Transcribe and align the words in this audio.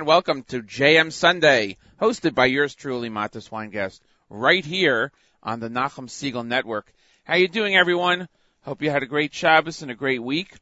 And 0.00 0.06
welcome 0.06 0.44
to 0.44 0.62
JM 0.62 1.12
Sunday, 1.12 1.76
hosted 2.00 2.34
by 2.34 2.46
yours 2.46 2.74
truly, 2.74 3.10
Matis 3.10 3.50
Weingast, 3.50 4.00
right 4.30 4.64
here 4.64 5.12
on 5.42 5.60
the 5.60 5.68
Nachum 5.68 6.08
Segal 6.08 6.46
Network. 6.46 6.90
How 7.24 7.34
you 7.34 7.48
doing, 7.48 7.76
everyone? 7.76 8.26
Hope 8.62 8.80
you 8.80 8.88
had 8.88 9.02
a 9.02 9.06
great 9.06 9.34
Shabbos 9.34 9.82
and 9.82 9.90
a 9.90 9.94
great 9.94 10.22
week. 10.22 10.54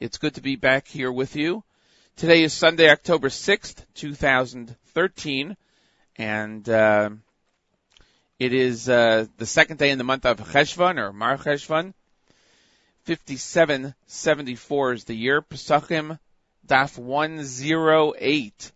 It's 0.00 0.18
good 0.18 0.34
to 0.34 0.40
be 0.40 0.56
back 0.56 0.88
here 0.88 1.12
with 1.12 1.36
you. 1.36 1.62
Today 2.16 2.42
is 2.42 2.52
Sunday, 2.52 2.90
October 2.90 3.28
6th, 3.28 3.84
2013, 3.94 5.56
and 6.16 6.68
uh, 6.68 7.10
it 8.40 8.52
is 8.52 8.88
uh, 8.88 9.26
the 9.36 9.46
second 9.46 9.76
day 9.76 9.90
in 9.90 9.98
the 9.98 10.02
month 10.02 10.26
of 10.26 10.40
Cheshvan, 10.40 10.98
or 10.98 11.12
Mar 11.12 11.38
Cheshvan. 11.38 11.94
5774 13.04 14.92
is 14.94 15.04
the 15.04 15.14
year. 15.14 15.40
Pesachim 15.40 16.18
Daf 16.68 16.98
108 16.98 18.72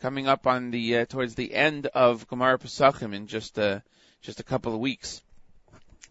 coming 0.00 0.26
up 0.26 0.48
on 0.48 0.72
the 0.72 0.98
uh, 0.98 1.04
towards 1.04 1.36
the 1.36 1.54
end 1.54 1.86
of 1.86 2.26
Gemara 2.26 2.58
Pesachim 2.58 3.14
in 3.14 3.28
just 3.28 3.56
uh, 3.56 3.78
just 4.20 4.40
a 4.40 4.42
couple 4.42 4.74
of 4.74 4.80
weeks. 4.80 5.22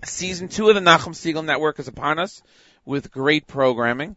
Season 0.05 0.47
two 0.47 0.69
of 0.69 0.75
the 0.75 0.81
Nachum 0.81 1.13
Segal 1.13 1.43
Network 1.43 1.77
is 1.77 1.89
upon 1.89 2.19
us 2.19 2.41
with 2.85 3.11
great 3.11 3.47
programming. 3.47 4.15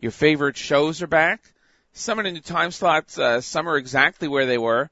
Your 0.00 0.12
favorite 0.12 0.56
shows 0.56 1.02
are 1.02 1.08
back. 1.08 1.42
Some 1.92 2.18
the 2.18 2.30
new 2.30 2.40
time 2.40 2.70
slots, 2.70 3.18
uh, 3.18 3.40
some 3.40 3.68
are 3.68 3.76
exactly 3.76 4.28
where 4.28 4.46
they 4.46 4.58
were, 4.58 4.90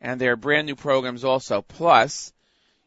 and 0.00 0.18
there 0.18 0.32
are 0.32 0.36
brand 0.36 0.66
new 0.66 0.76
programs 0.76 1.24
also. 1.24 1.60
Plus, 1.60 2.32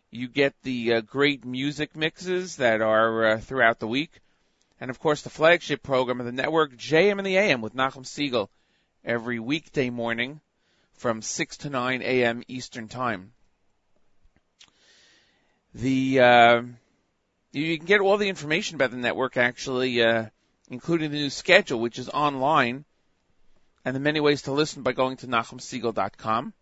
you 0.10 0.28
get 0.28 0.56
the 0.64 0.94
uh, 0.94 1.02
great 1.02 1.46
music 1.46 1.96
mixes 1.96 2.56
that 2.56 2.82
are 2.82 3.26
uh, 3.26 3.38
throughout 3.38 3.80
the 3.80 3.88
week 3.88 4.20
and 4.86 4.92
of 4.92 5.00
course 5.00 5.24
the 5.24 5.32
flagship 5.32 5.82
program 5.82 6.20
of 6.20 6.28
the 6.28 6.32
network, 6.32 6.78
JM 6.78 7.18
and 7.18 7.26
the 7.26 7.38
AM 7.38 7.60
with 7.60 7.74
Nachum 7.74 8.06
Segal 8.06 8.50
every 9.04 9.40
weekday 9.40 9.90
morning 9.90 10.42
from 10.94 11.24
6 11.24 11.58
to 11.58 11.72
9 11.72 12.04
a.m. 12.04 12.44
Eastern 12.48 12.88
Time. 12.88 13.32
The 15.74 16.20
uh, 16.20 16.62
you 17.52 17.78
can 17.78 17.88
get 17.88 18.00
all 18.00 18.18
the 18.18 18.30
information 18.30 18.76
about 18.76 18.92
the 18.92 18.98
network 18.98 19.38
actually, 19.38 20.04
uh, 20.04 20.26
including 20.70 21.10
the 21.10 21.18
new 21.18 21.32
schedule, 21.32 21.80
which 21.80 21.98
is 21.98 22.08
online, 22.08 22.86
and 23.84 23.96
the 23.96 24.00
many 24.00 24.20
ways 24.20 24.44
to 24.44 24.52
listen 24.52 24.84
by 24.84 24.92
going 24.92 25.18
to 25.18 25.28
NachumSegal.com. 25.28 26.54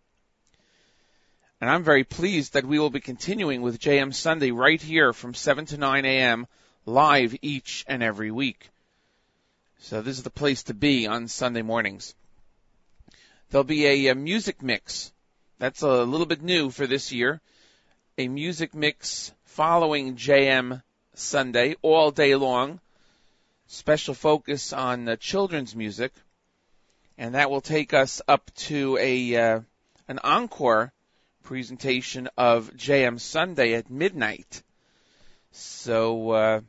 And 1.60 1.70
I'm 1.70 1.84
very 1.84 2.06
pleased 2.06 2.54
that 2.54 2.66
we 2.66 2.80
will 2.80 2.90
be 2.90 3.02
continuing 3.02 3.62
with 3.62 3.82
JM 3.82 4.14
Sunday 4.14 4.52
right 4.52 4.82
here 4.82 5.12
from 5.12 5.34
7 5.34 5.66
to 5.66 5.78
9 5.78 6.06
a.m 6.06 6.48
live 6.86 7.36
each 7.42 7.86
and 7.88 8.04
every 8.04 8.32
week. 8.32 8.70
So 9.80 10.02
this 10.02 10.18
is 10.18 10.24
the 10.24 10.30
place 10.30 10.64
to 10.64 10.74
be 10.74 11.08
on 11.08 11.28
Sunday 11.28 11.62
mornings. 11.62 12.16
There'll 13.50 13.64
be 13.64 13.86
a, 13.86 14.08
a 14.08 14.16
music 14.16 14.62
mix. 14.62 15.12
That's 15.60 15.82
a 15.82 16.04
little 16.04 16.26
bit 16.26 16.42
new 16.42 16.70
for 16.70 16.88
this 16.88 17.12
year. 17.12 17.42
A 18.18 18.28
music 18.28 18.74
mix 18.74 19.34
following 19.46 20.16
JM 20.16 20.82
Sunday 21.14 21.76
all 21.82 22.12
day 22.12 22.36
long. 22.36 22.80
Special 23.68 24.14
focus 24.14 24.74
on 24.74 25.18
children's 25.20 25.76
music. 25.76 26.12
And 27.18 27.36
that 27.36 27.52
will 27.52 27.62
take 27.62 27.94
us 27.94 28.22
up 28.28 28.52
to 28.56 28.98
a 29.00 29.36
uh, 29.36 29.60
an 30.08 30.20
encore 30.24 30.92
presentation 31.44 32.28
of 32.38 32.72
JM 32.76 33.20
Sunday 33.20 33.74
at 33.74 33.90
midnight. 33.90 34.64
So 35.52 36.32
uh, 36.32 36.62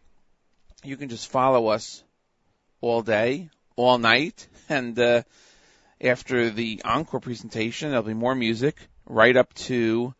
you 0.85 0.97
can 0.97 1.09
just 1.09 1.29
follow 1.29 1.69
us 1.69 2.05
all 2.81 3.03
day, 3.03 3.49
all 3.77 3.99
night, 3.99 4.47
and 4.69 4.99
uh, 4.99 5.23
after 6.01 6.51
the 6.51 6.83
encore 6.85 7.21
presentation, 7.21 7.91
there'll 7.91 8.05
be 8.05 8.15
more 8.15 8.35
music 8.35 8.77
right 9.07 9.37
up 9.37 9.53
to 9.55 10.15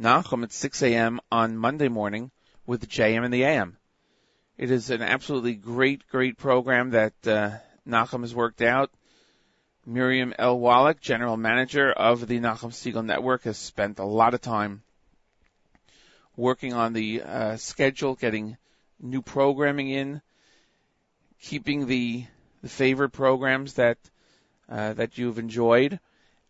Nachum 0.00 0.42
at 0.42 0.52
6 0.52 0.82
a.m. 0.82 1.20
on 1.30 1.56
Monday 1.56 1.88
morning 1.88 2.30
with 2.66 2.88
JM 2.88 3.24
and 3.24 3.32
the 3.32 3.44
AM. 3.44 3.76
It 4.58 4.70
is 4.70 4.90
an 4.90 5.02
absolutely 5.02 5.54
great, 5.54 6.06
great 6.08 6.38
program 6.38 6.90
that 6.90 7.14
uh, 7.26 7.50
Nachum 7.86 8.22
has 8.22 8.34
worked 8.34 8.62
out. 8.62 8.90
Miriam 9.84 10.34
L. 10.38 10.58
Wallach, 10.58 11.00
general 11.00 11.36
manager 11.36 11.92
of 11.92 12.26
the 12.26 12.40
Nachum 12.40 12.72
Segal 12.72 13.04
Network, 13.04 13.44
has 13.44 13.56
spent 13.56 13.98
a 13.98 14.04
lot 14.04 14.34
of 14.34 14.40
time 14.40 14.82
working 16.36 16.72
on 16.72 16.92
the 16.92 17.22
uh, 17.22 17.56
schedule, 17.56 18.14
getting 18.14 18.56
new 19.00 19.22
programming 19.22 19.90
in, 19.90 20.20
keeping 21.40 21.86
the 21.86 22.24
the 22.62 22.68
favorite 22.68 23.10
programs 23.10 23.74
that 23.74 23.98
uh, 24.68 24.92
that 24.94 25.18
you've 25.18 25.38
enjoyed, 25.38 26.00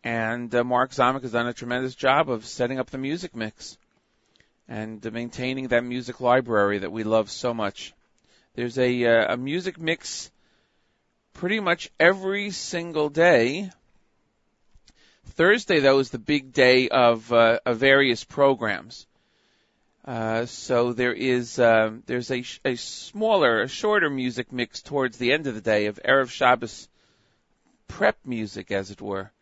and 0.05 0.55
uh, 0.55 0.65
Mark 0.65 0.91
Zamek 0.93 1.23
has 1.23 1.33
done 1.33 1.47
a 1.47 1.53
tremendous 1.53 1.95
job 1.95 2.31
of 2.31 2.47
setting 2.47 2.79
up 2.79 2.91
the 2.91 2.99
music 2.99 3.35
mix 3.35 3.77
and 4.69 5.05
uh, 5.07 5.11
maintaining 5.11 5.69
that 5.69 5.85
music 5.85 6.21
library 6.21 6.79
that 6.79 6.93
we 6.93 7.05
love 7.05 7.31
so 7.31 7.53
much. 7.53 7.93
There's 8.55 8.79
a 8.79 9.05
uh, 9.05 9.35
a 9.35 9.37
music 9.37 9.79
mix 9.79 10.31
pretty 11.37 11.61
much 11.61 11.91
every 12.01 12.51
single 12.51 13.11
day. 13.11 13.71
Thursday, 15.31 15.81
though, 15.81 15.99
is 15.99 16.11
the 16.11 16.19
big 16.19 16.53
day 16.53 16.89
of, 16.89 17.31
uh, 17.33 17.59
of 17.67 17.77
various 17.77 18.25
programs. 18.25 19.07
Uh, 20.07 20.47
so 20.47 20.93
there 20.93 21.13
is 21.13 21.59
um, 21.59 22.05
there's 22.07 22.31
a, 22.31 22.45
a 22.65 22.77
smaller, 22.77 23.63
a 23.63 23.69
shorter 23.69 24.09
music 24.09 24.53
mix 24.53 24.81
towards 24.81 25.19
the 25.19 25.33
end 25.33 25.49
of 25.49 25.57
the 25.57 25.61
day 25.61 25.87
of 25.87 25.99
erev 26.05 26.31
Shabbos 26.31 26.89
prep 27.89 28.17
music, 28.25 28.71
as 28.71 28.93
it 28.93 29.01
were. 29.03 29.33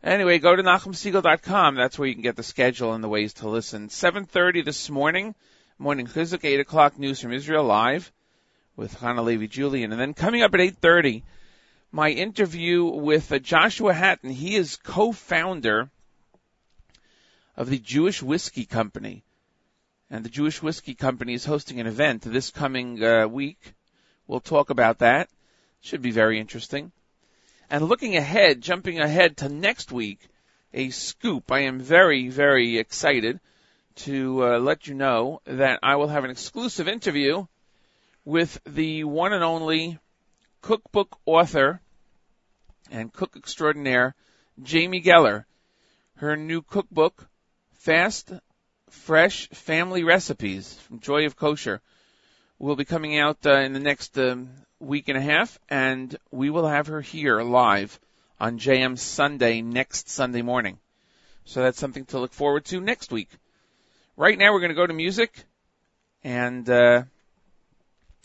Anyway, 0.00 0.38
go 0.38 0.54
to 0.54 0.62
NachumSegal.com. 0.62 1.74
That's 1.74 1.98
where 1.98 2.06
you 2.06 2.14
can 2.14 2.22
get 2.22 2.36
the 2.36 2.44
schedule 2.44 2.92
and 2.92 3.02
the 3.02 3.08
ways 3.08 3.32
to 3.34 3.48
listen. 3.48 3.88
7:30 3.88 4.64
this 4.64 4.88
morning, 4.90 5.34
morning 5.76 6.06
chizuk, 6.06 6.44
8 6.44 6.60
o'clock 6.60 6.96
news 6.96 7.20
from 7.20 7.32
Israel 7.32 7.64
live 7.64 8.12
with 8.76 8.94
Hana 8.94 9.22
Levi 9.22 9.46
Julian, 9.46 9.90
and 9.90 10.00
then 10.00 10.14
coming 10.14 10.42
up 10.42 10.54
at 10.54 10.60
8:30, 10.60 11.24
my 11.90 12.10
interview 12.10 12.84
with 12.84 13.32
uh, 13.32 13.40
Joshua 13.40 13.92
Hatton. 13.92 14.30
He 14.30 14.54
is 14.54 14.76
co-founder 14.76 15.90
of 17.56 17.68
the 17.68 17.78
Jewish 17.80 18.22
Whiskey 18.22 18.66
Company 18.66 19.24
and 20.14 20.24
the 20.24 20.30
Jewish 20.30 20.62
Whiskey 20.62 20.94
Company 20.94 21.34
is 21.34 21.44
hosting 21.44 21.80
an 21.80 21.88
event 21.88 22.22
this 22.22 22.52
coming 22.52 23.02
uh, 23.02 23.26
week. 23.26 23.74
We'll 24.28 24.38
talk 24.38 24.70
about 24.70 25.00
that. 25.00 25.28
Should 25.80 26.02
be 26.02 26.12
very 26.12 26.38
interesting. 26.38 26.92
And 27.68 27.88
looking 27.88 28.16
ahead, 28.16 28.60
jumping 28.60 29.00
ahead 29.00 29.38
to 29.38 29.48
next 29.48 29.90
week, 29.90 30.20
a 30.72 30.90
scoop. 30.90 31.50
I 31.50 31.62
am 31.62 31.80
very, 31.80 32.28
very 32.28 32.78
excited 32.78 33.40
to 34.06 34.44
uh, 34.44 34.58
let 34.60 34.86
you 34.86 34.94
know 34.94 35.40
that 35.46 35.80
I 35.82 35.96
will 35.96 36.06
have 36.06 36.22
an 36.22 36.30
exclusive 36.30 36.86
interview 36.86 37.46
with 38.24 38.60
the 38.64 39.02
one 39.02 39.32
and 39.32 39.42
only 39.42 39.98
cookbook 40.62 41.18
author 41.26 41.80
and 42.88 43.12
cook 43.12 43.34
extraordinaire, 43.34 44.14
Jamie 44.62 45.02
Geller. 45.02 45.44
Her 46.18 46.36
new 46.36 46.62
cookbook, 46.62 47.26
Fast 47.72 48.32
fresh 48.94 49.48
family 49.48 50.02
recipes 50.02 50.72
from 50.72 51.00
Joy 51.00 51.26
of 51.26 51.36
Kosher 51.36 51.82
will 52.58 52.76
be 52.76 52.86
coming 52.86 53.18
out 53.18 53.38
uh, 53.44 53.56
in 53.56 53.74
the 53.74 53.80
next 53.80 54.16
um, 54.18 54.48
week 54.80 55.08
and 55.08 55.18
a 55.18 55.20
half, 55.20 55.58
and 55.68 56.16
we 56.30 56.48
will 56.48 56.66
have 56.66 56.86
her 56.86 57.02
here 57.02 57.42
live 57.42 58.00
on 58.40 58.58
JM 58.58 58.98
Sunday 58.98 59.60
next 59.60 60.08
Sunday 60.08 60.40
morning. 60.40 60.78
So 61.44 61.62
that's 61.62 61.78
something 61.78 62.06
to 62.06 62.18
look 62.18 62.32
forward 62.32 62.64
to 62.66 62.80
next 62.80 63.12
week. 63.12 63.28
Right 64.16 64.38
now, 64.38 64.52
we're 64.52 64.60
going 64.60 64.70
to 64.70 64.76
go 64.76 64.86
to 64.86 64.94
music, 64.94 65.44
and 66.22 66.68
uh, 66.70 67.02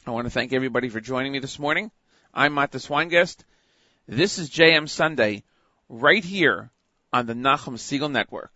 I 0.05 0.11
want 0.11 0.27
to 0.27 0.31
thank 0.31 0.53
everybody 0.53 0.87
for 0.87 1.01
joining 1.01 1.33
me 1.33 1.39
this 1.39 1.59
morning. 1.59 1.91
I'm 2.33 2.53
Matt 2.53 2.71
Matis 2.71 2.87
Weingast. 2.87 3.43
This 4.07 4.37
is 4.37 4.49
JM 4.49 4.87
Sunday, 4.87 5.43
right 5.89 6.23
here 6.23 6.69
on 7.11 7.25
the 7.25 7.33
Nachum 7.33 7.73
Segal 7.73 8.09
Network. 8.09 8.53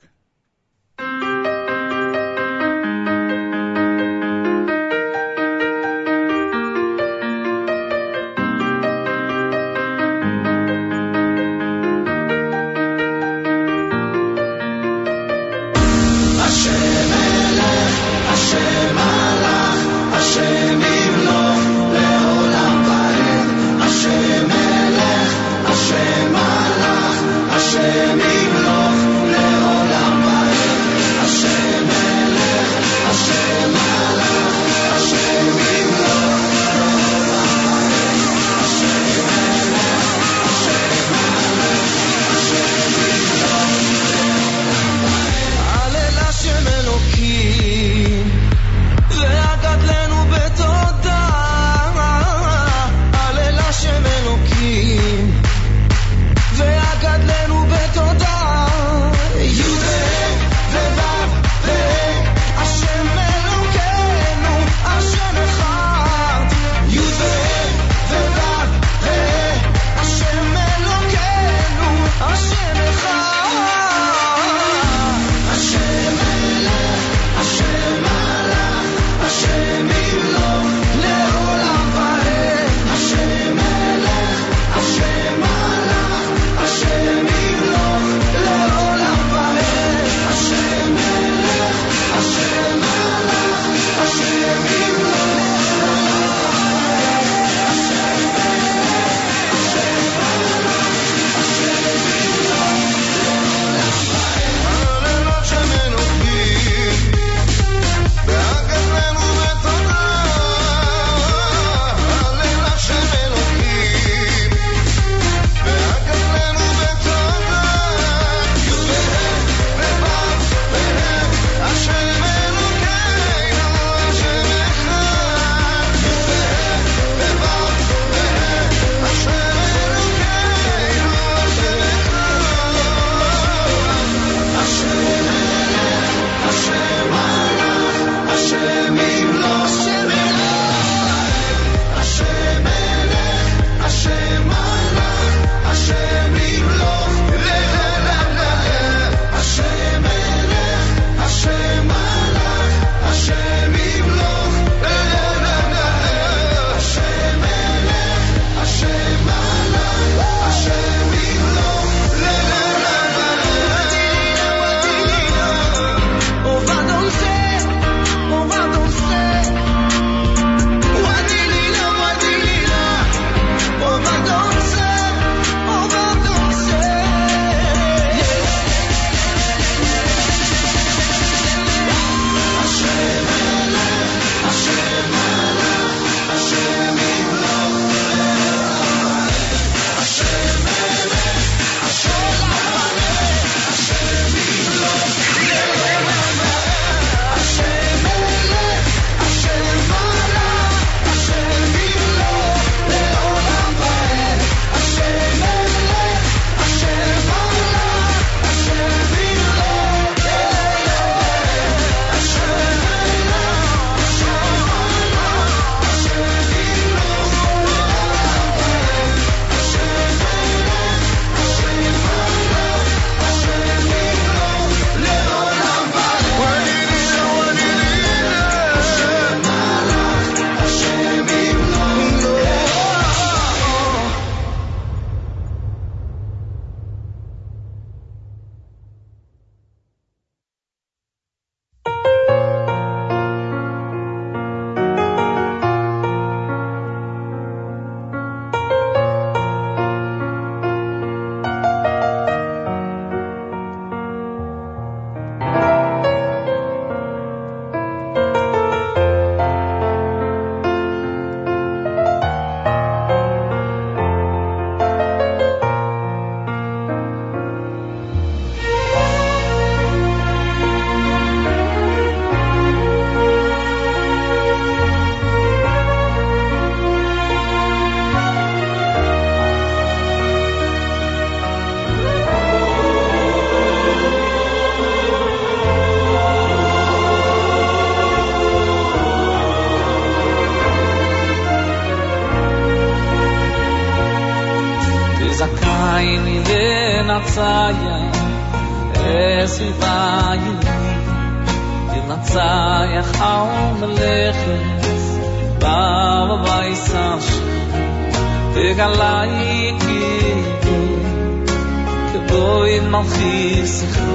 boy 312.34 312.72
mal 312.92 313.06
khis 313.14 313.76
khu 313.94 314.14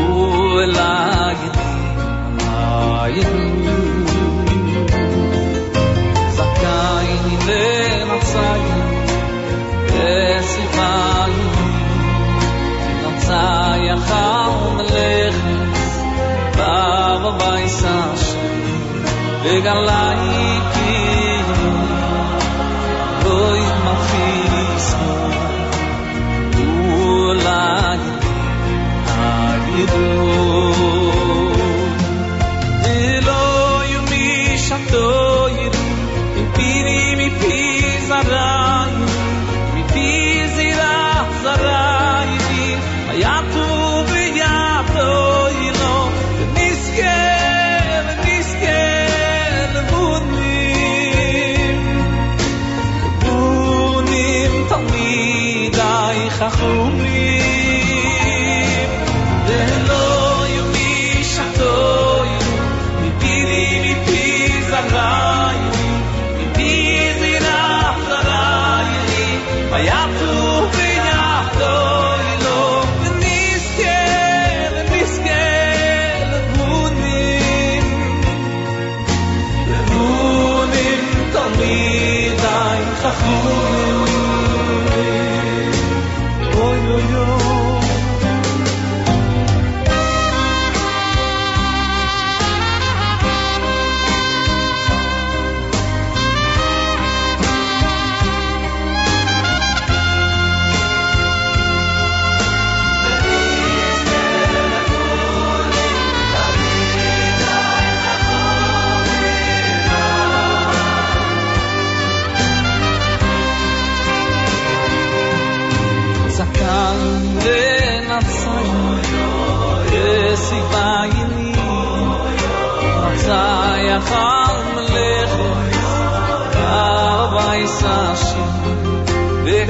u 0.00 0.60
lag 0.76 1.38
ayin 2.62 3.34
zakai 6.36 7.08
ni 7.24 7.36
le 7.48 7.68
matsay 8.10 8.62
es 10.08 10.52
vay 10.76 11.34
matsay 13.04 13.84
lekh 14.92 15.40
ba 16.58 17.00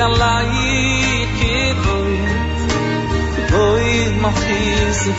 gan 0.01 0.13
lai 0.23 1.27
ke 1.39 1.57
voi 1.85 2.17
voi 3.53 3.89
ma 4.23 4.31
khi 4.41 4.61
se 5.01 5.13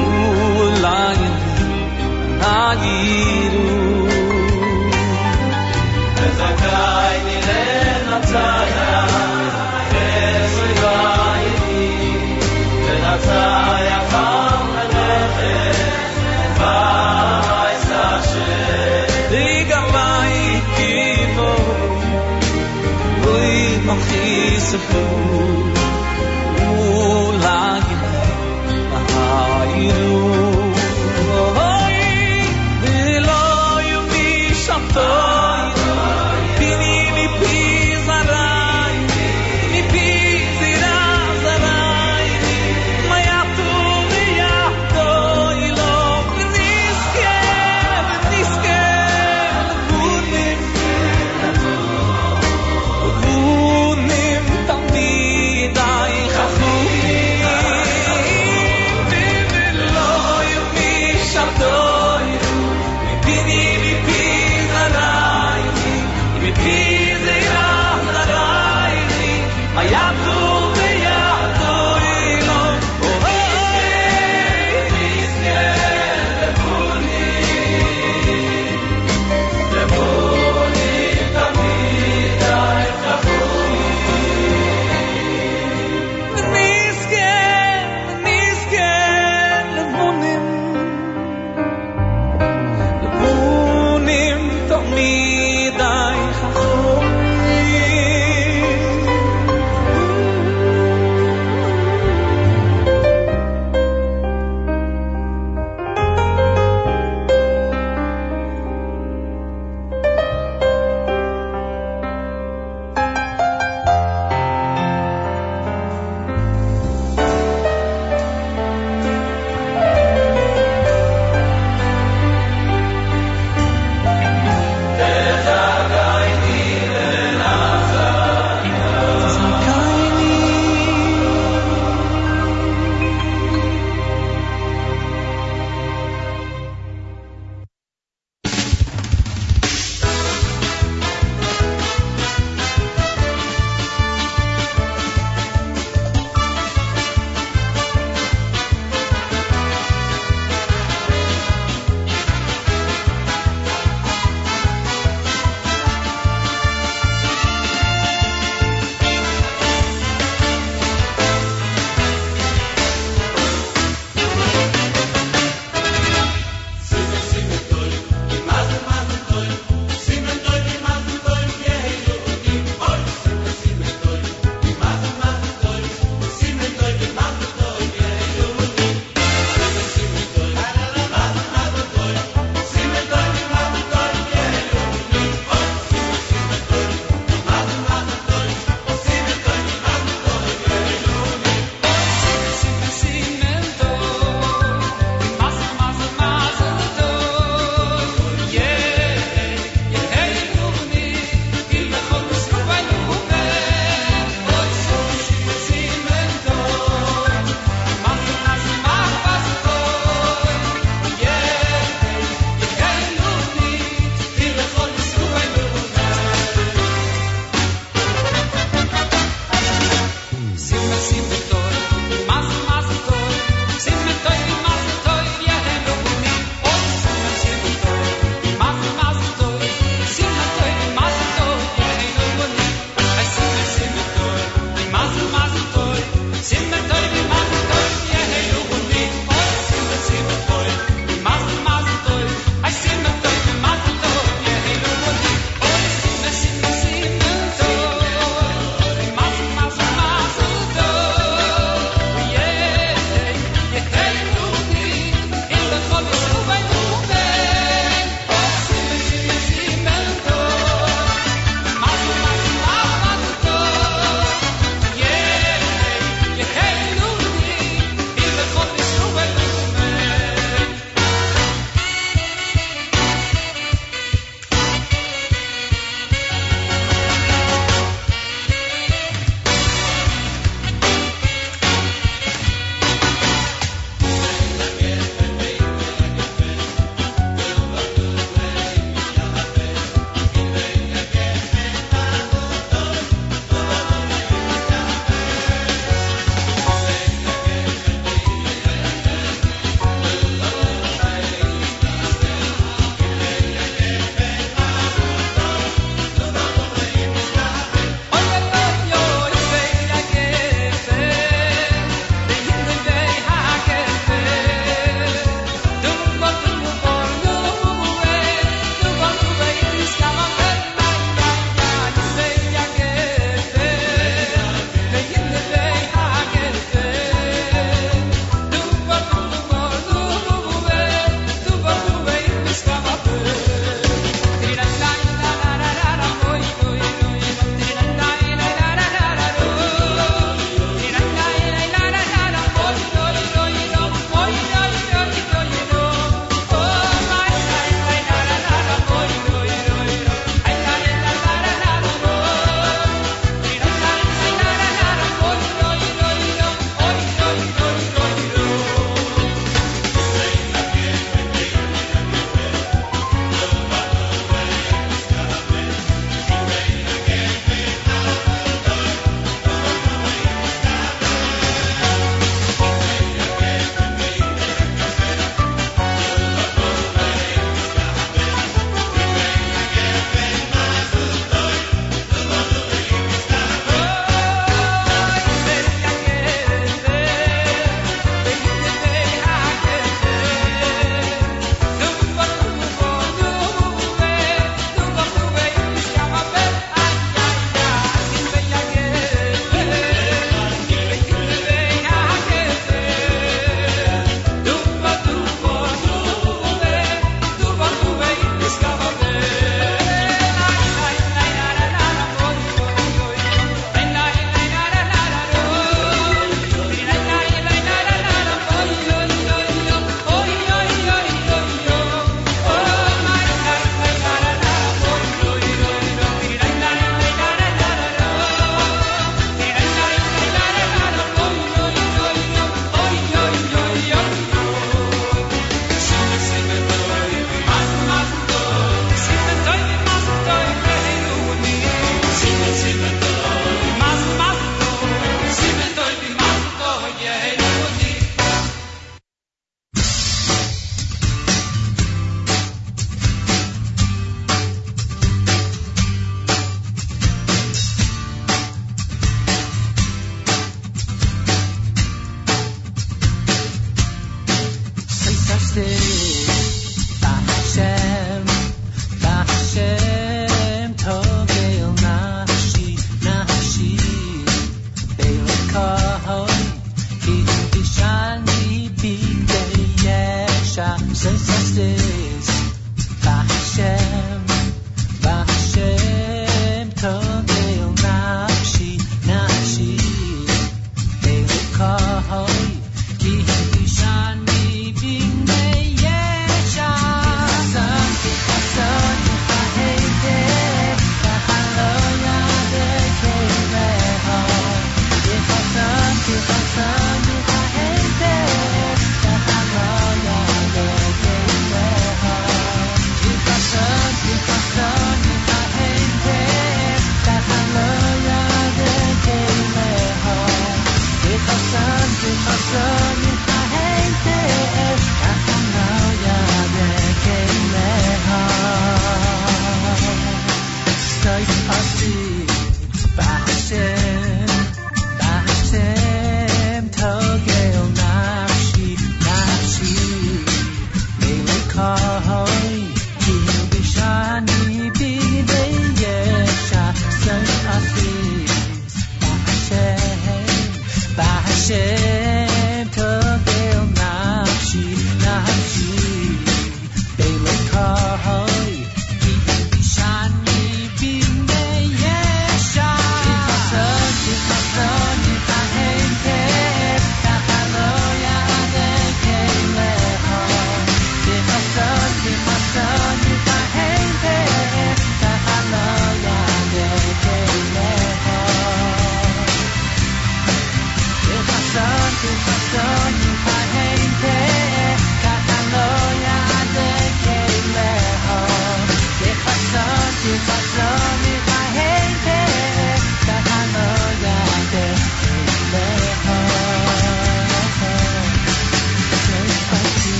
u 0.00 0.04
lai 0.84 1.20
na 2.40 2.56
yi 2.82 3.35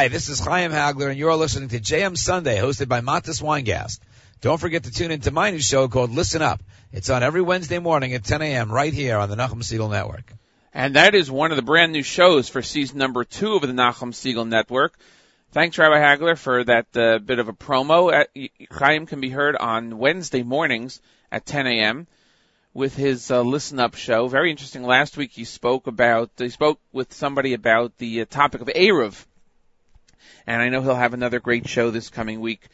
Hi, 0.00 0.08
this 0.08 0.30
is 0.30 0.40
Chaim 0.40 0.70
Hagler, 0.70 1.10
and 1.10 1.18
you're 1.18 1.36
listening 1.36 1.68
to 1.68 1.78
JM 1.78 2.16
Sunday, 2.16 2.56
hosted 2.56 2.88
by 2.88 3.02
Matis 3.02 3.42
Weingast. 3.42 4.00
Don't 4.40 4.56
forget 4.56 4.84
to 4.84 4.90
tune 4.90 5.10
in 5.10 5.20
to 5.20 5.30
my 5.30 5.50
new 5.50 5.58
show 5.58 5.88
called 5.88 6.10
Listen 6.10 6.40
Up. 6.40 6.62
It's 6.90 7.10
on 7.10 7.22
every 7.22 7.42
Wednesday 7.42 7.78
morning 7.78 8.14
at 8.14 8.24
10 8.24 8.40
a.m. 8.40 8.72
right 8.72 8.94
here 8.94 9.18
on 9.18 9.28
the 9.28 9.36
Nachum 9.36 9.62
Segal 9.62 9.90
Network. 9.90 10.32
And 10.72 10.96
that 10.96 11.14
is 11.14 11.30
one 11.30 11.50
of 11.50 11.56
the 11.56 11.62
brand 11.62 11.92
new 11.92 12.02
shows 12.02 12.48
for 12.48 12.62
season 12.62 12.96
number 12.96 13.24
two 13.24 13.56
of 13.56 13.60
the 13.60 13.74
Nachum 13.74 14.14
Segal 14.14 14.48
Network. 14.48 14.98
Thanks, 15.52 15.76
Rabbi 15.76 15.98
Hagler, 15.98 16.38
for 16.38 16.64
that 16.64 16.86
uh, 16.96 17.18
bit 17.18 17.38
of 17.38 17.50
a 17.50 17.52
promo. 17.52 18.10
At, 18.10 18.30
Chaim 18.70 19.04
can 19.04 19.20
be 19.20 19.28
heard 19.28 19.54
on 19.54 19.98
Wednesday 19.98 20.42
mornings 20.42 21.02
at 21.30 21.44
10 21.44 21.66
a.m. 21.66 22.06
with 22.72 22.96
his 22.96 23.30
uh, 23.30 23.42
Listen 23.42 23.78
Up 23.78 23.96
show. 23.96 24.28
Very 24.28 24.50
interesting. 24.50 24.82
Last 24.82 25.18
week 25.18 25.32
he 25.32 25.44
spoke 25.44 25.86
about, 25.86 26.30
he 26.38 26.48
spoke 26.48 26.80
with 26.90 27.12
somebody 27.12 27.52
about 27.52 27.98
the 27.98 28.22
uh, 28.22 28.24
topic 28.24 28.62
of 28.62 28.68
Eruv. 28.68 29.26
And 30.46 30.60
I 30.60 30.68
know 30.68 30.82
he'll 30.82 30.94
have 30.94 31.14
another 31.14 31.40
great 31.40 31.68
show 31.68 31.90
this 31.90 32.10
coming 32.10 32.40
week. 32.40 32.68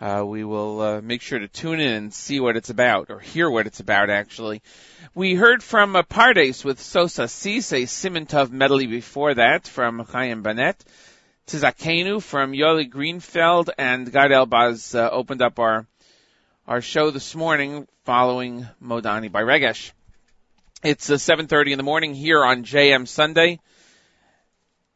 Uh, 0.00 0.24
we 0.26 0.44
will 0.44 0.80
uh, 0.80 1.00
make 1.00 1.22
sure 1.22 1.38
to 1.38 1.48
tune 1.48 1.80
in 1.80 1.94
and 1.94 2.14
see 2.14 2.38
what 2.38 2.56
it's 2.56 2.68
about, 2.68 3.10
or 3.10 3.18
hear 3.18 3.48
what 3.48 3.66
it's 3.66 3.80
about, 3.80 4.10
actually. 4.10 4.60
We 5.14 5.34
heard 5.34 5.62
from 5.62 5.96
uh, 5.96 6.02
Pardes 6.02 6.64
with 6.64 6.80
Sosa 6.80 7.28
Sise, 7.28 7.86
Simintov 7.86 8.50
medley 8.50 8.86
before 8.86 9.34
that 9.34 9.66
from 9.66 10.00
Chaim 10.00 10.42
Banet. 10.42 10.84
Tizakenu 11.46 12.20
from 12.20 12.52
Yoli 12.52 12.90
Greenfeld 12.90 13.70
and 13.78 14.10
Gad 14.10 14.32
Elbaz 14.32 14.98
uh, 14.98 15.08
opened 15.10 15.42
up 15.42 15.58
our 15.60 15.86
our 16.66 16.80
show 16.80 17.10
this 17.12 17.36
morning 17.36 17.86
following 18.04 18.66
Modani 18.82 19.30
by 19.30 19.42
Regesh. 19.42 19.92
It's 20.82 21.08
uh, 21.08 21.14
7:30 21.14 21.70
in 21.70 21.78
the 21.78 21.84
morning 21.84 22.14
here 22.14 22.44
on 22.44 22.64
JM 22.64 23.06
Sunday, 23.06 23.60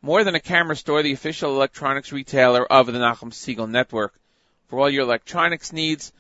More 0.02 0.26
than 0.26 0.36
a 0.36 0.40
camera 0.40 0.76
store, 0.76 1.02
the 1.02 1.14
official 1.14 1.56
electronics 1.56 2.12
retailer 2.12 2.66
of 2.66 2.88
the 2.88 2.94
Nachum 2.94 3.32
Segal 3.32 3.70
Network. 3.70 4.14
For 4.68 4.80
all 4.80 4.90
your 4.90 5.04
electronics 5.04 5.72
needs, 5.72 6.12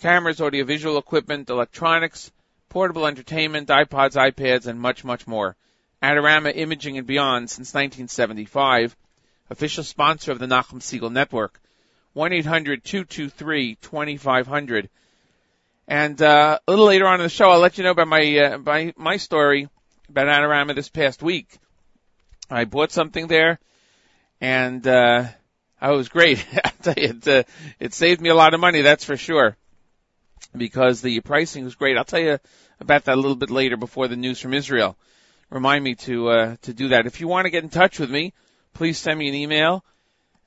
cameras, 0.00 0.42
audiovisual 0.42 0.98
equipment, 0.98 1.48
electronics, 1.48 2.30
portable 2.68 3.06
entertainment, 3.06 3.68
iPods, 3.68 4.16
iPads, 4.16 4.66
and 4.66 4.78
much, 4.78 5.04
much 5.04 5.26
more. 5.26 5.56
Adorama 6.02 6.54
Imaging 6.54 6.98
and 6.98 7.06
Beyond 7.06 7.48
since 7.48 7.72
1975. 7.72 8.94
Official 9.50 9.84
sponsor 9.84 10.32
of 10.32 10.38
the 10.38 10.46
Nachum 10.46 10.80
Segal 10.80 11.12
Network. 11.12 11.60
1-800-223-2500. 12.16 14.88
And, 15.86 16.22
uh, 16.22 16.58
a 16.66 16.70
little 16.70 16.86
later 16.86 17.06
on 17.06 17.20
in 17.20 17.24
the 17.24 17.28
show, 17.28 17.50
I'll 17.50 17.58
let 17.58 17.76
you 17.76 17.84
know 17.84 17.90
about 17.90 18.08
my, 18.08 18.38
uh, 18.38 18.56
my, 18.58 18.94
my 18.96 19.16
story 19.16 19.68
about 20.08 20.28
Adorama 20.28 20.74
this 20.74 20.88
past 20.88 21.22
week. 21.22 21.58
I 22.48 22.64
bought 22.64 22.92
something 22.92 23.26
there 23.26 23.58
and, 24.40 24.86
uh, 24.86 25.26
I 25.80 25.92
was 25.92 26.08
great. 26.08 26.44
It, 26.86 27.28
uh, 27.28 27.42
it 27.78 27.92
saved 27.92 28.22
me 28.22 28.30
a 28.30 28.34
lot 28.34 28.54
of 28.54 28.60
money, 28.60 28.80
that's 28.80 29.04
for 29.04 29.18
sure. 29.18 29.54
Because 30.56 31.02
the 31.02 31.20
pricing 31.20 31.64
was 31.64 31.74
great. 31.74 31.98
I'll 31.98 32.04
tell 32.04 32.20
you 32.20 32.38
about 32.80 33.04
that 33.04 33.16
a 33.16 33.20
little 33.20 33.36
bit 33.36 33.50
later 33.50 33.76
before 33.76 34.08
the 34.08 34.16
news 34.16 34.40
from 34.40 34.54
Israel. 34.54 34.96
Remind 35.50 35.84
me 35.84 35.96
to, 35.96 36.30
uh, 36.30 36.56
to 36.62 36.72
do 36.72 36.88
that. 36.88 37.06
If 37.06 37.20
you 37.20 37.28
want 37.28 37.44
to 37.44 37.50
get 37.50 37.64
in 37.64 37.68
touch 37.68 37.98
with 37.98 38.10
me, 38.10 38.32
please 38.74 38.98
send 38.98 39.18
me 39.18 39.28
an 39.28 39.34
email 39.34 39.84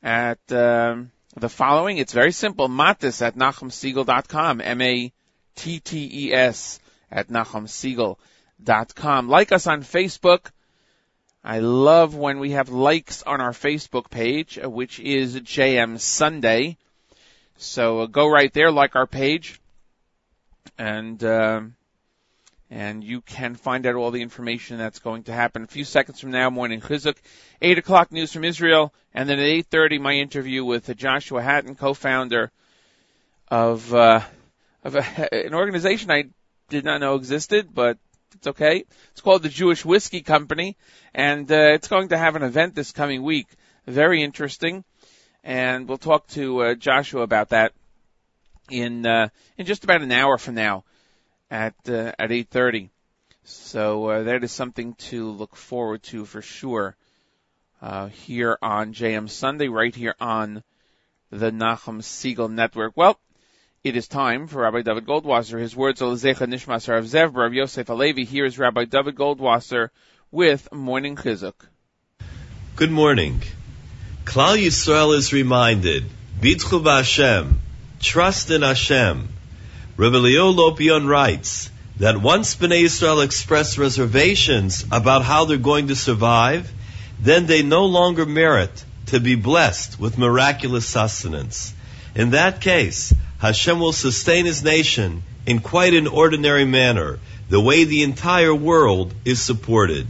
at, 0.02 0.40
um, 0.52 1.12
the 1.36 1.50
following. 1.50 1.98
It's 1.98 2.14
very 2.14 2.32
simple. 2.32 2.70
Matis 2.70 3.22
at 3.22 3.36
NachumSegal.com. 3.36 4.62
M-A-T-T-E-S 4.62 5.20
at 7.12 7.28
NachumSegal.com. 7.30 9.30
Like 9.30 9.52
us 9.52 9.68
on 9.68 9.82
Facebook. 9.82 10.52
I 11.44 11.60
love 11.60 12.16
when 12.16 12.40
we 12.40 12.52
have 12.52 12.70
likes 12.70 13.24
on 13.24 13.42
our 13.42 13.52
Facebook 13.52 14.10
page, 14.10 14.58
uh, 14.64 14.70
which 14.70 15.00
is 15.00 15.36
JM 15.36 16.00
Sunday. 16.00 16.78
So 17.58 18.02
uh, 18.02 18.06
go 18.06 18.30
right 18.30 18.54
there, 18.54 18.72
like 18.72 18.96
our 18.96 19.08
page, 19.08 19.60
and 20.78 21.22
uh, 21.22 21.62
and 22.74 23.04
you 23.04 23.22
can 23.22 23.54
find 23.54 23.86
out 23.86 23.94
all 23.94 24.10
the 24.10 24.24
information 24.24 24.80
that's 24.80 24.98
going 24.98 25.22
to 25.24 25.32
happen. 25.32 25.62
A 25.62 25.68
few 25.68 25.84
seconds 25.84 26.20
from 26.20 26.32
now, 26.32 26.50
morning 26.50 26.82
chizuk, 26.82 27.16
eight 27.62 27.78
o'clock 27.78 28.12
news 28.12 28.34
from 28.34 28.44
Israel, 28.44 28.92
and 29.14 29.30
then 29.30 29.38
at 29.38 29.46
eight 29.46 29.68
thirty, 29.68 30.00
my 30.00 30.14
interview 30.14 30.66
with 30.66 30.98
Joshua 30.98 31.44
Hatton, 31.44 31.76
co-founder 31.76 32.52
of 33.48 33.94
uh, 33.94 34.22
of 34.84 34.96
a, 34.96 35.34
an 35.46 35.54
organization 35.54 36.10
I 36.10 36.24
did 36.70 36.84
not 36.84 37.00
know 37.00 37.14
existed, 37.14 37.70
but 37.72 38.00
it's 38.34 38.48
okay. 38.48 38.86
It's 39.12 39.22
called 39.22 39.44
the 39.44 39.50
Jewish 39.50 39.86
Whiskey 39.86 40.22
Company, 40.22 40.76
and 41.14 41.50
uh, 41.52 41.74
it's 41.76 41.88
going 41.88 42.08
to 42.08 42.18
have 42.18 42.36
an 42.36 42.42
event 42.42 42.74
this 42.74 42.92
coming 42.92 43.22
week. 43.22 43.46
Very 43.86 44.24
interesting, 44.24 44.84
and 45.44 45.88
we'll 45.88 46.00
talk 46.00 46.26
to 46.30 46.64
uh, 46.64 46.74
Joshua 46.74 47.22
about 47.22 47.50
that 47.50 47.74
in 48.72 49.06
uh, 49.06 49.30
in 49.60 49.68
just 49.68 49.84
about 49.84 50.02
an 50.02 50.12
hour 50.12 50.40
from 50.40 50.56
now 50.56 50.86
at 51.54 51.76
uh, 51.88 52.12
at 52.18 52.32
8:30. 52.32 52.90
So 53.44 54.08
uh, 54.10 54.24
that 54.24 54.44
is 54.44 54.52
something 54.52 54.96
to 55.10 55.30
look 55.30 55.56
forward 55.56 56.02
to 56.04 56.26
for 56.26 56.42
sure 56.42 56.96
uh, 57.82 58.08
here 58.08 58.58
on 58.62 58.94
JM 58.94 59.30
Sunday, 59.30 59.68
right 59.68 59.94
here 59.94 60.16
on 60.20 60.64
the 61.30 61.52
Nachum 61.52 62.02
Segal 62.02 62.52
Network. 62.52 62.94
Well, 62.96 63.20
it 63.84 63.96
is 63.96 64.08
time 64.08 64.48
for 64.48 64.62
Rabbi 64.64 64.82
David 64.82 65.06
Goldwasser. 65.06 65.60
His 65.60 65.76
words 65.76 66.02
are 66.02 66.06
Lezecha 66.06 66.48
Nishmas 66.48 66.88
Rav 66.88 67.04
Zev 67.04 67.36
Rav 67.36 67.54
Yosef 67.54 67.88
Alevi. 67.88 68.26
Here 68.26 68.46
is 68.46 68.58
Rabbi 68.58 68.86
David 68.86 69.16
Goldwasser 69.16 69.90
with 70.32 70.72
Morning 70.72 71.16
Chizuk. 71.16 71.68
Good 72.76 72.92
morning. 72.92 73.42
Klal 74.26 74.58
Yisrael 74.58 75.16
is 75.16 75.34
reminded, 75.34 76.06
Bidchu 76.40 76.84
Hashem, 76.84 77.60
trust 78.00 78.50
in 78.50 78.64
Hashem. 78.64 79.33
Rabbi 79.96 80.18
Leo 80.18 80.52
Lopian 80.52 81.08
writes 81.08 81.70
that 81.98 82.20
once 82.20 82.56
Bnei 82.56 82.86
Israel 82.86 83.22
express 83.22 83.78
reservations 83.78 84.84
about 84.92 85.24
how 85.24 85.46
they're 85.46 85.58
going 85.58 85.90
to 85.90 85.96
survive, 85.96 86.72
then 87.20 87.46
they 87.46 87.62
no 87.62 87.86
longer 87.86 88.26
merit 88.26 88.84
to 89.08 89.20
be 89.20 89.36
blessed 89.36 90.00
with 90.00 90.18
miraculous 90.18 90.88
sustenance. 90.88 91.76
In 92.16 92.32
that 92.32 92.60
case, 92.60 93.14
Hashem 93.38 93.80
will 93.80 93.94
sustain 93.94 94.46
his 94.46 94.64
nation 94.64 95.22
in 95.46 95.60
quite 95.60 95.94
an 95.94 96.08
ordinary 96.08 96.66
manner, 96.66 97.20
the 97.50 97.62
way 97.62 97.84
the 97.84 98.02
entire 98.02 98.56
world 98.56 99.14
is 99.26 99.44
supported. 99.44 100.08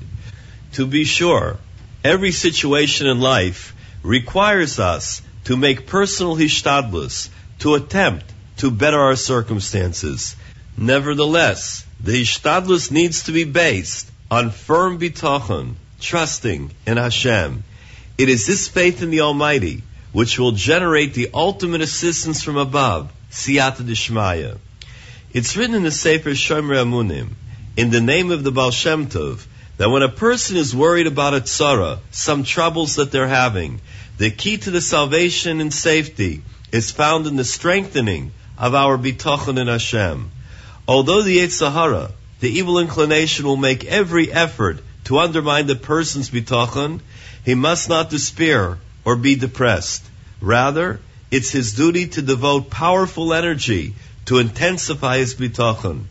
To 0.74 0.88
be 0.88 1.04
sure, 1.04 1.58
every 2.06 2.32
situation 2.32 3.08
in 3.08 3.19
life 3.19 3.76
requires 4.02 4.80
us 4.80 5.22
to 5.43 5.58
make 5.58 5.88
personal 5.88 6.38
hishtadlus, 6.38 7.28
to 7.60 7.76
attempt 7.76 8.33
to 8.57 8.71
better 8.71 8.99
our 8.99 9.15
circumstances. 9.15 10.35
Nevertheless, 10.77 11.85
the 11.99 12.21
hishtadlus 12.21 12.91
needs 12.91 13.23
to 13.23 13.31
be 13.31 13.43
based 13.43 14.09
on 14.29 14.51
firm 14.51 14.99
bitachon, 14.99 15.75
trusting 15.99 16.71
in 16.85 16.97
Hashem. 16.97 17.63
It 18.17 18.29
is 18.29 18.45
this 18.45 18.67
faith 18.67 19.01
in 19.01 19.09
the 19.09 19.21
Almighty 19.21 19.83
which 20.11 20.37
will 20.37 20.51
generate 20.51 21.13
the 21.13 21.29
ultimate 21.33 21.81
assistance 21.81 22.43
from 22.43 22.57
above, 22.57 23.11
siyata 23.31 23.83
dishmaya. 23.83 24.57
It's 25.33 25.57
written 25.57 25.75
in 25.75 25.83
the 25.83 25.91
Sefer 25.91 26.31
Shomer 26.31 26.75
Emunim, 26.75 27.29
in 27.75 27.89
the 27.89 28.01
name 28.01 28.31
of 28.31 28.43
the 28.43 28.51
Baal 28.51 28.69
Shem 28.69 29.07
Tov, 29.07 29.43
that 29.77 29.89
when 29.89 30.03
a 30.03 30.09
person 30.09 30.55
is 30.55 30.75
worried 30.75 31.07
about 31.07 31.33
a 31.33 31.41
tzara, 31.41 31.97
some 32.11 32.43
troubles 32.43 32.95
that 32.97 33.11
they're 33.11 33.27
having, 33.27 33.81
the 34.19 34.29
key 34.29 34.57
to 34.57 34.69
the 34.69 34.81
salvation 34.81 35.59
and 35.59 35.73
safety 35.73 36.43
is 36.71 36.91
found 36.91 37.25
in 37.25 37.35
the 37.35 37.43
strengthening 37.43 38.31
of 38.57 38.75
our 38.75 38.97
bitachon 38.97 39.59
in 39.59 39.67
Hashem. 39.67 40.31
Although 40.87 41.21
the 41.21 41.47
Sahara, 41.49 42.11
the 42.39 42.49
evil 42.49 42.79
inclination 42.79 43.45
will 43.45 43.57
make 43.57 43.85
every 43.85 44.31
effort 44.31 44.79
to 45.05 45.19
undermine 45.19 45.67
the 45.67 45.75
person's 45.75 46.29
bitachon, 46.29 46.99
he 47.45 47.55
must 47.55 47.89
not 47.89 48.09
despair 48.09 48.77
or 49.05 49.15
be 49.15 49.35
depressed. 49.35 50.03
Rather, 50.41 50.99
it's 51.31 51.51
his 51.51 51.73
duty 51.73 52.07
to 52.07 52.21
devote 52.21 52.69
powerful 52.69 53.33
energy 53.33 53.95
to 54.25 54.39
intensify 54.39 55.17
his 55.17 55.35
bitachon. 55.35 56.03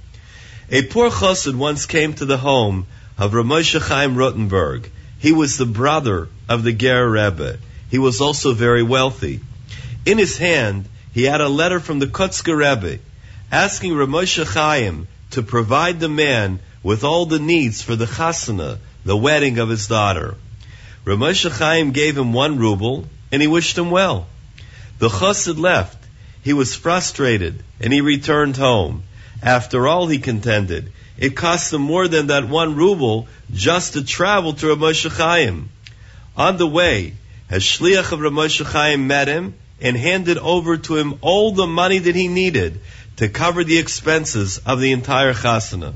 A 0.70 0.82
poor 0.82 1.10
chassid 1.10 1.54
once 1.54 1.86
came 1.86 2.14
to 2.14 2.24
the 2.24 2.38
home 2.38 2.86
of 3.18 3.32
Ramosha 3.32 3.80
Chaim 3.80 4.16
Rottenberg. 4.16 4.90
He 5.18 5.32
was 5.32 5.56
the 5.56 5.66
brother 5.66 6.28
of 6.48 6.64
the 6.64 6.72
Ger 6.72 7.08
Rebbe. 7.08 7.58
He 7.90 7.98
was 7.98 8.20
also 8.20 8.52
very 8.52 8.82
wealthy. 8.82 9.40
In 10.04 10.18
his 10.18 10.38
hand, 10.38 10.88
he 11.12 11.24
had 11.24 11.40
a 11.40 11.48
letter 11.48 11.78
from 11.78 11.98
the 11.98 12.06
Kotzker 12.06 12.56
Rebbe 12.56 12.98
asking 13.50 13.92
Ramosha 13.92 14.46
Chaim 14.46 15.06
to 15.30 15.42
provide 15.42 16.00
the 16.00 16.08
man 16.08 16.58
with 16.82 17.04
all 17.04 17.26
the 17.26 17.38
needs 17.38 17.82
for 17.82 17.94
the 17.96 18.06
chasana, 18.06 18.78
the 19.04 19.16
wedding 19.16 19.58
of 19.58 19.68
his 19.68 19.86
daughter. 19.86 20.36
Ramosha 21.04 21.50
Chaim 21.50 21.90
gave 21.90 22.16
him 22.16 22.32
one 22.32 22.58
ruble 22.58 23.06
and 23.30 23.42
he 23.42 23.48
wished 23.48 23.76
him 23.76 23.90
well. 23.90 24.26
The 24.98 25.08
chassid 25.08 25.58
left. 25.58 25.98
He 26.42 26.54
was 26.54 26.74
frustrated 26.74 27.62
and 27.78 27.92
he 27.92 28.00
returned 28.00 28.56
home. 28.56 29.02
After 29.42 29.86
all, 29.86 30.06
he 30.06 30.18
contended, 30.18 30.92
it 31.18 31.36
cost 31.36 31.72
him 31.72 31.82
more 31.82 32.08
than 32.08 32.28
that 32.28 32.48
one 32.48 32.74
ruble 32.74 33.28
just 33.52 33.92
to 33.94 34.04
travel 34.04 34.54
to 34.54 34.66
Ramosha 34.66 35.10
Chaim. 35.10 35.68
On 36.36 36.56
the 36.56 36.66
way, 36.66 37.14
a 37.50 37.56
shliach 37.56 38.12
of 38.12 38.20
Ramosha 38.20 38.64
Chaim 38.64 39.06
met 39.06 39.28
him 39.28 39.54
and 39.82 39.96
handed 39.96 40.38
over 40.38 40.78
to 40.78 40.96
him 40.96 41.18
all 41.20 41.52
the 41.52 41.66
money 41.66 41.98
that 41.98 42.14
he 42.14 42.28
needed 42.28 42.80
to 43.16 43.28
cover 43.28 43.64
the 43.64 43.78
expenses 43.78 44.58
of 44.64 44.80
the 44.80 44.92
entire 44.92 45.34
chasana. 45.34 45.94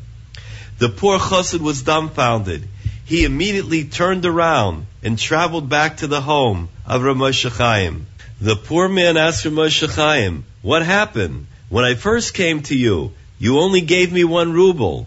The 0.79 0.89
poor 0.89 1.19
chassid 1.19 1.61
was 1.61 1.83
dumbfounded. 1.83 2.69
He 3.05 3.25
immediately 3.25 3.85
turned 3.85 4.27
around 4.27 4.87
and 5.03 5.19
traveled 5.19 5.69
back 5.69 5.99
to 5.99 6.09
the 6.09 6.21
home 6.21 6.69
of 6.85 7.03
Ramosha 7.03 7.51
Chaim. 7.51 8.07
The 8.41 8.57
poor 8.57 8.89
man 8.89 9.17
asked 9.17 9.45
Ramosha 9.45 9.89
Chaim, 9.89 10.45
what 10.61 10.83
happened? 10.83 11.47
When 11.69 11.85
I 11.85 11.95
first 11.95 12.35
came 12.35 12.63
to 12.65 12.77
you, 12.77 13.13
you 13.39 13.61
only 13.61 13.81
gave 13.81 14.13
me 14.13 14.25
one 14.25 14.53
ruble. 14.53 15.07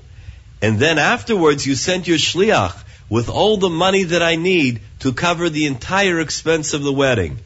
And 0.61 0.79
then 0.79 0.97
afterwards 0.97 1.67
you 1.67 1.75
sent 1.75 2.07
your 2.07 2.17
shliach 2.17 2.75
with 3.09 3.29
all 3.29 3.57
the 3.57 3.69
money 3.69 4.03
that 4.03 4.23
I 4.23 4.35
need 4.35 4.81
to 4.99 5.13
cover 5.13 5.49
the 5.49 5.65
entire 5.65 6.19
expense 6.19 6.73
of 6.73 6.83
the 6.83 6.93
wedding. 6.93 7.39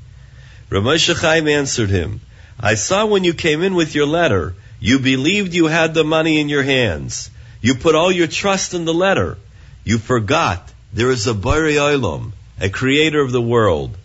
Ramosha 0.73 1.15
Chaim 1.15 1.47
answered 1.47 1.91
him, 1.91 2.19
I 2.59 2.73
saw 2.73 3.05
when 3.05 3.23
you 3.23 3.35
came 3.35 3.61
in 3.61 3.75
with 3.75 3.93
your 3.93 4.07
letter, 4.07 4.55
you 4.79 4.97
believed 4.97 5.53
you 5.53 5.67
had 5.67 5.93
the 5.93 6.03
money 6.03 6.39
in 6.39 6.49
your 6.49 6.63
hands. 6.63 7.29
You 7.61 7.75
put 7.75 7.93
all 7.93 8.11
your 8.11 8.25
trust 8.25 8.73
in 8.73 8.83
the 8.83 8.93
letter. 8.93 9.37
You 9.83 9.99
forgot 9.99 10.73
there 10.91 11.11
is 11.11 11.27
a 11.27 11.35
Bari 11.35 11.75
Olam, 11.75 12.31
a 12.59 12.69
creator 12.69 13.21
of 13.21 13.31
the 13.31 13.41
world. 13.41 13.95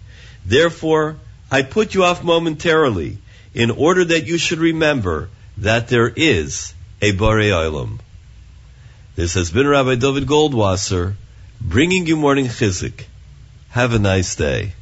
Therefore, 0.44 1.16
I 1.50 1.62
put 1.62 1.94
you 1.94 2.04
off 2.04 2.22
momentarily 2.22 3.16
in 3.54 3.70
order 3.70 4.04
that 4.04 4.26
you 4.26 4.36
should 4.36 4.58
remember 4.58 5.30
that 5.56 5.88
there 5.88 6.12
is 6.14 6.74
a 7.00 7.12
Bari 7.12 7.48
Olam. 7.48 7.98
This 9.16 9.32
has 9.34 9.50
been 9.50 9.66
Rabbi 9.66 9.94
David 9.94 10.26
Goldwasser 10.26 11.14
bringing 11.62 12.06
you 12.06 12.18
morning 12.18 12.48
chizuk. 12.48 13.04
Have 13.70 13.94
a 13.94 13.98
nice 13.98 14.34
day. 14.34 14.74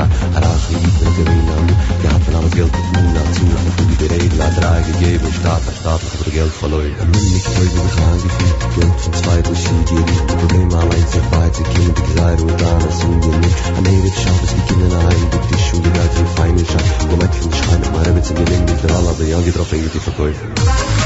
Gaza 0.00 0.08
Harach 0.34 0.70
i 0.70 0.74
Yitra 0.74 1.10
gewinnen 1.16 1.76
Die 2.02 2.08
hat 2.08 2.22
von 2.24 2.34
alles 2.36 2.52
Geld 2.52 2.72
und 2.72 2.92
Muna 2.94 3.22
zu 3.32 3.42
Und 3.42 3.80
du 3.80 3.84
die 3.84 4.08
Bereden 4.08 4.42
hat 4.42 4.56
drei 4.56 4.80
gegeben 4.82 5.32
Staat, 5.40 5.62
der 5.66 5.72
Staat 5.72 6.00
hat 6.00 6.12
aber 6.20 6.30
Geld 6.30 6.52
verloren. 6.52 6.94
Und 7.00 7.10
nun 7.12 7.32
nicht 7.32 7.48
heute, 7.48 7.76
wie 7.76 7.92
kann 7.96 8.18
sie 8.20 8.32
viel 8.36 8.52
Geld 8.80 9.00
für 9.00 9.10
zwei 9.10 9.38
Verschiede 9.42 10.00
Die 10.08 10.34
Probleme 10.34 10.76
allein 10.76 11.06
zu 11.12 11.20
weit 11.32 11.54
Sie 11.56 11.62
kennen 11.64 11.94
die 11.94 12.02
Gseire 12.12 12.42
und 12.42 12.60
dann 12.60 12.80
das 12.80 13.04
um 13.04 13.20
die 13.20 13.28
Nick 13.28 13.56
Am 13.76 13.86
Ewig 13.86 14.14
schaff 14.14 14.40
es, 14.44 14.50
die 14.54 14.64
Kinder 14.72 14.96
allein 14.96 15.26
Die 15.32 15.42
Tisch 15.48 15.68
die 15.74 15.82
Geid 15.82 16.12
für 16.14 16.24
die 16.24 16.34
Feine 16.36 16.64
Schein 16.64 16.88
Wo 17.10 17.16
Mädchen 17.16 17.52
schreien, 17.52 17.84
aber 17.84 18.06
er 18.06 18.14
wird 18.14 18.24
sie 18.24 18.34
gelingen 18.34 18.64
Mit 18.64 18.82
der 18.82 18.96
Alla, 18.96 19.12
der 19.18 19.28
Jan 19.28 19.44
getroffen, 19.44 19.90
die 19.92 19.98
Verkäufe 20.00 20.44
Musik 20.48 20.99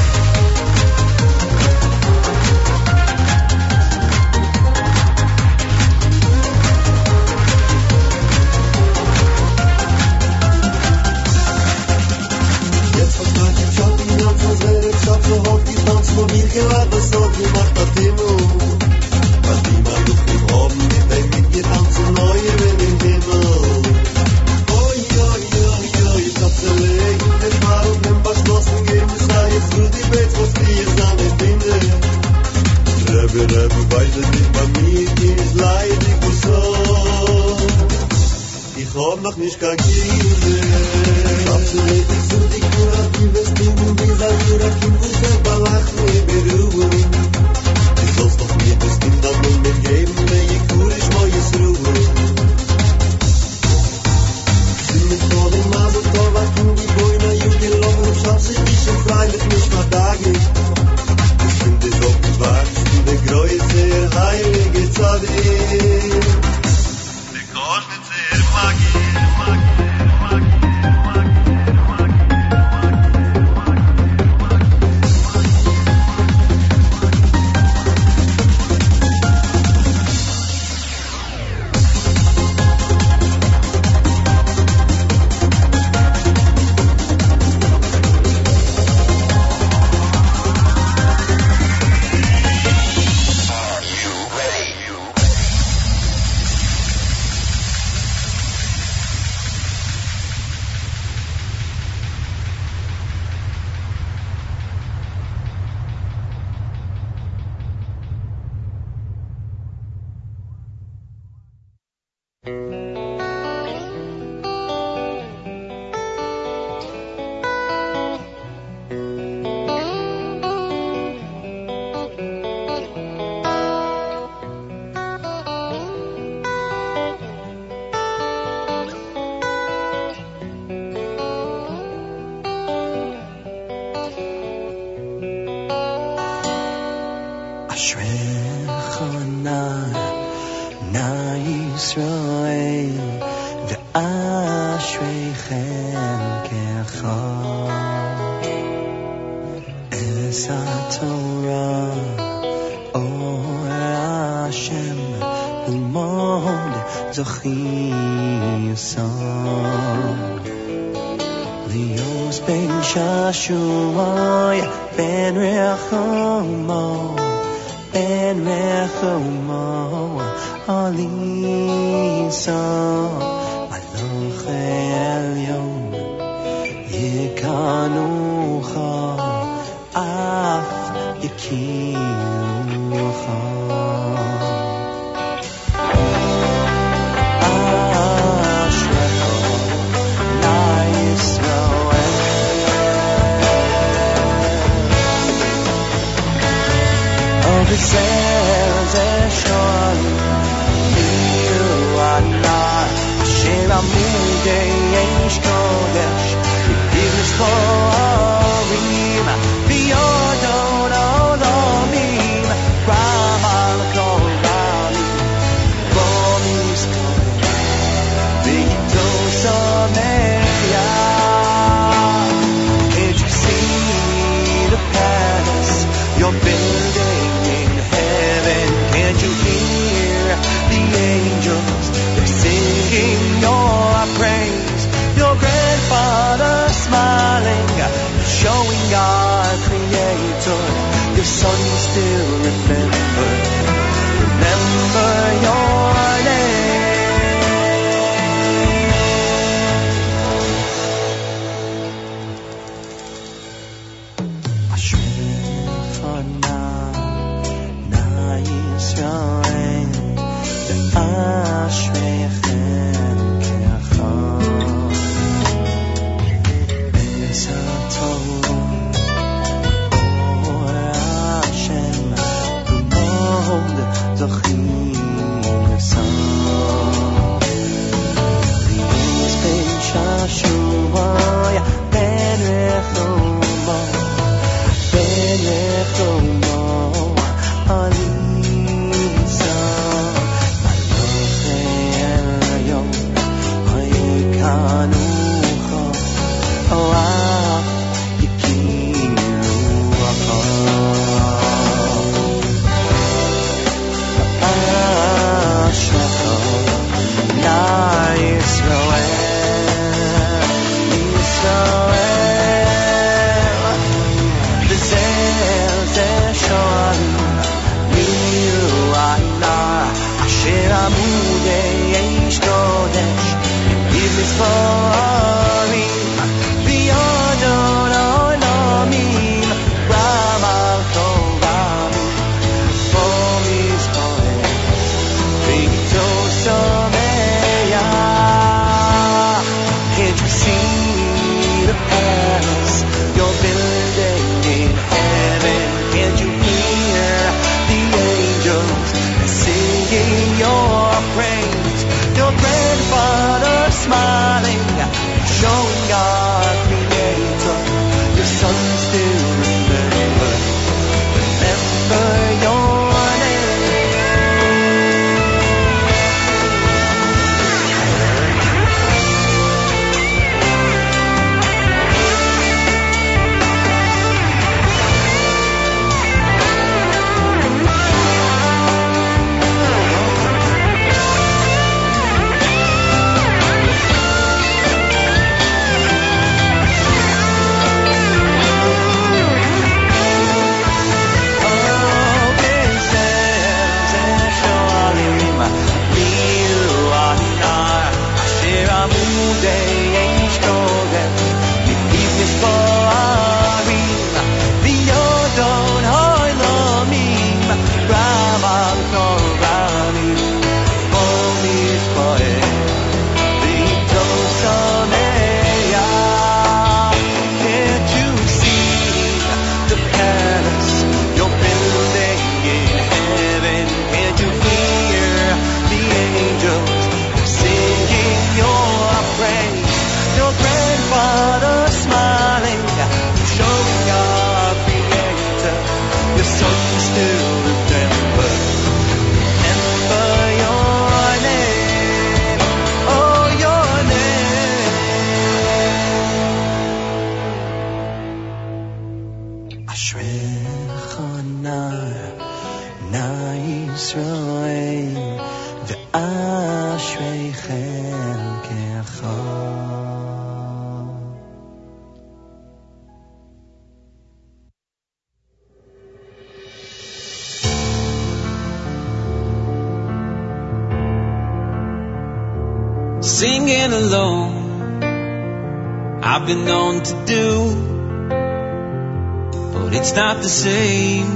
it's 479.94 480.00
not 480.00 480.22
the 480.22 480.28
same 480.28 481.06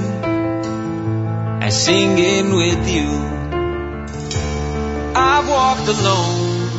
as 1.61 1.85
singing 1.85 2.55
with 2.55 2.89
you. 2.89 3.09
I've 5.17 5.49
walked 5.49 5.89
alone, 5.89 6.79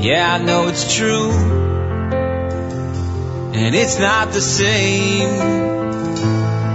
yeah, 0.00 0.36
I 0.36 0.38
know 0.42 0.68
it's 0.68 0.96
true, 0.96 1.32
and 3.52 3.74
it's 3.74 3.98
not 3.98 4.32
the 4.32 4.40
same 4.40 5.28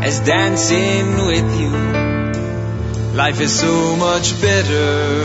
as 0.03 0.19
dancing 0.19 1.25
with 1.25 1.59
you. 1.59 1.71
Life 3.17 3.41
is 3.41 3.59
so 3.59 3.95
much 3.95 4.39
better 4.39 5.23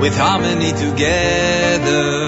with 0.00 0.16
harmony 0.16 0.72
together. 0.72 2.22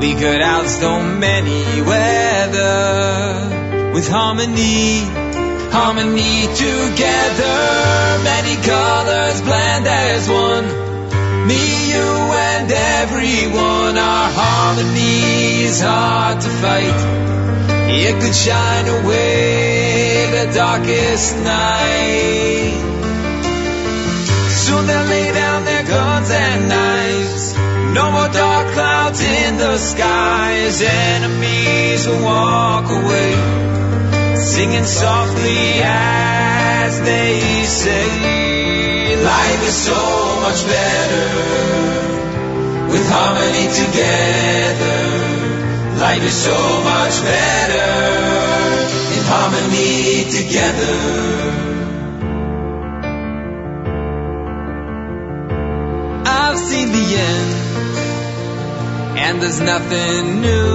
We 0.00 0.14
could 0.14 0.40
outstone 0.40 1.20
many 1.20 1.82
weather 1.82 3.61
with 3.92 4.08
harmony. 4.08 5.00
Harmony 5.70 6.46
together, 6.54 7.58
many 8.24 8.56
colors 8.56 9.40
blend 9.40 9.86
as 9.86 10.28
one. 10.28 10.66
Me, 11.46 11.92
you, 11.92 12.10
and 12.50 12.70
everyone, 12.70 13.96
our 13.96 14.30
harmony 14.30 15.64
is 15.64 15.80
hard 15.80 16.40
to 16.40 16.48
fight. 16.48 17.00
It 17.90 18.20
could 18.20 18.34
shine 18.34 18.88
away 18.88 20.30
the 20.30 20.52
darkest 20.54 21.36
night. 21.38 22.78
Soon 24.50 24.86
they'll 24.86 25.04
lay 25.04 25.32
down 25.32 25.64
their 25.64 25.84
guns 25.84 26.30
and 26.30 26.68
knives. 26.68 27.71
No 27.94 28.10
more 28.10 28.28
dark 28.28 28.72
clouds 28.72 29.20
in 29.20 29.58
the 29.58 29.76
skies. 29.76 30.80
enemies 30.80 32.06
will 32.08 32.24
walk 32.24 32.90
away, 32.90 33.32
singing 34.34 34.86
softly 34.86 35.82
as 35.84 37.02
they 37.02 37.64
say, 37.64 39.16
Life 39.22 39.62
is 39.68 39.76
so 39.90 40.02
much 40.40 40.60
better 40.66 41.28
with 42.92 43.06
harmony 43.10 43.66
together. 43.82 45.02
Life 46.00 46.22
is 46.22 46.36
so 46.48 46.58
much 46.92 47.22
better 47.22 47.92
in 49.16 49.22
harmony 49.32 50.24
together. 50.38 50.96
I've 56.24 56.58
seen 56.58 56.88
the 56.88 57.16
end 57.16 57.61
and 59.24 59.40
there's 59.40 59.60
nothing 59.60 60.40
new. 60.40 60.72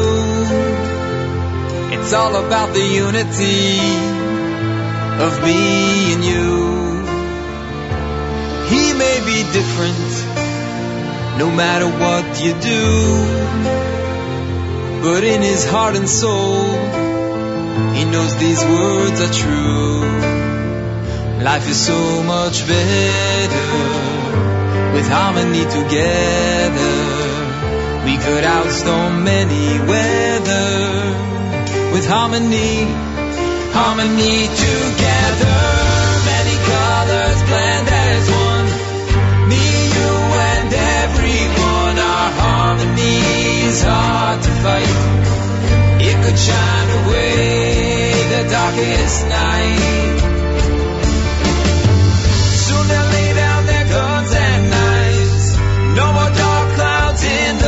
It's 1.96 2.14
all 2.14 2.36
about 2.46 2.74
the 2.74 2.86
unity 3.06 3.80
of 5.26 5.34
me 5.44 6.14
and 6.14 6.24
you. 6.32 6.68
He 8.72 8.84
may 9.04 9.18
be 9.32 9.38
different, 9.58 10.08
no 11.44 11.48
matter 11.62 11.90
what 12.04 12.26
you 12.44 12.54
do, 12.76 12.86
but 15.04 15.24
in 15.24 15.42
his 15.42 15.66
heart 15.70 15.96
and 15.98 16.10
soul, 16.10 16.64
he 17.98 18.06
knows 18.06 18.32
these 18.38 18.64
words 18.64 19.20
are 19.26 19.34
true. 19.44 20.02
Life 21.44 21.68
is 21.70 21.80
so 21.92 22.24
much 22.24 22.66
better 22.68 23.68
with 24.94 25.08
harmony 25.10 25.66
together. 25.80 26.87
We 28.08 28.16
could 28.16 28.46
outstorm 28.46 29.28
any 29.28 29.80
weather 29.86 30.72
with 31.92 32.08
harmony, 32.08 32.88
harmony 33.76 34.48
together. 34.48 35.60
Many 36.32 36.56
colors 36.72 37.40
blend 37.50 37.88
as 38.08 38.26
one. 38.48 38.68
Me, 39.50 39.66
you, 39.96 40.12
and 40.52 40.72
everyone. 41.04 42.00
Our 42.00 42.32
harmony 42.44 43.18
is 43.68 43.84
hard 43.84 44.42
to 44.42 44.52
fight. 44.64 44.96
It 46.00 46.16
could 46.24 46.40
shine 46.40 46.90
away 47.04 48.14
the 48.32 48.50
darkest 48.50 49.28
night. 49.28 50.27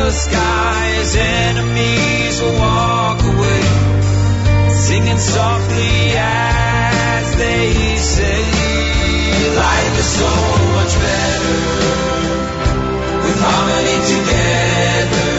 The 0.09 0.15
skies. 0.15 1.15
Enemies 1.15 2.41
will 2.41 2.57
walk 2.57 3.21
away, 3.31 3.61
singing 4.87 5.19
softly 5.19 6.13
as 6.17 7.35
they 7.35 7.69
say, 7.97 8.41
Life 9.65 9.95
is 10.01 10.09
so 10.21 10.31
much 10.77 10.93
better 11.05 11.57
with 13.23 13.39
harmony 13.45 13.97
together. 14.13 15.31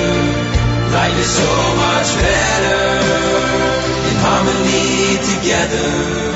Life 0.99 1.19
is 1.25 1.31
so 1.43 1.53
much 1.85 2.11
better 2.27 2.83
in 4.09 4.17
harmony 4.25 5.19
together. 5.31 6.30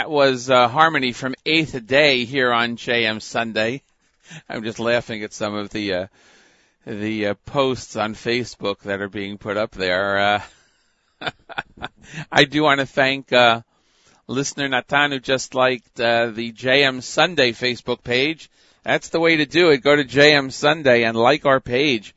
That 0.00 0.08
was 0.08 0.48
uh, 0.48 0.66
Harmony 0.66 1.12
from 1.12 1.34
Eighth 1.44 1.86
Day 1.86 2.24
here 2.24 2.50
on 2.54 2.78
JM 2.78 3.20
Sunday. 3.20 3.82
I'm 4.48 4.64
just 4.64 4.78
laughing 4.78 5.22
at 5.24 5.34
some 5.34 5.54
of 5.54 5.68
the 5.68 5.92
uh, 5.92 6.06
the 6.86 7.26
uh, 7.26 7.34
posts 7.44 7.96
on 7.96 8.14
Facebook 8.14 8.78
that 8.84 9.02
are 9.02 9.10
being 9.10 9.36
put 9.36 9.58
up 9.58 9.72
there. 9.72 10.18
Uh, 10.18 10.42
I 12.32 12.44
do 12.44 12.62
want 12.62 12.80
to 12.80 12.86
thank 12.86 13.30
uh, 13.30 13.60
listener 14.26 14.70
Natan 14.70 15.12
who 15.12 15.20
just 15.20 15.54
liked 15.54 16.00
uh, 16.00 16.28
the 16.30 16.50
JM 16.50 17.02
Sunday 17.02 17.52
Facebook 17.52 18.02
page. 18.02 18.50
That's 18.82 19.10
the 19.10 19.20
way 19.20 19.36
to 19.36 19.44
do 19.44 19.68
it. 19.68 19.82
Go 19.82 19.94
to 19.94 20.04
JM 20.04 20.50
Sunday 20.50 21.04
and 21.04 21.14
like 21.14 21.44
our 21.44 21.60
page. 21.60 22.14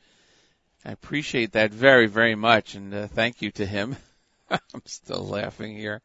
I 0.86 0.92
appreciate 0.92 1.52
that 1.52 1.70
very, 1.70 2.06
very 2.06 2.34
much, 2.34 2.76
and 2.76 2.94
uh, 2.94 3.08
thank 3.08 3.42
you 3.42 3.50
to 3.50 3.66
him. 3.66 3.98
I'm 4.50 4.86
still 4.86 5.26
laughing 5.26 5.76
here. 5.76 6.00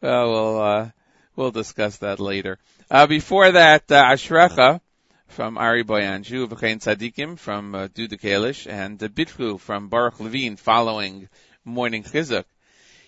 Well, 0.00 0.30
we'll, 0.32 0.60
uh, 0.60 0.90
we'll 1.36 1.50
discuss 1.50 1.98
that 1.98 2.20
later. 2.20 2.58
Uh, 2.90 3.06
before 3.06 3.52
that, 3.52 3.90
uh, 3.90 4.04
Ashrecha 4.04 4.80
from 5.28 5.58
Ari 5.58 5.84
Boiangiu, 5.84 6.46
V'chein 6.46 6.78
Tzadikim 6.82 7.38
from 7.38 7.74
uh, 7.74 7.88
Duda 7.88 8.20
Kalish, 8.20 8.70
and 8.70 9.02
uh, 9.02 9.08
Bitfu 9.08 9.58
from 9.58 9.88
Baruch 9.88 10.20
Levine 10.20 10.56
following 10.56 11.28
Morning 11.64 12.02
Chizuk. 12.02 12.44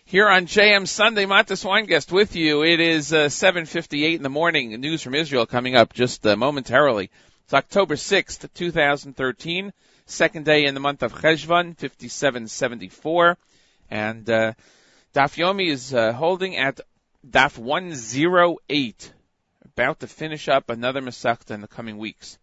Here 0.04 0.28
on 0.28 0.46
JM 0.46 0.86
Sunday, 0.86 1.26
Matis 1.26 1.64
Weingast 1.64 2.12
with 2.12 2.36
you. 2.36 2.62
It 2.62 2.80
is 2.80 3.12
uh, 3.12 3.26
7.58 3.26 4.16
in 4.16 4.22
the 4.22 4.28
morning. 4.28 4.80
News 4.80 5.02
from 5.02 5.14
Israel 5.14 5.46
coming 5.46 5.74
up 5.74 5.92
just 5.92 6.26
uh, 6.26 6.36
momentarily. 6.36 7.10
It's 7.44 7.54
October 7.54 7.96
6th, 7.96 8.52
2013. 8.54 9.72
Second 10.06 10.44
day 10.44 10.64
in 10.64 10.74
the 10.74 10.80
month 10.80 11.02
of 11.02 11.12
Cheshvan, 11.12 11.76
5774. 11.76 13.36
And, 13.90 14.30
uh, 14.30 14.52
Daf 15.16 15.34
Yomi 15.36 15.70
is 15.70 15.94
uh, 15.94 16.12
holding 16.12 16.58
at 16.58 16.78
Daf 17.28 17.58
108, 17.58 19.12
about 19.64 19.98
to 19.98 20.06
finish 20.06 20.48
up 20.48 20.70
another 20.70 21.02
Masechta 21.02 21.50
in 21.50 21.60
the 21.60 21.66
coming 21.66 21.98
weeks. 21.98 22.38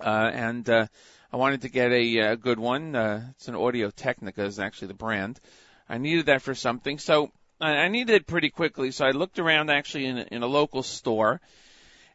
uh, 0.00 0.30
and 0.32 0.68
uh, 0.68 0.86
I 1.32 1.36
wanted 1.36 1.62
to 1.62 1.68
get 1.68 1.92
a, 1.92 2.18
a 2.18 2.36
good 2.36 2.58
one. 2.58 2.96
Uh, 2.96 3.28
it's 3.30 3.48
an 3.48 3.54
Audio 3.54 3.90
Technica 3.90 4.44
is 4.44 4.58
actually 4.58 4.88
the 4.88 4.94
brand. 4.94 5.40
I 5.88 5.98
needed 5.98 6.26
that 6.26 6.42
for 6.42 6.54
something, 6.54 6.98
so 6.98 7.30
I, 7.60 7.72
I 7.72 7.88
needed 7.88 8.14
it 8.14 8.26
pretty 8.26 8.50
quickly. 8.50 8.90
So 8.90 9.04
I 9.04 9.10
looked 9.10 9.38
around 9.38 9.70
actually 9.70 10.06
in, 10.06 10.18
in 10.18 10.42
a 10.42 10.46
local 10.46 10.82
store, 10.82 11.40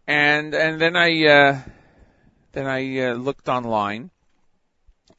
and 0.07 0.53
and 0.53 0.81
then 0.81 0.95
I 0.95 1.25
uh, 1.27 1.59
then 2.51 2.67
I 2.67 3.09
uh, 3.09 3.13
looked 3.13 3.47
online, 3.47 4.11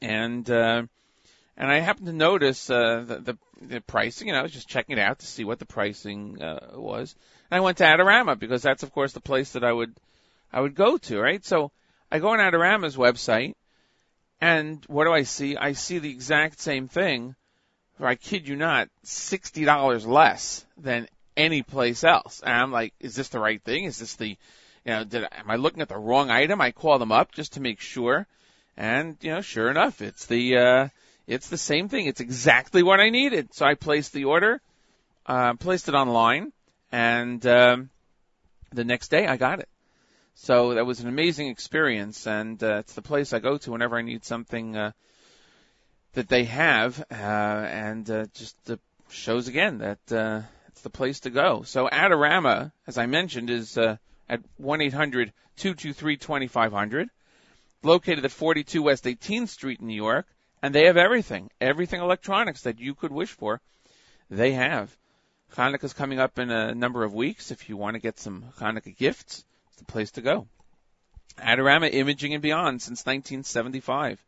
and 0.01 0.49
uh, 0.49 0.83
and 1.55 1.71
I 1.71 1.79
happened 1.79 2.07
to 2.07 2.13
notice 2.13 2.69
uh, 2.69 3.03
the, 3.07 3.19
the 3.19 3.37
the 3.61 3.81
pricing. 3.81 4.27
Know, 4.27 4.35
I 4.35 4.43
was 4.43 4.51
just 4.51 4.67
checking 4.67 4.97
it 4.97 5.01
out 5.01 5.19
to 5.19 5.25
see 5.25 5.43
what 5.43 5.59
the 5.59 5.65
pricing 5.65 6.41
uh, 6.41 6.71
was. 6.73 7.15
And 7.49 7.57
I 7.57 7.61
went 7.61 7.77
to 7.77 7.85
Adorama 7.85 8.37
because 8.37 8.61
that's 8.61 8.83
of 8.83 8.91
course 8.91 9.13
the 9.13 9.21
place 9.21 9.53
that 9.53 9.63
I 9.63 9.71
would 9.71 9.95
I 10.51 10.61
would 10.61 10.75
go 10.75 10.97
to, 10.97 11.19
right? 11.19 11.43
So 11.43 11.71
I 12.11 12.19
go 12.19 12.29
on 12.29 12.39
Adorama's 12.39 12.95
website, 12.95 13.55
and 14.39 14.83
what 14.87 15.05
do 15.05 15.13
I 15.13 15.23
see? 15.23 15.57
I 15.57 15.73
see 15.73 15.99
the 15.99 16.11
exact 16.11 16.59
same 16.59 16.87
thing, 16.87 17.35
I 18.05 18.15
kid 18.15 18.47
you 18.47 18.55
not, 18.55 18.89
$60 19.05 20.05
less 20.05 20.65
than 20.77 21.07
any 21.35 21.63
place 21.63 22.03
else. 22.03 22.41
And 22.41 22.53
I'm 22.53 22.71
like, 22.71 22.93
is 22.99 23.15
this 23.15 23.29
the 23.29 23.39
right 23.39 23.61
thing? 23.61 23.85
Is 23.85 23.97
this 23.97 24.15
the, 24.15 24.29
you 24.29 24.37
know, 24.85 25.03
did 25.03 25.23
I, 25.23 25.29
am 25.39 25.49
I 25.49 25.55
looking 25.55 25.81
at 25.81 25.89
the 25.89 25.97
wrong 25.97 26.29
item? 26.29 26.61
I 26.61 26.71
call 26.71 26.99
them 26.99 27.11
up 27.11 27.31
just 27.31 27.53
to 27.53 27.61
make 27.61 27.79
sure. 27.79 28.27
And, 28.75 29.17
you 29.21 29.31
know, 29.31 29.41
sure 29.41 29.69
enough, 29.69 30.01
it's 30.01 30.27
the, 30.27 30.57
uh, 30.57 30.87
it's 31.25 31.49
the 31.49 31.57
same 31.57 31.89
thing. 31.89 32.05
It's 32.05 32.21
exactly 32.21 32.83
what 32.83 32.99
I 32.99 33.09
needed. 33.09 33.53
So 33.53 33.65
I 33.65 33.73
placed 33.73 34.13
the 34.13 34.25
order, 34.25 34.61
uh, 35.25 35.55
placed 35.55 35.89
it 35.89 35.95
online, 35.95 36.53
and, 36.91 37.45
um, 37.45 37.89
the 38.71 38.83
next 38.83 39.09
day 39.09 39.25
I 39.25 39.37
got 39.37 39.59
it. 39.59 39.69
So 40.41 40.75
that 40.75 40.85
was 40.85 40.99
an 40.99 41.07
amazing 41.07 41.47
experience, 41.47 42.27
and 42.27 42.63
uh, 42.63 42.77
it's 42.77 42.93
the 42.93 43.01
place 43.01 43.33
I 43.33 43.39
go 43.39 43.57
to 43.57 43.71
whenever 43.71 43.97
I 43.97 44.03
need 44.03 44.23
something 44.23 44.77
uh, 44.77 44.91
that 46.13 46.29
they 46.29 46.43
have, 46.43 47.03
uh, 47.11 47.13
and 47.13 48.09
uh, 48.09 48.27
just 48.35 48.55
uh, 48.69 48.77
shows 49.09 49.47
again 49.47 49.79
that 49.79 50.11
uh, 50.11 50.41
it's 50.67 50.81
the 50.81 50.91
place 50.91 51.21
to 51.21 51.31
go. 51.31 51.63
So 51.63 51.89
Adorama, 51.89 52.71
as 52.85 52.99
I 52.99 53.07
mentioned, 53.07 53.49
is 53.49 53.79
uh, 53.79 53.97
at 54.29 54.41
one 54.57 54.79
eight 54.79 54.93
hundred 54.93 55.33
two 55.57 55.73
two 55.73 55.91
three 55.91 56.17
twenty 56.17 56.47
five 56.47 56.71
hundred, 56.71 57.09
located 57.81 58.23
at 58.23 58.31
42 58.31 58.83
West 58.83 59.05
18th 59.05 59.49
Street 59.49 59.79
in 59.79 59.87
New 59.87 59.95
York, 59.95 60.27
and 60.61 60.73
they 60.73 60.85
have 60.85 60.97
everything, 60.97 61.49
everything 61.59 61.99
electronics 61.99 62.61
that 62.61 62.79
you 62.79 62.93
could 62.93 63.11
wish 63.11 63.31
for, 63.31 63.59
they 64.29 64.51
have. 64.51 64.95
Hanukkah's 65.55 65.93
coming 65.93 66.19
up 66.19 66.37
in 66.37 66.51
a 66.51 66.75
number 66.75 67.03
of 67.03 67.13
weeks. 67.13 67.49
If 67.49 67.69
you 67.69 67.75
want 67.75 67.95
to 67.95 67.99
get 67.99 68.19
some 68.19 68.45
Hanukkah 68.59 68.95
gifts, 68.95 69.43
the 69.77 69.85
place 69.85 70.11
to 70.11 70.21
go. 70.21 70.47
Adorama 71.37 71.93
Imaging 71.93 72.33
and 72.33 72.41
Beyond 72.41 72.81
since 72.81 73.05
1975. 73.05 74.23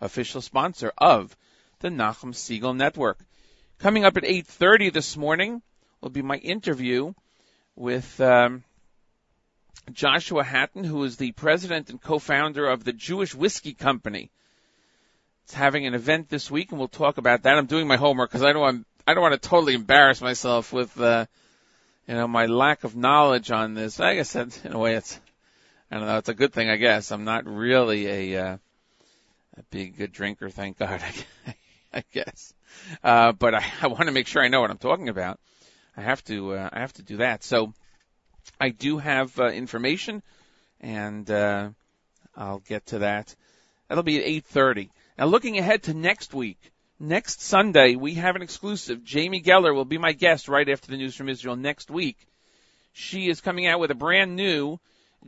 Official 0.00 0.40
sponsor 0.40 0.92
of 0.96 1.36
the 1.80 1.88
Nachum 1.88 2.32
Segal 2.32 2.76
Network. 2.76 3.18
Coming 3.78 4.04
up 4.04 4.16
at 4.16 4.24
8.30 4.24 4.92
this 4.92 5.16
morning 5.16 5.62
will 6.00 6.10
be 6.10 6.22
my 6.22 6.36
interview 6.36 7.12
with 7.76 8.20
um, 8.20 8.64
Joshua 9.92 10.44
Hatton, 10.44 10.84
who 10.84 11.02
is 11.04 11.16
the 11.16 11.32
president 11.32 11.90
and 11.90 12.00
co-founder 12.00 12.66
of 12.66 12.84
the 12.84 12.92
Jewish 12.92 13.34
Whiskey 13.34 13.74
Company. 13.74 14.30
It's 15.44 15.54
having 15.54 15.86
an 15.86 15.94
event 15.94 16.28
this 16.28 16.50
week, 16.50 16.70
and 16.70 16.78
we'll 16.78 16.88
talk 16.88 17.18
about 17.18 17.42
that. 17.42 17.56
I'm 17.56 17.66
doing 17.66 17.86
my 17.86 17.96
homework 17.96 18.30
because 18.30 18.44
I 18.44 18.52
don't 18.52 18.62
want 18.62 18.86
I 19.06 19.14
don't 19.14 19.22
want 19.22 19.40
to 19.40 19.48
totally 19.48 19.74
embarrass 19.74 20.20
myself 20.20 20.72
with 20.72 20.98
uh, 21.00 21.26
you 22.06 22.14
know, 22.14 22.26
my 22.26 22.46
lack 22.46 22.84
of 22.84 22.96
knowledge 22.96 23.50
on 23.50 23.74
this. 23.74 24.00
I 24.00 24.16
guess 24.16 24.32
that 24.32 24.64
in 24.64 24.72
a 24.72 24.78
way 24.78 24.96
it's, 24.96 25.20
I 25.90 25.98
don't 25.98 26.06
know, 26.06 26.18
it's 26.18 26.28
a 26.28 26.34
good 26.34 26.52
thing, 26.52 26.68
I 26.68 26.76
guess. 26.76 27.10
I'm 27.12 27.24
not 27.24 27.46
really 27.46 28.34
a, 28.34 28.44
uh, 28.44 28.56
a 29.56 29.62
big 29.70 29.96
good 29.96 30.12
drinker, 30.12 30.50
thank 30.50 30.78
God, 30.78 31.02
I 31.92 32.04
guess. 32.12 32.54
Uh, 33.02 33.32
but 33.32 33.54
I, 33.54 33.64
I 33.82 33.86
want 33.88 34.06
to 34.06 34.12
make 34.12 34.26
sure 34.26 34.42
I 34.42 34.48
know 34.48 34.60
what 34.60 34.70
I'm 34.70 34.78
talking 34.78 35.08
about. 35.08 35.38
I 35.96 36.02
have 36.02 36.24
to, 36.24 36.54
uh, 36.54 36.70
I 36.72 36.80
have 36.80 36.92
to 36.94 37.02
do 37.02 37.18
that. 37.18 37.44
So 37.44 37.72
I 38.60 38.70
do 38.70 38.98
have, 38.98 39.38
uh, 39.38 39.46
information 39.46 40.22
and, 40.80 41.30
uh, 41.30 41.70
I'll 42.36 42.60
get 42.60 42.86
to 42.86 43.00
that. 43.00 43.34
That'll 43.88 44.04
be 44.04 44.18
at 44.18 44.44
8.30. 44.44 44.90
Now 45.18 45.26
looking 45.26 45.58
ahead 45.58 45.82
to 45.84 45.94
next 45.94 46.32
week, 46.32 46.72
next 47.00 47.40
Sunday, 47.40 47.96
we 47.96 48.14
have 48.14 48.36
an 48.36 48.42
exclusive. 48.42 49.02
Jamie 49.02 49.42
Geller 49.42 49.74
will 49.74 49.86
be 49.86 49.98
my 49.98 50.12
guest 50.12 50.48
right 50.48 50.68
after 50.68 50.90
the 50.90 50.98
news 50.98 51.16
from 51.16 51.28
Israel 51.28 51.56
next 51.56 51.90
week. 51.90 52.18
She 52.92 53.28
is 53.28 53.40
coming 53.40 53.66
out 53.66 53.80
with 53.80 53.90
a 53.90 53.96
brand 53.96 54.36
new 54.36 54.78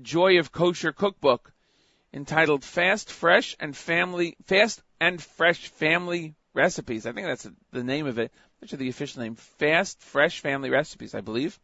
Joy 0.00 0.38
of 0.38 0.52
Kosher 0.52 0.92
cookbook 0.92 1.52
entitled 2.12 2.62
Fast, 2.62 3.10
Fresh, 3.10 3.56
and 3.58 3.76
Family, 3.76 4.36
Fast 4.44 4.82
and 5.00 5.20
Fresh 5.22 5.68
Family 5.68 6.34
Recipes. 6.54 7.06
I 7.06 7.12
think 7.12 7.26
that's 7.26 7.48
the 7.72 7.82
name 7.82 8.06
of 8.06 8.18
it. 8.18 8.32
Which 8.60 8.72
is 8.72 8.78
the 8.78 8.90
official 8.90 9.22
name? 9.22 9.34
Fast, 9.34 10.00
Fresh 10.00 10.40
Family 10.40 10.70
Recipes, 10.70 11.14
I 11.14 11.20
believe. 11.20 11.58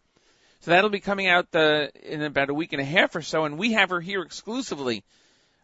So 0.61 0.73
that'll 0.73 0.91
be 0.91 1.01
coming 1.01 1.29
out 1.29 1.55
uh, 1.55 1.89
in 2.03 2.23
about 2.23 2.51
a 2.51 2.55
week 2.55 2.73
and 2.73 2.83
a 2.83 2.85
half 2.85 3.15
or 3.15 3.23
so, 3.23 3.45
and 3.45 3.59
we 3.59 3.75
have 3.75 3.91
her 3.91 4.01
here 4.01 4.23
exclusively 4.23 5.05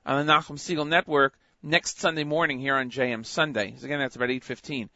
on 0.06 0.24
the 0.24 0.32
Nachum 0.32 0.58
Segal 0.58 0.86
Network 0.86 1.36
next 1.64 1.98
Sunday 1.98 2.24
morning 2.24 2.58
here 2.58 2.74
on 2.74 2.90
JM 2.90 3.24
Sunday. 3.24 3.74
Again, 3.82 3.98
that's 3.98 4.16
about 4.16 4.28
8:15. 4.28 4.90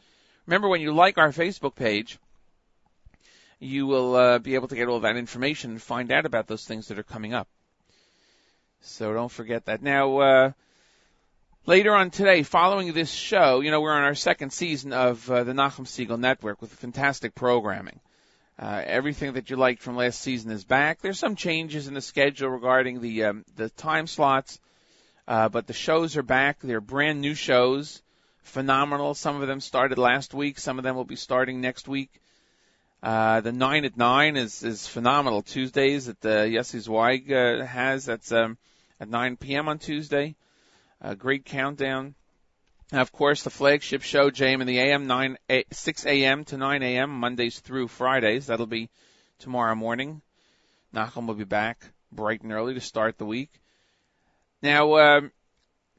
Remember, 0.46 0.68
when 0.68 0.82
you 0.82 0.92
like 0.92 1.18
our 1.18 1.32
Facebook 1.32 1.74
page, 1.74 2.18
you 3.58 3.86
will 3.86 4.14
uh, 4.14 4.38
be 4.38 4.54
able 4.54 4.68
to 4.68 4.76
get 4.76 4.88
all 4.88 5.00
that 5.00 5.16
information 5.16 5.72
and 5.72 5.82
find 5.82 6.12
out 6.12 6.26
about 6.26 6.46
those 6.46 6.64
things 6.64 6.88
that 6.88 6.98
are 6.98 7.02
coming 7.02 7.34
up. 7.34 7.48
So 8.82 9.12
don't 9.12 9.32
forget 9.32 9.64
that. 9.64 9.82
Now, 9.82 10.18
uh, 10.18 10.52
later 11.66 11.94
on 11.94 12.10
today, 12.10 12.42
following 12.42 12.92
this 12.92 13.10
show, 13.10 13.60
you 13.60 13.70
know, 13.70 13.80
we're 13.80 13.92
on 13.92 14.04
our 14.04 14.14
second 14.14 14.52
season 14.52 14.92
of 14.92 15.28
uh, 15.30 15.44
the 15.44 15.52
Nachum 15.52 15.86
Segal 15.86 16.18
Network 16.18 16.60
with 16.60 16.72
fantastic 16.72 17.34
programming. 17.34 17.98
Uh, 18.58 18.82
everything 18.84 19.32
that 19.34 19.50
you 19.50 19.56
liked 19.56 19.82
from 19.82 19.96
last 19.96 20.20
season 20.20 20.50
is 20.50 20.64
back. 20.64 21.00
There's 21.00 21.18
some 21.18 21.36
changes 21.36 21.88
in 21.88 21.94
the 21.94 22.00
schedule 22.00 22.50
regarding 22.50 23.00
the 23.00 23.24
um, 23.24 23.44
the 23.56 23.70
time 23.70 24.06
slots 24.06 24.60
uh, 25.28 25.48
but 25.50 25.66
the 25.66 25.74
shows 25.74 26.16
are 26.16 26.22
back. 26.22 26.58
They're 26.60 26.80
brand 26.80 27.20
new 27.20 27.34
shows. 27.34 28.02
Phenomenal. 28.42 29.14
Some 29.14 29.40
of 29.40 29.46
them 29.46 29.60
started 29.60 29.98
last 29.98 30.32
week. 30.32 30.58
Some 30.58 30.78
of 30.78 30.84
them 30.84 30.96
will 30.96 31.04
be 31.04 31.16
starting 31.16 31.60
next 31.60 31.86
week. 31.86 32.10
Uh, 33.02 33.42
the 33.42 33.52
nine 33.52 33.84
at 33.84 33.96
nine 33.96 34.36
is, 34.36 34.64
is 34.64 34.88
phenomenal. 34.88 35.42
Tuesdays 35.42 36.06
that 36.06 36.20
the 36.22 36.48
Yessi 36.50 36.80
Zweig 36.80 37.30
uh, 37.30 37.64
has. 37.64 38.06
That's, 38.06 38.32
um, 38.32 38.56
at 39.00 39.08
9 39.08 39.36
p.m. 39.36 39.68
on 39.68 39.78
Tuesday. 39.78 40.34
A 41.00 41.14
great 41.14 41.44
countdown. 41.44 42.14
And 42.90 43.00
of 43.02 43.12
course, 43.12 43.42
the 43.42 43.50
flagship 43.50 44.02
show, 44.02 44.30
JM 44.30 44.62
in 44.62 44.66
the 44.66 44.78
AM, 44.78 45.06
9, 45.06 45.36
6 45.70 46.06
a.m. 46.06 46.44
to 46.46 46.56
9 46.56 46.82
a.m., 46.82 47.10
Mondays 47.10 47.60
through 47.60 47.88
Fridays. 47.88 48.46
That'll 48.46 48.66
be 48.66 48.88
tomorrow 49.38 49.74
morning. 49.74 50.22
Nachum 50.94 51.26
will 51.26 51.34
be 51.34 51.44
back 51.44 51.84
bright 52.10 52.40
and 52.40 52.50
early 52.50 52.72
to 52.72 52.80
start 52.80 53.18
the 53.18 53.26
week. 53.26 53.50
Now, 54.60 54.96
um, 54.96 55.30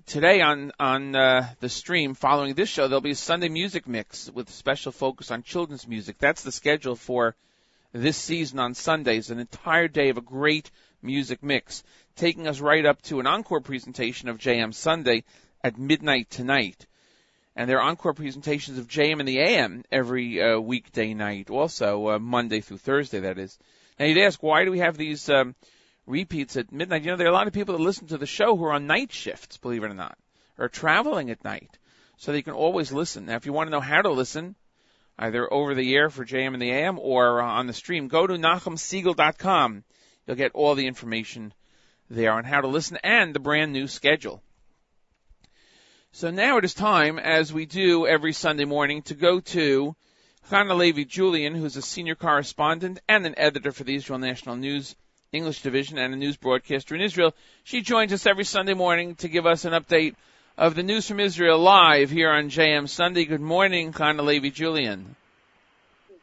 today 0.06 0.42
on 0.42 0.74
on 0.78 1.16
uh, 1.16 1.48
the 1.62 1.70
stream 1.70 2.14
following 2.14 2.56
this 2.56 2.68
show, 2.68 2.90
there'll 2.90 3.00
be 3.00 3.12
a 3.12 3.16
Sunday 3.16 3.48
music 3.48 3.88
mix 3.88 4.30
with 4.30 4.50
special 4.50 4.92
focus 4.92 5.32
on 5.32 5.44
children's 5.44 5.88
music. 5.88 6.18
That's 6.20 6.44
the 6.44 6.52
schedule 6.52 6.98
for 6.98 7.38
this 7.94 8.18
season 8.18 8.60
on 8.60 8.74
Sundays, 8.74 9.30
an 9.30 9.40
entire 9.40 9.88
day 9.88 10.10
of 10.10 10.18
a 10.18 10.22
great 10.22 10.72
music 11.02 11.42
mix, 11.42 11.84
taking 12.18 12.48
us 12.48 12.60
right 12.60 12.86
up 12.86 13.02
to 13.04 13.22
an 13.22 13.28
encore 13.28 13.62
presentation 13.62 14.28
of 14.28 14.40
JM 14.40 14.74
Sunday 14.74 15.24
at 15.64 15.78
midnight 15.78 16.30
tonight. 16.30 16.86
And 17.56 17.70
there 17.70 17.78
are 17.80 17.90
encore 17.90 18.14
presentations 18.14 18.78
of 18.78 18.90
JM 18.90 19.20
and 19.20 19.28
the 19.28 19.40
AM 19.40 19.86
every 19.90 20.42
uh, 20.42 20.60
weekday 20.60 21.14
night, 21.14 21.50
also 21.50 22.10
uh, 22.10 22.20
Monday 22.20 22.60
through 22.60 22.80
Thursday, 22.80 23.22
that 23.22 23.38
is. 23.38 23.58
Now 23.98 24.08
you'd 24.08 24.18
ask, 24.18 24.44
why 24.44 24.66
do 24.66 24.72
we 24.72 24.80
have 24.80 24.98
these 24.98 25.30
um, 25.30 25.56
repeats 26.10 26.58
at 26.58 26.72
midnight. 26.72 27.04
You 27.04 27.12
know, 27.12 27.18
there 27.18 27.28
are 27.28 27.32
a 27.32 27.34
lot 27.34 27.48
of 27.48 27.54
people 27.54 27.78
that 27.78 27.84
listen 27.84 28.08
to 28.08 28.18
the 28.18 28.26
show 28.26 28.58
who 28.58 28.66
are 28.66 28.74
on 28.74 28.88
night 28.88 29.12
shifts, 29.12 29.58
believe 29.58 29.84
it 29.84 29.92
or 29.92 29.94
not, 29.94 30.18
or 30.58 30.68
traveling 30.68 31.30
at 31.30 31.44
night. 31.44 31.78
So 32.18 32.32
they 32.32 32.42
can 32.42 32.54
always 32.54 32.92
listen. 32.92 33.28
Now, 33.28 33.36
if 33.36 33.46
you 33.46 33.54
want 33.54 33.68
to 33.68 33.72
know 33.72 33.80
how 33.80 34.02
to 34.02 34.10
listen, 34.10 34.56
either 35.18 35.52
over 35.54 35.76
the 35.76 35.96
air 35.96 36.10
for 36.10 36.26
JM 36.26 36.54
and 36.54 36.62
the 36.62 36.72
AM 36.72 37.00
or 37.00 37.42
uh, 37.42 37.46
on 37.46 37.68
the 37.68 37.74
stream, 37.74 38.08
go 38.08 38.28
to 38.28 38.34
NachumSegal.com. 38.34 39.84
You'll 40.26 40.36
get 40.36 40.52
all 40.54 40.76
the 40.76 40.88
information 40.88 41.54
there 42.10 42.34
on 42.34 42.44
how 42.44 42.62
to 42.62 42.68
listen 42.68 42.98
and 43.04 43.34
the 43.34 43.40
brand 43.40 43.72
new 43.72 43.88
schedule. 43.88 44.42
So 46.12 46.32
now 46.32 46.58
it 46.58 46.66
is 46.66 46.74
time, 46.74 47.20
as 47.20 47.54
we 47.54 47.68
do 47.68 48.08
every 48.08 48.34
Sunday 48.34 48.66
morning, 48.66 49.04
to 49.04 49.14
go 49.14 49.40
to 49.40 49.96
Hana 50.50 50.74
Levi 50.74 51.04
Julian, 51.04 51.54
who's 51.54 51.78
a 51.78 51.84
senior 51.84 52.16
correspondent 52.16 53.00
and 53.08 53.26
an 53.28 53.36
editor 53.38 53.72
for 53.72 53.84
the 53.84 53.96
Israel 53.96 54.18
National 54.18 54.56
News 54.56 54.96
English 55.32 55.62
division 55.62 56.00
and 56.00 56.12
a 56.12 56.18
news 56.18 56.38
broadcaster 56.38 56.96
in 56.96 57.02
Israel. 57.02 57.36
She 57.64 57.82
joins 57.82 58.12
us 58.14 58.26
every 58.26 58.46
Sunday 58.46 58.74
morning 58.74 59.14
to 59.18 59.28
give 59.28 59.46
us 59.46 59.64
an 59.64 59.74
update 59.74 60.16
of 60.58 60.74
the 60.74 60.82
news 60.82 61.08
from 61.08 61.20
Israel 61.20 61.60
live 61.60 62.10
here 62.10 62.32
on 62.32 62.50
JM 62.50 62.90
Sunday. 62.90 63.26
Good 63.26 63.40
morning, 63.40 63.94
Hana 63.94 64.24
Levi 64.24 64.50
Julian. 64.50 65.16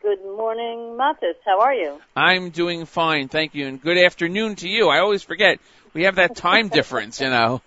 Good 0.02 0.24
morning, 0.24 0.98
Matis. 0.98 1.36
How 1.44 1.61
are 1.61 1.72
you? 1.72 2.00
I'm 2.16 2.50
doing 2.50 2.84
fine, 2.84 3.28
thank 3.28 3.54
you, 3.54 3.68
and 3.68 3.80
good 3.80 3.96
afternoon 3.96 4.57
to 4.57 4.68
you. 4.68 4.88
I 4.88 4.98
always 4.98 5.22
forget 5.22 5.61
we 5.92 6.02
have 6.02 6.16
that 6.16 6.34
time 6.34 6.66
difference, 6.80 7.20
you 7.20 7.30
know. 7.30 7.62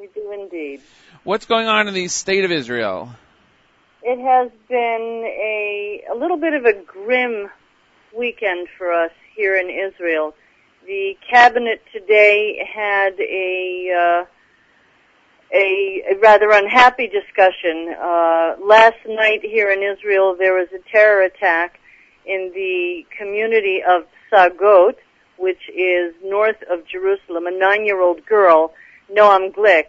we 0.00 0.06
do 0.14 0.32
indeed. 0.32 0.80
What's 1.24 1.44
going 1.44 1.66
on 1.66 1.88
in 1.88 1.94
the 1.94 2.08
state 2.08 2.46
of 2.46 2.52
Israel? 2.52 3.10
It 4.02 4.18
has 4.18 4.50
been 4.66 5.24
a 5.26 6.04
a 6.10 6.14
little 6.14 6.38
bit 6.38 6.54
of 6.54 6.64
a 6.64 6.72
grim 6.72 7.50
weekend 8.16 8.68
for 8.78 8.90
us 8.90 9.10
here 9.38 9.56
in 9.56 9.70
Israel. 9.70 10.34
The 10.88 11.18
cabinet 11.30 11.82
today 11.92 12.66
had 12.74 13.12
a 13.20 13.92
uh, 13.92 14.24
a, 15.54 16.02
a 16.12 16.18
rather 16.18 16.50
unhappy 16.50 17.08
discussion. 17.08 17.94
Uh, 17.94 18.54
last 18.64 18.96
night 19.06 19.40
here 19.42 19.70
in 19.70 19.82
Israel, 19.82 20.34
there 20.38 20.54
was 20.54 20.68
a 20.72 20.78
terror 20.90 21.20
attack 21.24 21.78
in 22.24 22.52
the 22.54 23.04
community 23.18 23.82
of 23.86 24.04
Sagot, 24.32 24.94
which 25.36 25.60
is 25.68 26.14
north 26.24 26.62
of 26.70 26.86
Jerusalem. 26.86 27.46
A 27.46 27.50
nine-year-old 27.50 28.24
girl, 28.24 28.72
Noam 29.14 29.54
Glick, 29.54 29.88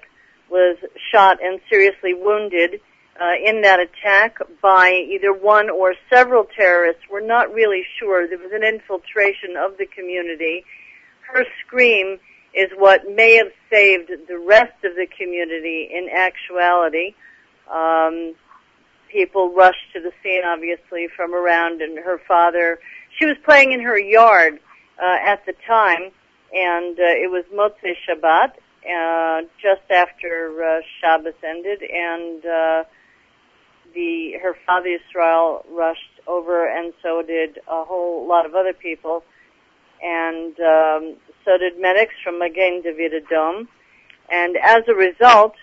was 0.51 0.75
shot 1.13 1.37
and 1.41 1.61
seriously 1.69 2.13
wounded 2.13 2.81
uh, 3.21 3.35
in 3.41 3.61
that 3.61 3.79
attack 3.79 4.39
by 4.61 4.89
either 5.09 5.31
one 5.31 5.69
or 5.69 5.95
several 6.09 6.43
terrorists. 6.43 7.03
We're 7.09 7.25
not 7.25 7.53
really 7.53 7.83
sure. 7.97 8.27
There 8.27 8.37
was 8.37 8.51
an 8.51 8.63
infiltration 8.63 9.55
of 9.57 9.77
the 9.77 9.85
community. 9.85 10.65
Her 11.33 11.45
scream 11.65 12.19
is 12.53 12.69
what 12.75 13.01
may 13.07 13.35
have 13.35 13.51
saved 13.71 14.11
the 14.27 14.39
rest 14.39 14.73
of 14.83 14.95
the 14.95 15.07
community 15.17 15.89
in 15.91 16.09
actuality. 16.09 17.13
Um, 17.71 18.35
people 19.11 19.53
rushed 19.53 19.93
to 19.93 19.99
the 19.99 20.11
scene, 20.23 20.41
obviously, 20.45 21.07
from 21.15 21.33
around, 21.35 21.81
and 21.81 21.99
her 21.99 22.19
father, 22.27 22.79
she 23.17 23.25
was 23.25 23.37
playing 23.45 23.71
in 23.73 23.81
her 23.81 23.99
yard 23.99 24.59
uh, 25.01 25.17
at 25.23 25.45
the 25.45 25.53
time, 25.67 26.11
and 26.53 26.97
uh, 26.99 27.03
it 27.03 27.29
was 27.29 27.45
Motzei 27.53 27.93
Shabbat, 28.07 28.53
uh, 28.89 29.47
just 29.61 29.89
after 29.91 30.63
uh, 30.63 30.81
Shabbos 30.99 31.33
ended, 31.43 31.83
and 31.83 32.45
uh, 32.45 32.83
the 33.93 34.33
her 34.41 34.55
father 34.65 34.89
Israel 34.89 35.65
rushed 35.69 36.19
over, 36.27 36.67
and 36.67 36.93
so 37.03 37.21
did 37.21 37.59
a 37.67 37.83
whole 37.83 38.27
lot 38.27 38.45
of 38.45 38.55
other 38.55 38.73
people, 38.73 39.23
and 40.01 40.59
um, 40.59 41.15
so 41.45 41.57
did 41.57 41.79
medics 41.79 42.13
from 42.23 42.39
Magen 42.39 42.81
David 42.83 43.13
Adom, 43.23 43.67
and 44.31 44.57
as 44.57 44.83
a 44.87 44.93
result, 44.93 45.53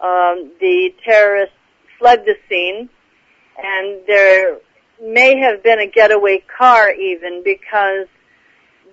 um, 0.00 0.50
the 0.60 0.90
terrorists 1.04 1.54
fled 1.98 2.24
the 2.24 2.34
scene, 2.48 2.88
and 3.56 4.00
there 4.06 4.58
may 5.02 5.38
have 5.38 5.62
been 5.62 5.80
a 5.80 5.86
getaway 5.86 6.42
car 6.58 6.92
even 6.92 7.42
because 7.44 8.06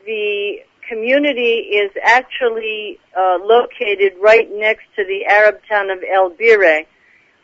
the 0.05 0.57
community 0.87 1.77
is 1.77 1.91
actually 2.03 2.99
uh, 3.15 3.37
located 3.41 4.13
right 4.19 4.49
next 4.51 4.85
to 4.95 5.03
the 5.05 5.25
Arab 5.25 5.59
town 5.69 5.89
of 5.89 5.99
El 6.03 6.31
Bire, 6.31 6.85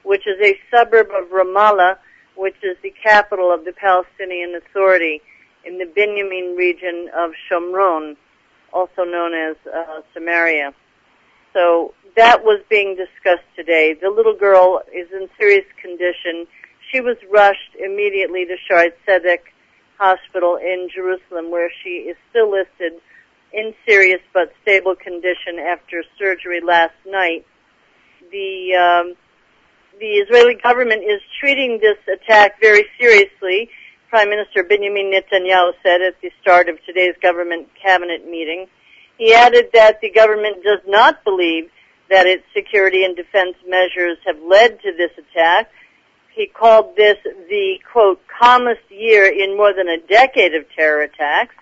which 0.03 0.25
is 0.25 0.39
a 0.41 0.57
suburb 0.71 1.07
of 1.11 1.29
Ramallah, 1.29 1.97
which 2.35 2.55
is 2.63 2.75
the 2.81 2.93
capital 3.03 3.53
of 3.53 3.65
the 3.65 3.73
Palestinian 3.73 4.55
Authority 4.55 5.21
in 5.65 5.77
the 5.77 5.85
Binyamin 5.85 6.57
region 6.57 7.09
of 7.15 7.31
Shomron, 7.49 8.15
also 8.71 9.03
known 9.03 9.33
as 9.33 9.55
uh, 9.67 10.01
Samaria. 10.13 10.73
So 11.53 11.93
that 12.15 12.43
was 12.43 12.61
being 12.69 12.95
discussed 12.95 13.47
today. 13.55 13.95
The 13.99 14.09
little 14.09 14.35
girl 14.35 14.81
is 14.93 15.07
in 15.11 15.29
serious 15.39 15.65
condition. 15.81 16.47
She 16.91 17.01
was 17.01 17.17
rushed 17.31 17.75
immediately 17.79 18.45
to 18.45 18.55
Shaare 18.69 18.91
Zedek 19.07 19.39
Hospital 19.97 20.57
in 20.57 20.89
Jerusalem, 20.93 21.51
where 21.51 21.71
she 21.83 22.11
is 22.11 22.17
still 22.29 22.51
listed 22.51 22.99
in 23.53 23.73
serious 23.87 24.19
but 24.33 24.51
stable 24.61 24.95
condition 24.95 25.59
after 25.59 26.03
surgery 26.19 26.59
last 26.61 26.95
night. 27.05 27.45
The 28.31 28.75
um, 28.75 29.15
the 29.99 30.19
Israeli 30.19 30.55
government 30.55 31.03
is 31.03 31.21
treating 31.39 31.79
this 31.79 31.97
attack 32.11 32.59
very 32.59 32.85
seriously. 32.99 33.69
Prime 34.09 34.29
Minister 34.29 34.63
Benjamin 34.63 35.11
Netanyahu 35.11 35.71
said 35.83 36.01
at 36.01 36.21
the 36.21 36.31
start 36.41 36.69
of 36.69 36.77
today's 36.85 37.15
government 37.21 37.67
cabinet 37.81 38.29
meeting. 38.29 38.67
He 39.17 39.33
added 39.33 39.69
that 39.73 39.99
the 40.01 40.11
government 40.11 40.63
does 40.63 40.79
not 40.85 41.23
believe 41.23 41.69
that 42.09 42.27
its 42.27 42.43
security 42.55 43.03
and 43.03 43.15
defense 43.15 43.55
measures 43.67 44.17
have 44.25 44.37
led 44.41 44.79
to 44.81 44.91
this 44.95 45.11
attack. 45.17 45.71
He 46.33 46.47
called 46.47 46.95
this 46.95 47.17
the 47.23 47.79
quote 47.91 48.21
calmest 48.39 48.81
year 48.89 49.25
in 49.25 49.57
more 49.57 49.73
than 49.73 49.87
a 49.87 49.97
decade 49.97 50.53
of 50.53 50.65
terror 50.75 51.01
attacks. 51.01 51.55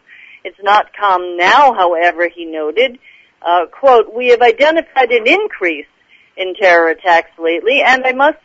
It's 0.44 0.60
not 0.62 0.92
calm 0.94 1.38
now, 1.38 1.74
however, 1.74 2.28
he 2.28 2.46
noted. 2.46 3.00
Uh, 3.42 3.68
quote, 3.68 4.14
we 4.14 4.30
have 4.30 4.42
identified 4.42 5.12
an 5.12 5.28
increase 5.28 5.88
in 6.36 6.56
terror 6.56 6.90
attacks 6.90 7.32
lately, 7.40 7.82
and 7.86 8.06
I 8.06 8.12
must, 8.12 8.40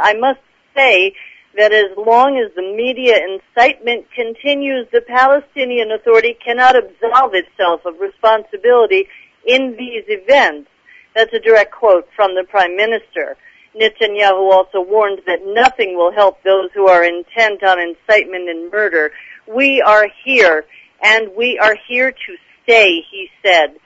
I 0.00 0.14
must 0.14 0.40
say 0.76 1.14
that 1.56 1.72
as 1.72 1.96
long 1.96 2.38
as 2.38 2.54
the 2.54 2.62
media 2.62 3.16
incitement 3.18 4.06
continues, 4.14 4.86
the 4.92 5.00
Palestinian 5.00 5.90
Authority 5.90 6.36
cannot 6.44 6.76
absolve 6.76 7.34
itself 7.34 7.84
of 7.84 7.98
responsibility 8.00 9.08
in 9.44 9.74
these 9.76 10.04
events. 10.06 10.70
That's 11.14 11.32
a 11.34 11.40
direct 11.40 11.72
quote 11.72 12.08
from 12.14 12.34
the 12.34 12.44
Prime 12.44 12.76
Minister. 12.76 13.36
Netanyahu 13.74 14.52
also 14.52 14.80
warned 14.80 15.22
that 15.26 15.40
nothing 15.44 15.96
will 15.96 16.12
help 16.12 16.42
those 16.42 16.70
who 16.74 16.88
are 16.88 17.04
intent 17.04 17.62
on 17.62 17.78
incitement 17.80 18.48
and 18.48 18.70
murder. 18.70 19.12
We 19.46 19.82
are 19.82 20.06
here 20.24 20.64
and 21.02 21.30
we 21.36 21.58
are 21.58 21.76
here 21.88 22.12
to 22.12 22.36
stay, 22.62 23.02
he 23.10 23.28
said. 23.44 23.76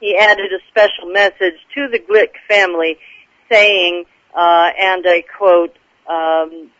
He 0.00 0.16
added 0.16 0.50
a 0.52 0.58
special 0.70 1.12
message 1.12 1.58
to 1.74 1.88
the 1.88 1.98
Glick 1.98 2.32
family 2.48 2.96
saying, 3.50 4.04
uh, 4.34 4.70
and 4.78 5.04
I 5.06 5.22
quote, 5.36 5.76
um, 6.08 6.70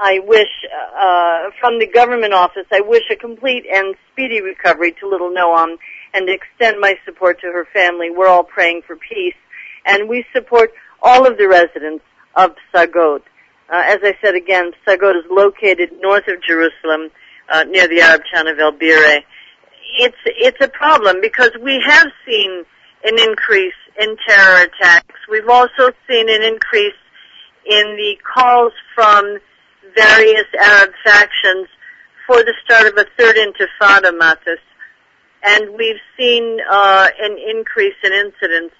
I 0.00 0.20
wish, 0.24 0.48
uh, 0.96 1.50
from 1.60 1.78
the 1.78 1.86
government 1.86 2.32
office, 2.32 2.66
I 2.72 2.80
wish 2.80 3.02
a 3.10 3.16
complete 3.16 3.64
and 3.72 3.94
speedy 4.12 4.40
recovery 4.40 4.92
to 5.00 5.08
little 5.08 5.30
Noam 5.30 5.76
and 6.14 6.28
extend 6.28 6.80
my 6.80 6.94
support 7.04 7.40
to 7.40 7.46
her 7.48 7.66
family. 7.72 8.10
We're 8.10 8.28
all 8.28 8.44
praying 8.44 8.82
for 8.86 8.96
peace 8.96 9.34
and 9.84 10.08
we 10.08 10.24
support 10.32 10.72
all 11.02 11.26
of 11.26 11.38
the 11.38 11.48
residents 11.48 12.04
of 12.36 12.52
Sagot. 12.74 13.22
Uh, 13.70 13.82
as 13.86 13.98
I 14.02 14.14
said 14.22 14.34
again, 14.34 14.72
Sagot 14.86 15.16
is 15.16 15.24
located 15.30 15.90
north 16.00 16.28
of 16.28 16.42
Jerusalem, 16.42 17.10
uh, 17.48 17.64
near 17.64 17.88
the 17.88 18.00
Arab 18.00 18.22
town 18.32 18.48
of 18.48 18.58
El 18.58 18.72
Bire 18.72 19.22
it's 19.98 20.16
it's 20.26 20.58
a 20.60 20.68
problem 20.68 21.20
because 21.20 21.50
we 21.60 21.82
have 21.86 22.06
seen 22.26 22.64
an 23.04 23.18
increase 23.18 23.74
in 24.00 24.16
terror 24.26 24.64
attacks. 24.64 25.14
We've 25.30 25.48
also 25.48 25.90
seen 26.08 26.28
an 26.28 26.42
increase 26.42 26.94
in 27.66 27.96
the 27.96 28.16
calls 28.34 28.72
from 28.94 29.38
various 29.94 30.46
Arab 30.60 30.92
factions 31.04 31.68
for 32.26 32.42
the 32.42 32.54
start 32.64 32.86
of 32.86 32.96
a 32.98 33.06
third 33.18 33.36
intifada, 33.36 34.16
Matis. 34.18 34.60
And 35.44 35.76
we've 35.76 36.00
seen 36.16 36.58
uh, 36.70 37.08
an 37.20 37.36
increase 37.38 37.96
in 38.04 38.12
incidents 38.12 38.74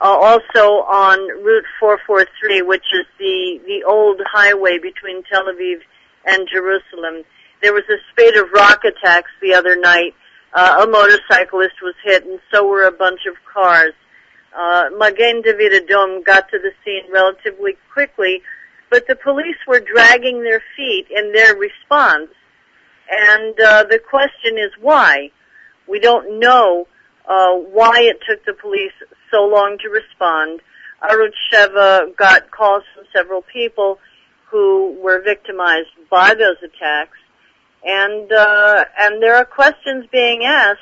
uh, 0.00 0.04
also 0.04 0.82
on 0.84 1.18
Route 1.42 1.64
443, 1.80 2.62
which 2.62 2.84
is 2.92 3.06
the, 3.18 3.60
the 3.66 3.84
old 3.88 4.20
highway 4.30 4.78
between 4.78 5.22
Tel 5.24 5.44
Aviv 5.44 5.80
and 6.26 6.46
Jerusalem. 6.52 7.24
There 7.62 7.72
was 7.72 7.84
a 7.88 7.96
spate 8.10 8.36
of 8.36 8.50
rock 8.52 8.82
attacks 8.84 9.30
the 9.40 9.54
other 9.54 9.76
night 9.76 10.14
uh, 10.54 10.84
a 10.86 10.90
motorcyclist 10.90 11.80
was 11.82 11.94
hit, 12.04 12.26
and 12.26 12.38
so 12.52 12.66
were 12.66 12.84
a 12.84 12.92
bunch 12.92 13.20
of 13.26 13.34
cars. 13.52 13.92
Uh, 14.54 14.90
Magen 14.98 15.40
David 15.40 15.88
Adom 15.88 16.24
got 16.24 16.50
to 16.50 16.58
the 16.58 16.72
scene 16.84 17.10
relatively 17.10 17.76
quickly, 17.92 18.42
but 18.92 19.06
the 19.08 19.16
police 19.16 19.56
were 19.66 19.80
dragging 19.80 20.42
their 20.42 20.62
feet 20.76 21.06
in 21.10 21.32
their 21.32 21.56
response. 21.56 22.28
And 23.10 23.58
uh, 23.58 23.84
the 23.84 23.98
question 23.98 24.58
is 24.58 24.70
why? 24.78 25.30
We 25.88 25.98
don't 25.98 26.38
know 26.38 26.86
uh, 27.26 27.54
why 27.54 28.02
it 28.02 28.18
took 28.28 28.44
the 28.44 28.52
police 28.52 28.92
so 29.32 29.44
long 29.46 29.78
to 29.80 29.88
respond. 29.88 30.60
Arutz 31.02 31.32
Sheva 31.50 32.14
got 32.16 32.50
calls 32.50 32.84
from 32.94 33.04
several 33.16 33.40
people 33.42 33.98
who 34.50 35.00
were 35.02 35.22
victimized 35.22 35.88
by 36.10 36.34
those 36.34 36.58
attacks 36.62 37.16
and 37.84 38.30
uh, 38.30 38.84
and 39.00 39.22
there 39.22 39.36
are 39.36 39.44
questions 39.44 40.06
being 40.12 40.44
asked 40.44 40.80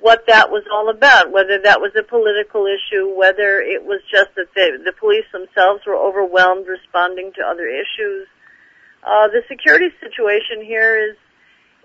what 0.00 0.24
that 0.26 0.50
was 0.50 0.64
all 0.72 0.88
about, 0.88 1.30
whether 1.30 1.60
that 1.62 1.80
was 1.80 1.92
a 1.98 2.02
political 2.02 2.66
issue, 2.66 3.14
whether 3.14 3.60
it 3.60 3.84
was 3.84 4.00
just 4.10 4.30
that 4.36 4.48
the, 4.54 4.80
the 4.84 4.92
police 4.98 5.26
themselves 5.32 5.82
were 5.86 5.96
overwhelmed 5.96 6.66
responding 6.66 7.32
to 7.36 7.42
other 7.44 7.68
issues. 7.68 8.26
Uh, 9.04 9.28
the 9.28 9.42
security 9.48 9.88
situation 10.00 10.64
here 10.64 11.10
is 11.10 11.16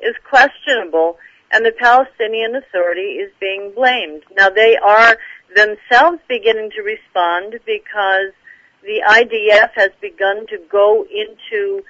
is 0.01 0.15
questionable, 0.29 1.17
and 1.51 1.65
the 1.65 1.71
Palestinian 1.71 2.55
Authority 2.55 3.19
is 3.23 3.31
being 3.39 3.71
blamed. 3.75 4.23
Now 4.35 4.49
they 4.49 4.75
are 4.77 5.17
themselves 5.55 6.19
beginning 6.27 6.71
to 6.75 6.81
respond 6.81 7.59
because 7.65 8.35
the 8.83 9.01
IDF 9.07 9.71
has 9.75 9.91
begun 10.01 10.45
to 10.47 10.57
go 10.69 11.05
into 11.05 11.81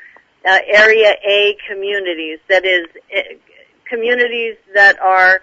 uh, 0.47 0.59
Area 0.67 1.13
A 1.27 1.57
communities, 1.67 2.39
that 2.47 2.63
is, 2.63 2.85
uh, 3.15 3.21
communities 3.89 4.55
that 4.75 4.99
are 4.99 5.41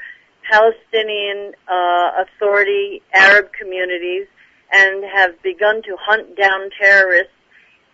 Palestinian 0.51 1.55
uh, 1.69 2.25
Authority 2.25 3.03
Arab 3.13 3.53
communities 3.53 4.27
and 4.73 5.05
have 5.05 5.41
begun 5.43 5.83
to 5.83 5.97
hunt 6.01 6.37
down 6.37 6.71
terrorists 6.81 7.33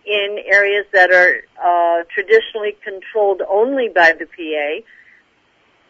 in 0.05 0.37
areas 0.45 0.85
that 0.93 1.11
are 1.11 1.41
uh, 1.61 2.03
traditionally 2.13 2.75
controlled 2.83 3.41
only 3.49 3.89
by 3.89 4.13
the 4.17 4.25
PA 4.25 4.85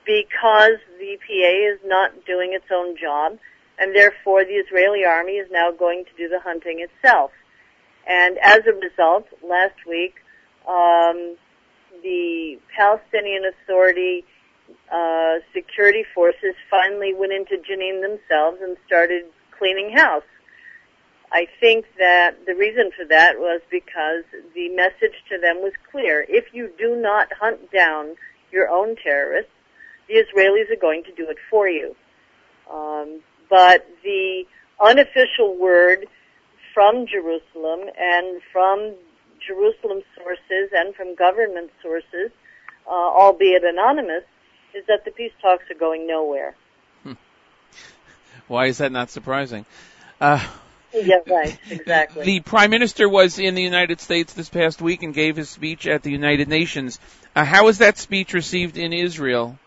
because 0.05 0.79
the 0.97 1.17
PA 1.25 1.73
is 1.73 1.79
not 1.85 2.25
doing 2.25 2.53
its 2.53 2.65
own 2.73 2.97
job 2.97 3.37
and 3.77 3.95
therefore 3.95 4.43
the 4.43 4.53
Israeli 4.53 5.05
army 5.05 5.33
is 5.33 5.47
now 5.51 5.71
going 5.71 6.03
to 6.05 6.11
do 6.17 6.27
the 6.27 6.39
hunting 6.39 6.79
itself. 6.85 7.31
And 8.07 8.37
as 8.39 8.61
a 8.67 8.73
result, 8.73 9.27
last 9.47 9.77
week 9.87 10.15
um, 10.67 11.37
the 12.03 12.59
Palestinian 12.75 13.43
Authority 13.45 14.25
uh, 14.91 15.35
security 15.53 16.03
forces 16.15 16.55
finally 16.69 17.13
went 17.13 17.31
into 17.33 17.57
Jenin 17.57 18.01
themselves 18.01 18.57
and 18.61 18.77
started 18.85 19.23
cleaning 19.57 19.95
house. 19.95 20.23
I 21.31 21.45
think 21.59 21.85
that 21.99 22.37
the 22.47 22.55
reason 22.55 22.89
for 22.97 23.05
that 23.05 23.37
was 23.37 23.61
because 23.69 24.23
the 24.55 24.69
message 24.69 25.13
to 25.29 25.37
them 25.37 25.57
was 25.57 25.73
clear. 25.91 26.25
If 26.27 26.53
you 26.53 26.71
do 26.79 26.95
not 26.95 27.27
hunt 27.39 27.71
down 27.71 28.15
your 28.51 28.67
own 28.69 28.95
terrorists, 28.95 29.51
the 30.07 30.15
Israelis 30.15 30.71
are 30.71 30.81
going 30.81 31.03
to 31.03 31.13
do 31.13 31.29
it 31.29 31.37
for 31.49 31.69
you. 31.69 31.95
Um, 32.71 33.21
but 33.49 33.85
the 34.03 34.43
unofficial 34.81 35.55
word 35.55 36.07
from 36.73 37.05
Jerusalem 37.05 37.89
and 37.99 38.41
from 38.51 38.95
Jerusalem 39.45 40.01
sources 40.15 40.71
and 40.73 40.95
from 40.95 41.15
government 41.15 41.71
sources, 41.81 42.31
uh, 42.87 42.91
albeit 42.91 43.63
anonymous, 43.63 44.23
is 44.73 44.85
that 44.87 45.05
the 45.05 45.11
peace 45.11 45.31
talks 45.41 45.63
are 45.69 45.79
going 45.79 46.07
nowhere. 46.07 46.55
Why 48.47 48.67
is 48.67 48.79
that 48.79 48.91
not 48.91 49.09
surprising? 49.09 49.65
Uh, 50.19 50.45
Yeah, 50.93 51.17
right, 51.27 51.57
exactly. 51.69 52.25
the 52.25 52.39
Prime 52.39 52.71
Minister 52.71 53.07
was 53.07 53.37
in 53.39 53.55
the 53.55 53.61
United 53.61 54.01
States 54.01 54.33
this 54.33 54.49
past 54.49 54.81
week 54.81 55.03
and 55.03 55.13
gave 55.13 55.35
his 55.35 55.49
speech 55.49 55.87
at 55.87 56.03
the 56.03 56.11
United 56.11 56.47
Nations. 56.47 56.99
Uh, 57.35 57.45
how 57.45 57.65
was 57.65 57.77
that 57.77 57.97
speech 57.97 58.33
received 58.33 58.77
in 58.77 58.91
Israel? 58.91 59.57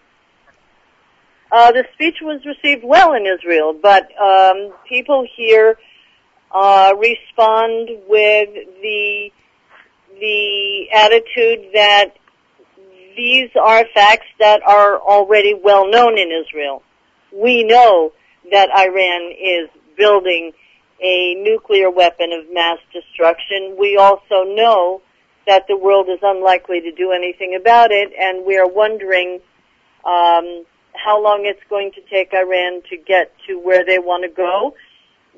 Uh, 1.52 1.70
the 1.70 1.84
speech 1.92 2.16
was 2.22 2.40
received 2.46 2.82
well 2.82 3.12
in 3.12 3.26
Israel, 3.26 3.74
but 3.74 4.08
um, 4.20 4.72
people 4.88 5.26
here 5.36 5.76
uh, 6.50 6.94
respond 6.98 7.90
with 8.08 8.48
the 8.82 9.30
the 10.18 10.90
attitude 10.94 11.70
that 11.74 12.16
these 13.16 13.51
are 13.60 13.84
facts 13.94 14.26
that 14.39 14.62
are 14.62 14.98
already 14.98 15.55
well 15.55 15.89
known 15.89 16.18
in 16.18 16.30
Israel. 16.30 16.82
We 17.32 17.64
know 17.64 18.12
that 18.51 18.70
Iran 18.70 19.32
is 19.32 19.68
building 19.97 20.52
a 21.02 21.34
nuclear 21.34 21.90
weapon 21.90 22.32
of 22.32 22.52
mass 22.52 22.78
destruction. 22.93 23.76
We 23.78 23.97
also 23.97 24.44
know 24.44 25.02
that 25.47 25.66
the 25.68 25.76
world 25.76 26.09
is 26.09 26.20
unlikely 26.22 26.80
to 26.82 26.93
do 26.93 27.12
anything 27.12 27.59
about 27.60 27.90
it, 27.90 28.12
and 28.18 28.47
we 28.47 28.56
are 28.59 28.68
wondering 28.68 29.40
um, 30.05 30.64
how 30.94 31.22
long 31.22 31.43
it's 31.44 31.62
going 31.68 31.90
to 31.93 32.01
take 32.10 32.32
Iran 32.32 32.82
to 32.90 32.97
get 32.97 33.32
to 33.48 33.59
where 33.59 33.84
they 33.84 33.98
want 33.98 34.22
to 34.24 34.28
go. 34.28 34.74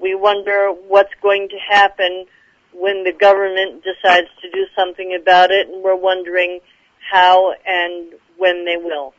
We 0.00 0.14
wonder 0.14 0.68
what's 0.68 1.12
going 1.22 1.48
to 1.48 1.56
happen 1.56 2.26
when 2.72 3.04
the 3.04 3.12
government 3.12 3.84
decides 3.84 4.28
to 4.42 4.50
do 4.50 4.66
something 4.76 5.16
about 5.20 5.50
it, 5.50 5.68
and 5.68 5.82
we're 5.82 5.96
wondering 5.96 6.60
how 7.10 7.52
and 7.66 8.12
when 8.38 8.64
they 8.64 8.76
will, 8.76 9.14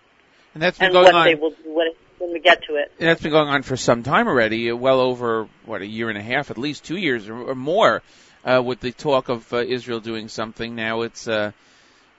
And 0.53 0.61
that's 0.63 0.77
been 0.77 0.87
and 0.87 0.93
going 0.93 1.05
what 1.05 1.15
on. 1.15 1.25
they 1.25 1.35
will 1.35 1.51
do 1.51 1.73
when, 1.73 1.87
when 2.19 2.33
we 2.33 2.39
get 2.39 2.63
to 2.63 2.75
it. 2.75 2.91
And 2.99 3.07
that's 3.09 3.21
been 3.21 3.31
going 3.31 3.47
on 3.49 3.63
for 3.63 3.77
some 3.77 4.03
time 4.03 4.27
already, 4.27 4.71
uh, 4.71 4.75
well 4.75 4.99
over 4.99 5.47
what 5.65 5.81
a 5.81 5.85
year 5.87 6.09
and 6.09 6.17
a 6.17 6.21
half, 6.21 6.51
at 6.51 6.57
least 6.57 6.83
two 6.85 6.97
years 6.97 7.29
or, 7.29 7.35
or 7.51 7.55
more, 7.55 8.01
uh, 8.43 8.61
with 8.63 8.79
the 8.79 8.91
talk 8.91 9.29
of 9.29 9.51
uh, 9.53 9.57
Israel 9.57 9.99
doing 9.99 10.27
something. 10.27 10.75
Now 10.75 11.01
it's 11.01 11.27
uh, 11.27 11.51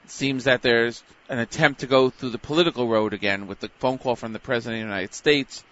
it 0.05 0.11
seems 0.11 0.45
that 0.45 0.63
there's 0.63 1.03
an 1.29 1.39
attempt 1.39 1.81
to 1.81 1.87
go 1.87 2.11
through 2.11 2.31
the 2.31 2.39
political 2.39 2.87
road 2.89 3.13
again 3.13 3.47
with 3.49 3.61
the 3.61 3.69
phone 3.79 3.99
call 3.99 4.17
from 4.17 4.33
the 4.33 4.39
president 4.39 4.83
of 4.83 4.87
the 4.89 4.93
United 4.95 5.15
States 5.15 5.65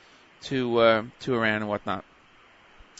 to 0.43 0.79
uh, 0.79 1.03
to 1.21 1.35
Iran 1.35 1.57
and 1.63 1.69
whatnot. 1.69 2.05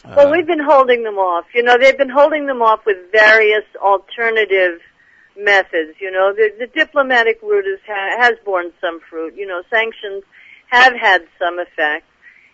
Well, 0.05 0.27
Uh, 0.27 0.31
we've 0.31 0.45
been 0.47 0.59
holding 0.63 1.03
them 1.03 1.17
off. 1.17 1.45
You 1.53 1.63
know, 1.63 1.77
they've 1.77 1.97
been 1.97 2.09
holding 2.09 2.45
them 2.45 2.61
off 2.61 2.85
with 2.85 3.11
various 3.11 3.65
alternative 3.81 4.79
methods. 5.37 5.97
You 5.99 6.11
know, 6.11 6.33
the, 6.33 6.51
the 6.57 6.67
diplomatic 6.67 7.39
route 7.41 7.65
is, 7.67 7.79
ha, 7.87 8.17
has 8.19 8.33
borne 8.43 8.71
some 8.81 8.99
fruit. 9.09 9.35
You 9.35 9.47
know, 9.47 9.61
sanctions 9.69 10.23
have 10.67 10.93
had 10.93 11.27
some 11.39 11.59
effect. 11.59 12.05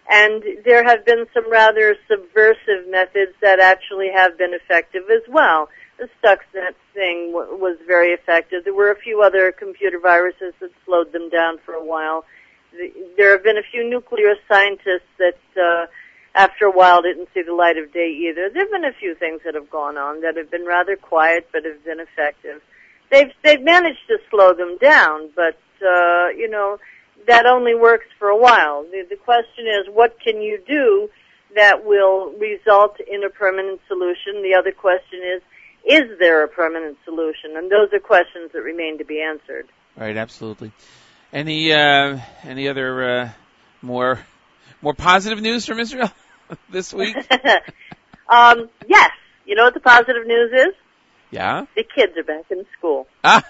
And 0.10 0.44
there 0.66 0.84
have 0.84 1.06
been 1.06 1.26
some 1.34 1.50
rather 1.50 1.96
subversive 2.10 2.90
methods 2.90 3.34
that 3.42 3.60
actually 3.60 4.10
have 4.14 4.38
been 4.38 4.54
effective 4.54 5.04
as 5.12 5.22
well. 5.30 5.70
The 6.00 6.10
Stuxnet 6.22 6.74
thing 6.94 7.32
w- 7.32 7.56
was 7.62 7.78
very 7.86 8.10
effective. 8.10 8.64
There 8.64 8.74
were 8.74 8.92
a 8.92 9.00
few 9.00 9.22
other 9.22 9.52
computer 9.52 10.00
viruses 10.00 10.54
that 10.60 10.72
slowed 10.86 11.14
them 11.14 11.30
down 11.30 11.60
for 11.66 11.74
a 11.74 11.86
while. 11.86 12.26
The, 12.72 12.92
there 13.16 13.32
have 13.32 13.44
been 13.44 13.58
a 13.58 13.64
few 13.72 13.88
nuclear 13.88 14.34
scientists 14.50 15.08
that 15.20 15.38
uh, 15.56 15.86
after 16.34 16.66
a 16.66 16.72
while 16.72 17.02
didn't 17.02 17.30
see 17.34 17.44
the 17.44 17.54
light 17.54 17.78
of 17.78 17.94
day 17.94 18.10
either. 18.10 18.50
There 18.50 18.64
have 18.64 18.72
been 18.72 18.86
a 18.86 18.94
few 18.94 19.16
things 19.16 19.42
that 19.46 19.54
have 19.54 19.70
gone 19.70 19.98
on 19.98 20.22
that 20.22 20.36
have 20.38 20.50
been 20.50 20.66
rather 20.66 20.96
quiet 20.96 21.48
but 21.54 21.64
have 21.66 21.84
been 21.86 22.00
effective. 22.00 22.62
They've 23.12 23.32
they've 23.44 23.62
managed 23.62 24.08
to 24.08 24.18
slow 24.30 24.54
them 24.54 24.78
down, 24.80 25.30
but 25.36 25.60
uh, 25.86 26.30
you 26.36 26.50
know 26.50 26.80
that 27.28 27.46
only 27.46 27.76
works 27.76 28.06
for 28.18 28.30
a 28.30 28.38
while. 28.38 28.84
The, 28.84 29.06
the 29.10 29.16
question 29.16 29.68
is, 29.68 29.94
what 29.94 30.18
can 30.20 30.42
you 30.42 30.60
do 30.66 31.10
that 31.56 31.86
will 31.86 32.32
result 32.32 32.98
in 33.00 33.24
a 33.24 33.30
permanent 33.30 33.82
solution? 33.88 34.42
The 34.42 34.56
other 34.58 34.72
question 34.72 35.20
is, 35.36 35.42
is 35.86 36.18
there 36.20 36.44
a 36.44 36.48
permanent 36.48 36.98
solution? 37.06 37.58
And 37.58 37.72
those 37.72 37.90
are 37.94 38.00
questions 38.00 38.52
that 38.54 38.62
remain 38.62 38.98
to 39.00 39.06
be 39.06 39.22
answered. 39.22 39.68
right, 39.98 40.16
absolutely. 40.16 40.72
Any 41.34 41.74
uh, 41.74 42.20
any 42.44 42.68
other 42.68 43.22
uh, 43.22 43.30
more 43.82 44.20
more 44.82 44.94
positive 44.94 45.42
news 45.42 45.66
from 45.66 45.80
Israel 45.80 46.12
this 46.70 46.94
week? 46.94 47.16
um, 48.30 48.70
yes. 48.88 49.12
You 49.46 49.56
know 49.56 49.64
what 49.66 49.74
the 49.74 49.80
positive 49.80 50.26
news 50.26 50.52
is? 50.54 50.76
Yeah. 51.32 51.66
The 51.76 51.84
kids 51.84 52.18
are 52.18 52.24
back 52.24 52.52
in 52.52 52.66
school. 52.78 53.08
Ah, 53.24 53.44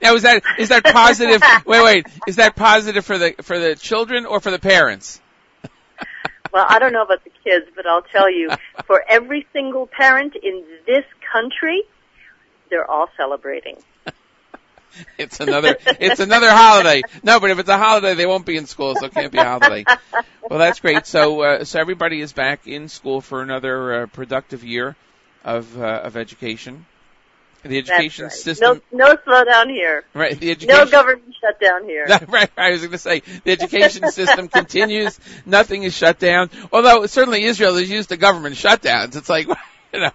now 0.00 0.14
is 0.14 0.22
that 0.22 0.42
is 0.58 0.68
that 0.68 0.84
positive? 0.84 1.42
wait, 1.66 1.84
wait. 1.84 2.06
Is 2.26 2.36
that 2.36 2.56
positive 2.56 3.04
for 3.04 3.18
the 3.18 3.34
for 3.42 3.58
the 3.58 3.76
children 3.76 4.26
or 4.26 4.40
for 4.40 4.50
the 4.50 4.58
parents? 4.58 5.20
Well, 6.52 6.66
I 6.68 6.78
don't 6.78 6.92
know 6.92 7.02
about 7.02 7.24
the 7.24 7.30
kids, 7.44 7.66
but 7.74 7.86
I'll 7.86 8.02
tell 8.02 8.30
you, 8.30 8.50
for 8.86 9.02
every 9.08 9.46
single 9.52 9.86
parent 9.86 10.34
in 10.36 10.64
this 10.86 11.04
country, 11.32 11.82
they're 12.68 12.88
all 12.90 13.08
celebrating. 13.16 13.76
It's 15.16 15.40
another 15.40 15.78
it's 15.86 16.20
another 16.20 16.50
holiday. 16.50 17.00
No, 17.22 17.40
but 17.40 17.48
if 17.48 17.58
it's 17.58 17.68
a 17.70 17.78
holiday, 17.78 18.12
they 18.12 18.26
won't 18.26 18.44
be 18.44 18.58
in 18.58 18.66
school, 18.66 18.94
so 18.94 19.06
it 19.06 19.14
can't 19.14 19.32
be 19.32 19.38
a 19.38 19.44
holiday. 19.44 19.86
Well, 20.50 20.58
that's 20.58 20.80
great. 20.80 21.06
So 21.06 21.40
uh, 21.40 21.64
so 21.64 21.80
everybody 21.80 22.20
is 22.20 22.34
back 22.34 22.66
in 22.66 22.88
school 22.88 23.22
for 23.22 23.40
another 23.40 24.02
uh, 24.02 24.06
productive 24.08 24.64
year 24.64 24.94
of 25.44 25.80
uh, 25.80 26.02
of 26.04 26.18
education. 26.18 26.84
The 27.64 27.78
education 27.78 28.24
right. 28.24 28.32
system, 28.32 28.82
No, 28.90 29.06
no 29.06 29.16
slowdown 29.16 29.70
here. 29.70 30.04
right? 30.14 30.38
The 30.38 30.50
education, 30.50 30.84
No 30.84 30.90
government 30.90 31.34
shutdown 31.40 31.84
here. 31.84 32.06
right, 32.28 32.50
I 32.56 32.70
was 32.70 32.80
going 32.80 32.92
to 32.92 32.98
say 32.98 33.22
the 33.44 33.52
education 33.52 34.10
system 34.10 34.48
continues. 34.48 35.18
Nothing 35.46 35.84
is 35.84 35.96
shut 35.96 36.18
down. 36.18 36.50
Although 36.72 37.06
certainly 37.06 37.44
Israel 37.44 37.76
is 37.76 37.90
used 37.90 38.08
to 38.08 38.16
government 38.16 38.56
shutdowns. 38.56 39.16
It's 39.16 39.28
like, 39.28 39.46
you 39.92 40.00
know, 40.00 40.10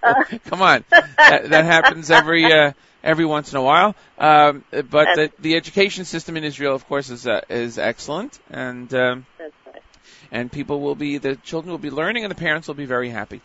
come 0.46 0.62
on, 0.62 0.84
that, 0.90 1.50
that 1.50 1.64
happens 1.64 2.10
every 2.10 2.44
uh, 2.52 2.72
every 3.02 3.24
once 3.24 3.52
in 3.52 3.58
a 3.58 3.62
while. 3.62 3.94
Um, 4.18 4.64
but 4.70 5.14
the, 5.14 5.30
the 5.38 5.56
education 5.56 6.04
system 6.04 6.36
in 6.36 6.44
Israel, 6.44 6.74
of 6.74 6.86
course, 6.86 7.10
is 7.10 7.26
uh, 7.26 7.40
is 7.48 7.78
excellent, 7.78 8.38
and 8.50 8.92
um, 8.94 9.26
That's 9.38 9.54
right. 9.66 9.82
and 10.30 10.50
people 10.50 10.80
will 10.80 10.94
be 10.96 11.18
the 11.18 11.36
children 11.36 11.70
will 11.70 11.78
be 11.78 11.90
learning, 11.90 12.24
and 12.24 12.30
the 12.30 12.36
parents 12.36 12.68
will 12.68 12.74
be 12.74 12.86
very 12.86 13.08
happy. 13.08 13.40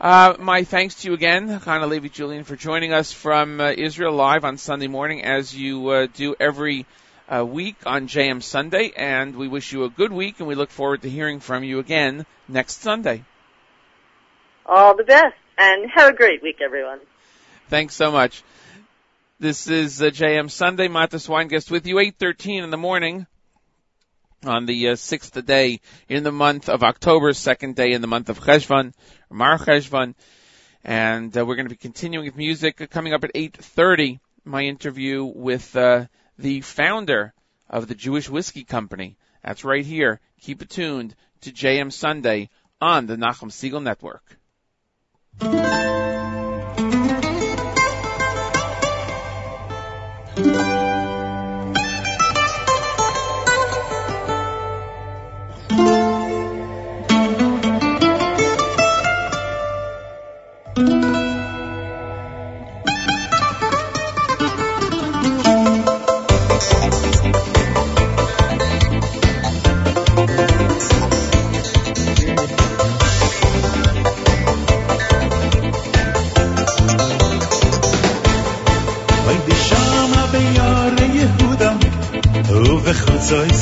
Uh, 0.00 0.36
my 0.38 0.62
thanks 0.62 0.94
to 0.94 1.08
you 1.08 1.14
again, 1.14 1.48
Hana 1.48 1.88
Levi 1.88 2.06
Julian, 2.06 2.44
for 2.44 2.54
joining 2.54 2.92
us 2.92 3.12
from 3.12 3.60
uh, 3.60 3.72
Israel 3.76 4.12
live 4.12 4.44
on 4.44 4.56
Sunday 4.56 4.86
morning, 4.86 5.24
as 5.24 5.52
you 5.52 5.88
uh, 5.88 6.06
do 6.14 6.36
every 6.38 6.86
uh, 7.28 7.44
week 7.44 7.74
on 7.84 8.06
JM 8.06 8.40
Sunday. 8.40 8.92
And 8.96 9.34
we 9.34 9.48
wish 9.48 9.72
you 9.72 9.82
a 9.82 9.90
good 9.90 10.12
week, 10.12 10.38
and 10.38 10.46
we 10.46 10.54
look 10.54 10.70
forward 10.70 11.02
to 11.02 11.10
hearing 11.10 11.40
from 11.40 11.64
you 11.64 11.80
again 11.80 12.26
next 12.46 12.80
Sunday. 12.80 13.24
All 14.66 14.96
the 14.96 15.02
best, 15.02 15.34
and 15.56 15.90
have 15.90 16.14
a 16.14 16.16
great 16.16 16.44
week, 16.44 16.60
everyone. 16.60 17.00
Thanks 17.68 17.96
so 17.96 18.12
much. 18.12 18.44
This 19.40 19.66
is 19.66 20.00
uh, 20.00 20.10
JM 20.10 20.48
Sunday. 20.48 20.86
Matis 20.86 21.28
Weingast 21.28 21.72
with 21.72 21.88
you, 21.88 21.96
8.13 21.96 22.62
in 22.62 22.70
the 22.70 22.76
morning 22.76 23.26
on 24.44 24.66
the 24.66 24.90
uh, 24.90 24.96
sixth 24.96 25.44
day 25.44 25.80
in 26.08 26.22
the 26.22 26.32
month 26.32 26.68
of 26.68 26.82
October, 26.82 27.32
second 27.32 27.76
day 27.76 27.92
in 27.92 28.00
the 28.00 28.06
month 28.06 28.28
of 28.28 28.40
Cheshvan, 28.40 28.92
Mar 29.30 29.58
Cheshvan. 29.58 30.14
And 30.84 31.36
uh, 31.36 31.44
we're 31.44 31.56
going 31.56 31.66
to 31.66 31.74
be 31.74 31.76
continuing 31.76 32.26
with 32.26 32.36
music 32.36 32.88
coming 32.90 33.12
up 33.12 33.24
at 33.24 33.34
8.30, 33.34 34.20
my 34.44 34.62
interview 34.62 35.24
with 35.24 35.74
uh, 35.76 36.06
the 36.38 36.60
founder 36.60 37.34
of 37.68 37.88
the 37.88 37.94
Jewish 37.94 38.28
Whiskey 38.28 38.64
Company. 38.64 39.16
That's 39.42 39.64
right 39.64 39.84
here. 39.84 40.20
Keep 40.40 40.62
it 40.62 40.70
tuned 40.70 41.14
to 41.42 41.52
JM 41.52 41.92
Sunday 41.92 42.50
on 42.80 43.06
the 43.06 43.16
Nachum 43.16 43.50
Segal 43.50 43.82
Network. 43.82 44.22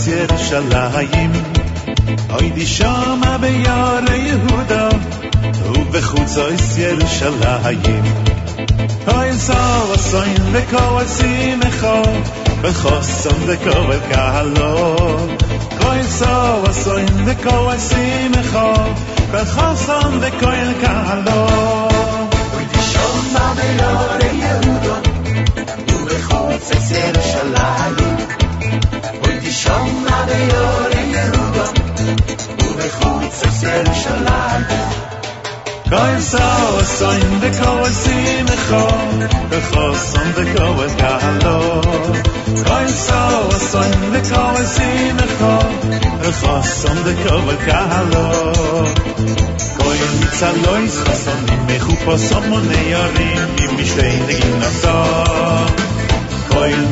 ירושלים 0.07 1.31
אוי 2.29 2.49
די 2.49 2.65
שמה 2.65 3.37
ביער 3.41 4.13
יהודה 4.13 4.89
ובחוצויס 5.69 6.77
ירושלים 6.77 8.03
אוי 9.07 9.33
סוב 9.37 9.91
עשוין 9.93 10.41
וכל 10.51 11.03
שמחו 11.17 12.01
בחוסם 12.61 13.35
וכל 13.45 13.93
קהלו 14.11 14.95
אוי 15.85 16.03
סוב 16.07 16.65
עשוין 16.65 17.23
וכל 17.25 17.73
שמחו 17.89 18.83
בחוסם 19.31 20.19
וכל 20.21 20.73
קהלו 20.81 21.47
אוי 22.53 22.65
די 22.73 22.81
שמה 22.81 23.53
ביער 23.55 24.17
יהודה 24.21 24.99
ובחוצויס 25.87 26.91
ירושלים 26.91 28.04
촨 29.56 29.72
나베 30.04 30.30
요린 30.52 31.12
루바 31.32 31.56
부베 32.58 32.88
хо릿 32.90 33.32
ססל 33.32 33.86
샬라 34.02 34.30
קיין 35.88 36.20
사 36.20 36.34
오샌드 36.76 37.44
카וזי네 37.58 38.50
칸 38.68 39.28
베호스암 39.48 40.34
ד카וז 40.36 40.96
갈로 40.98 41.80
קיין 42.66 42.88
사 42.88 43.08
오샌드 43.48 44.14
카וזי네 44.30 45.20
칸 45.38 45.40
רחסם 46.20 47.06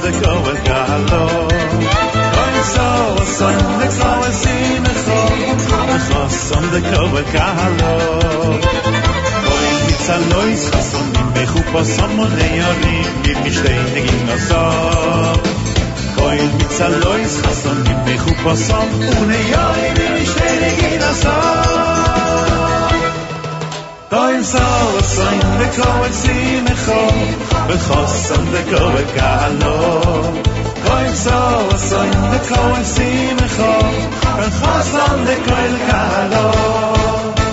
de 0.05 0.11
koin 0.21 0.59
galo 0.69 1.27
Koin 2.35 2.65
so 2.75 2.89
soin 3.39 3.59
de 3.81 3.89
koin 3.99 4.33
sim 4.43 4.85
kho 5.05 5.21
de 5.91 5.99
khoson 6.09 6.65
de 6.73 6.81
koin 6.91 7.27
galo 7.35 7.95
Koin 9.47 9.77
mit 9.87 10.01
salois 10.07 10.63
khoson 10.73 11.07
me 11.35 11.45
khu 11.53 11.61
posom 11.73 12.11
mon 12.17 12.33
yarim 12.61 13.07
im 13.31 13.39
mishtein 13.45 13.85
de 13.95 14.01
ginasa 14.09 14.65
Koin 16.17 16.51
mit 16.59 16.73
salois 16.79 17.35
khoson 17.45 17.79
me 18.07 18.17
khu 18.25 18.33
posom 18.45 18.89
un 19.21 19.31
yarim 19.53 19.97
im 20.07 20.13
mishtein 20.19 20.59
de 20.65 20.71
ginasa 20.81 21.35
Koin 21.35 22.14
so 24.55 25.01
soin 25.15 25.41
de 25.61 25.69
koin 25.77 26.13
sim 26.23 26.67
kho 26.85 27.01
be 27.69 27.77
khoson 27.87 28.45
de 28.55 28.63
koin 28.73 29.09
galo 29.17 29.77
Koin 30.85 31.15
so 31.25 31.41
soin 31.89 32.19
de 32.33 32.41
koin 32.51 32.85
sim 32.97 33.39
kho 33.57 33.73
be 34.39 34.49
khoson 34.59 35.27
de 35.31 35.37
koin 35.49 35.75
galo 35.89 37.44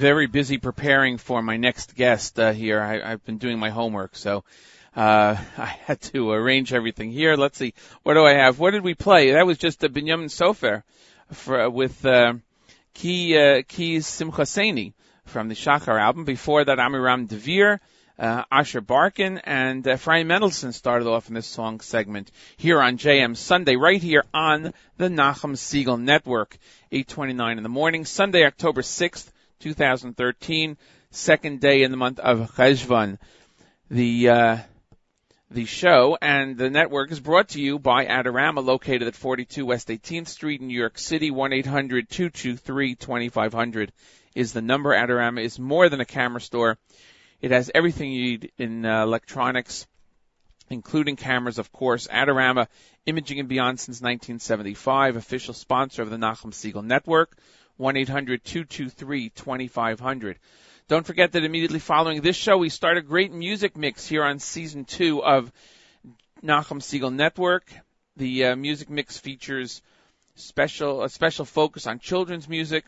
very 0.00 0.26
busy 0.26 0.56
preparing 0.56 1.18
for 1.18 1.42
my 1.42 1.58
next 1.58 1.94
guest 1.94 2.40
uh, 2.40 2.52
here. 2.52 2.80
I, 2.80 3.12
I've 3.12 3.22
been 3.26 3.36
doing 3.36 3.58
my 3.58 3.68
homework, 3.68 4.16
so 4.16 4.44
uh, 4.96 5.36
I 5.58 5.76
had 5.84 6.00
to 6.12 6.30
arrange 6.30 6.72
everything 6.72 7.10
here. 7.10 7.36
Let's 7.36 7.58
see, 7.58 7.74
what 8.02 8.14
do 8.14 8.24
I 8.24 8.32
have? 8.32 8.58
What 8.58 8.70
did 8.70 8.82
we 8.82 8.94
play? 8.94 9.32
That 9.32 9.46
was 9.46 9.58
just 9.58 9.84
a 9.84 9.90
Binyamin 9.90 10.30
Sofer 10.30 10.84
for, 11.32 11.68
with 11.68 12.06
uh, 12.06 12.32
Ki 12.94 13.36
uh, 13.36 13.62
Ki 13.68 13.98
Simchaseni 13.98 14.94
from 15.26 15.48
the 15.48 15.54
Shachar 15.54 16.00
album. 16.00 16.24
Before 16.24 16.64
that, 16.64 16.78
Amiram 16.78 17.28
Dvir. 17.28 17.78
Uh, 18.18 18.44
Asher 18.52 18.82
Barkin 18.82 19.38
and 19.44 19.88
uh, 19.88 19.94
Ephraim 19.94 20.28
Mendelson 20.28 20.74
started 20.74 21.08
off 21.08 21.28
in 21.28 21.34
this 21.34 21.46
song 21.46 21.80
segment 21.80 22.30
here 22.58 22.82
on 22.82 22.98
JM 22.98 23.34
Sunday, 23.34 23.76
right 23.76 24.02
here 24.02 24.24
on 24.34 24.74
the 24.98 25.08
Nachum 25.08 25.56
Segal 25.56 25.98
Network, 25.98 26.58
8:29 26.92 27.56
in 27.56 27.62
the 27.62 27.70
morning, 27.70 28.04
Sunday, 28.04 28.44
October 28.44 28.82
6th, 28.82 29.29
2013, 29.60 30.76
second 31.10 31.60
day 31.60 31.82
in 31.82 31.90
the 31.90 31.96
month 31.96 32.18
of 32.18 32.50
Cheshvan. 32.56 33.18
The 33.90 34.28
uh, 34.28 34.58
the 35.50 35.64
show 35.64 36.16
and 36.22 36.56
the 36.56 36.70
network 36.70 37.10
is 37.10 37.18
brought 37.18 37.48
to 37.50 37.60
you 37.60 37.80
by 37.80 38.06
Adorama, 38.06 38.64
located 38.64 39.02
at 39.02 39.16
42 39.16 39.66
West 39.66 39.88
18th 39.88 40.28
Street 40.28 40.60
in 40.60 40.68
New 40.68 40.78
York 40.78 40.96
City. 40.96 41.32
1-800-223-2500 41.32 43.88
is 44.36 44.52
the 44.52 44.62
number. 44.62 44.90
Adorama 44.90 45.42
is 45.42 45.58
more 45.58 45.88
than 45.88 46.00
a 46.00 46.04
camera 46.04 46.40
store. 46.40 46.78
It 47.40 47.50
has 47.50 47.68
everything 47.74 48.12
you 48.12 48.22
need 48.22 48.52
in 48.58 48.86
uh, 48.86 49.02
electronics, 49.02 49.88
including 50.68 51.16
cameras, 51.16 51.58
of 51.58 51.72
course. 51.72 52.06
Adorama, 52.06 52.68
Imaging 53.06 53.40
and 53.40 53.48
Beyond 53.48 53.80
since 53.80 54.00
1975, 54.00 55.16
official 55.16 55.54
sponsor 55.54 56.02
of 56.02 56.10
the 56.10 56.16
Nachum 56.16 56.52
Segal 56.52 56.84
Network. 56.84 57.36
1-800-223-2500. 57.80 60.36
Don't 60.88 61.06
forget 61.06 61.32
that 61.32 61.44
immediately 61.44 61.78
following 61.78 62.20
this 62.20 62.36
show, 62.36 62.58
we 62.58 62.68
start 62.68 62.98
a 62.98 63.02
great 63.02 63.32
music 63.32 63.74
mix 63.76 64.06
here 64.06 64.22
on 64.22 64.38
season 64.38 64.84
two 64.84 65.24
of 65.24 65.50
Nachum 66.42 66.80
Segal 66.80 67.14
Network. 67.14 67.72
The 68.16 68.46
uh, 68.46 68.56
music 68.56 68.90
mix 68.90 69.16
features 69.16 69.82
special 70.34 71.02
a 71.02 71.08
special 71.08 71.44
focus 71.44 71.86
on 71.86 72.00
children's 72.00 72.48
music, 72.48 72.84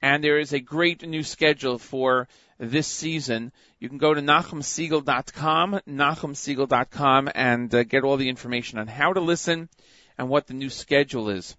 and 0.00 0.24
there 0.24 0.38
is 0.38 0.52
a 0.52 0.60
great 0.60 1.06
new 1.06 1.22
schedule 1.22 1.78
for 1.78 2.28
this 2.58 2.86
season. 2.86 3.52
You 3.80 3.88
can 3.88 3.98
go 3.98 4.14
to 4.14 4.20
NachumSegal.com, 4.20 5.80
NachumSegal.com, 5.88 7.30
and 7.34 7.74
uh, 7.74 7.82
get 7.84 8.04
all 8.04 8.16
the 8.16 8.28
information 8.28 8.78
on 8.78 8.86
how 8.86 9.12
to 9.12 9.20
listen 9.20 9.68
and 10.16 10.28
what 10.28 10.46
the 10.46 10.54
new 10.54 10.70
schedule 10.70 11.28
is. 11.28 11.56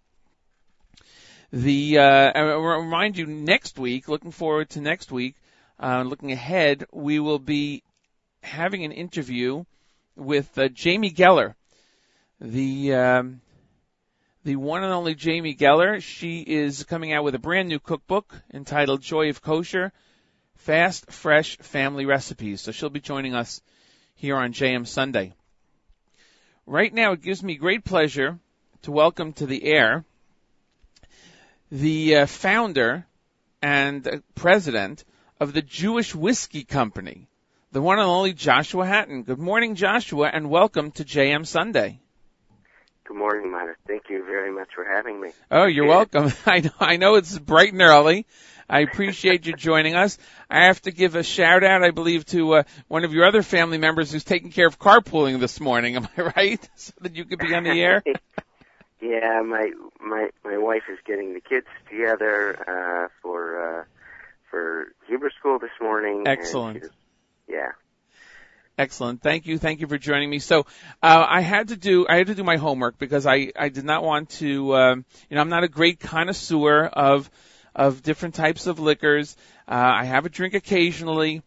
The 1.53 1.99
uh, 1.99 2.31
I 2.33 2.41
remind 2.41 3.15
you 3.15 3.27
next 3.27 3.77
week. 3.77 4.07
Looking 4.07 4.31
forward 4.31 4.71
to 4.71 4.81
next 4.81 5.11
week. 5.11 5.35
Uh, 5.79 6.01
looking 6.01 6.31
ahead, 6.31 6.85
we 6.91 7.19
will 7.19 7.37
be 7.37 7.83
having 8.41 8.83
an 8.83 8.91
interview 8.91 9.63
with 10.15 10.57
uh, 10.57 10.67
Jamie 10.69 11.11
Geller, 11.11 11.53
the 12.41 12.95
um, 12.95 13.41
the 14.43 14.55
one 14.55 14.83
and 14.83 14.91
only 14.91 15.13
Jamie 15.13 15.53
Geller. 15.53 16.01
She 16.01 16.39
is 16.39 16.85
coming 16.85 17.13
out 17.13 17.23
with 17.23 17.35
a 17.35 17.39
brand 17.39 17.69
new 17.69 17.77
cookbook 17.77 18.33
entitled 18.51 19.03
Joy 19.03 19.29
of 19.29 19.43
Kosher: 19.43 19.91
Fast, 20.55 21.11
Fresh 21.11 21.57
Family 21.57 22.07
Recipes. 22.07 22.61
So 22.61 22.71
she'll 22.71 22.89
be 22.89 22.99
joining 22.99 23.35
us 23.35 23.61
here 24.15 24.37
on 24.37 24.53
JM 24.53 24.87
Sunday. 24.87 25.33
Right 26.65 26.91
now, 26.91 27.11
it 27.11 27.21
gives 27.21 27.43
me 27.43 27.57
great 27.57 27.85
pleasure 27.85 28.39
to 28.81 28.91
welcome 28.91 29.33
to 29.33 29.45
the 29.45 29.65
air 29.65 30.03
the 31.73 32.17
uh, 32.17 32.25
founder 32.27 33.03
and 33.59 34.07
uh, 34.07 34.17
president 34.35 35.03
of 35.39 35.53
the 35.53 35.63
Jewish 35.63 36.13
Whiskey 36.13 36.63
Company, 36.63 37.27
the 37.71 37.81
one 37.81 37.97
and 37.97 38.07
only 38.07 38.33
Joshua 38.33 38.85
Hatton. 38.85 39.23
Good 39.23 39.39
morning, 39.39 39.73
Joshua, 39.73 40.29
and 40.31 40.51
welcome 40.51 40.91
to 40.91 41.03
JM 41.03 41.47
Sunday. 41.47 41.99
Good 43.05 43.17
morning, 43.17 43.51
Myra. 43.51 43.73
Thank 43.87 44.03
you 44.11 44.23
very 44.23 44.51
much 44.51 44.69
for 44.75 44.85
having 44.85 45.19
me. 45.19 45.31
Oh, 45.49 45.65
you're 45.65 45.87
welcome. 45.87 46.31
I 46.45 46.59
know, 46.59 46.69
I 46.79 46.97
know 46.97 47.15
it's 47.15 47.39
bright 47.39 47.73
and 47.73 47.81
early. 47.81 48.27
I 48.69 48.81
appreciate 48.81 49.47
you 49.47 49.53
joining 49.53 49.95
us. 49.95 50.19
I 50.51 50.65
have 50.65 50.79
to 50.83 50.91
give 50.91 51.15
a 51.15 51.23
shout 51.23 51.63
out, 51.63 51.83
I 51.83 51.89
believe, 51.89 52.23
to 52.27 52.53
uh, 52.53 52.63
one 52.87 53.03
of 53.03 53.13
your 53.13 53.25
other 53.25 53.41
family 53.41 53.79
members 53.79 54.11
who's 54.11 54.23
taking 54.23 54.51
care 54.51 54.67
of 54.67 54.77
carpooling 54.77 55.39
this 55.39 55.59
morning. 55.59 55.95
Am 55.95 56.07
I 56.15 56.21
right? 56.35 56.69
So 56.75 56.93
that 57.01 57.15
you 57.15 57.25
could 57.25 57.39
be 57.39 57.55
on 57.55 57.63
the 57.63 57.81
air. 57.81 58.03
yeah, 59.03 59.41
my 59.41 59.71
my 59.99 60.29
my 60.45 60.57
wife 60.57 60.83
is 60.89 60.97
getting 61.05 61.33
the 61.33 61.41
kids 61.41 61.67
together 61.89 62.55
uh, 62.67 63.07
for 63.21 63.81
uh, 63.81 63.83
for 64.49 64.87
Hebrew 65.07 65.29
school 65.37 65.59
this 65.59 65.71
morning. 65.81 66.23
Excellent. 66.25 66.81
just- 66.81 66.93
yeah. 67.47 67.71
Excellent. 68.75 69.21
Thank 69.21 69.45
you. 69.45 69.59
Thank 69.59 69.81
you 69.81 69.87
for 69.87 69.99
joining 69.99 70.29
me. 70.31 70.39
So, 70.39 70.61
uh, 71.03 71.25
I 71.29 71.41
had 71.41 71.67
to 71.67 71.75
do, 71.75 72.07
I 72.09 72.15
had 72.15 72.27
to 72.27 72.35
do 72.35 72.43
my 72.43 72.57
homework 72.57 72.97
because 72.97 73.27
I, 73.27 73.51
I 73.55 73.69
did 73.69 73.85
not 73.85 74.03
want 74.03 74.31
to, 74.39 74.75
um, 74.75 75.05
you 75.29 75.35
know, 75.35 75.41
I'm 75.41 75.49
not 75.49 75.63
a 75.63 75.67
great 75.67 75.99
connoisseur 75.99 76.85
of, 76.85 77.29
of 77.75 78.01
different 78.01 78.33
types 78.33 78.65
of 78.65 78.79
liquors. 78.79 79.37
Uh, 79.67 79.75
I 79.75 80.05
have 80.05 80.25
a 80.25 80.29
drink 80.29 80.55
occasionally. 80.55 81.43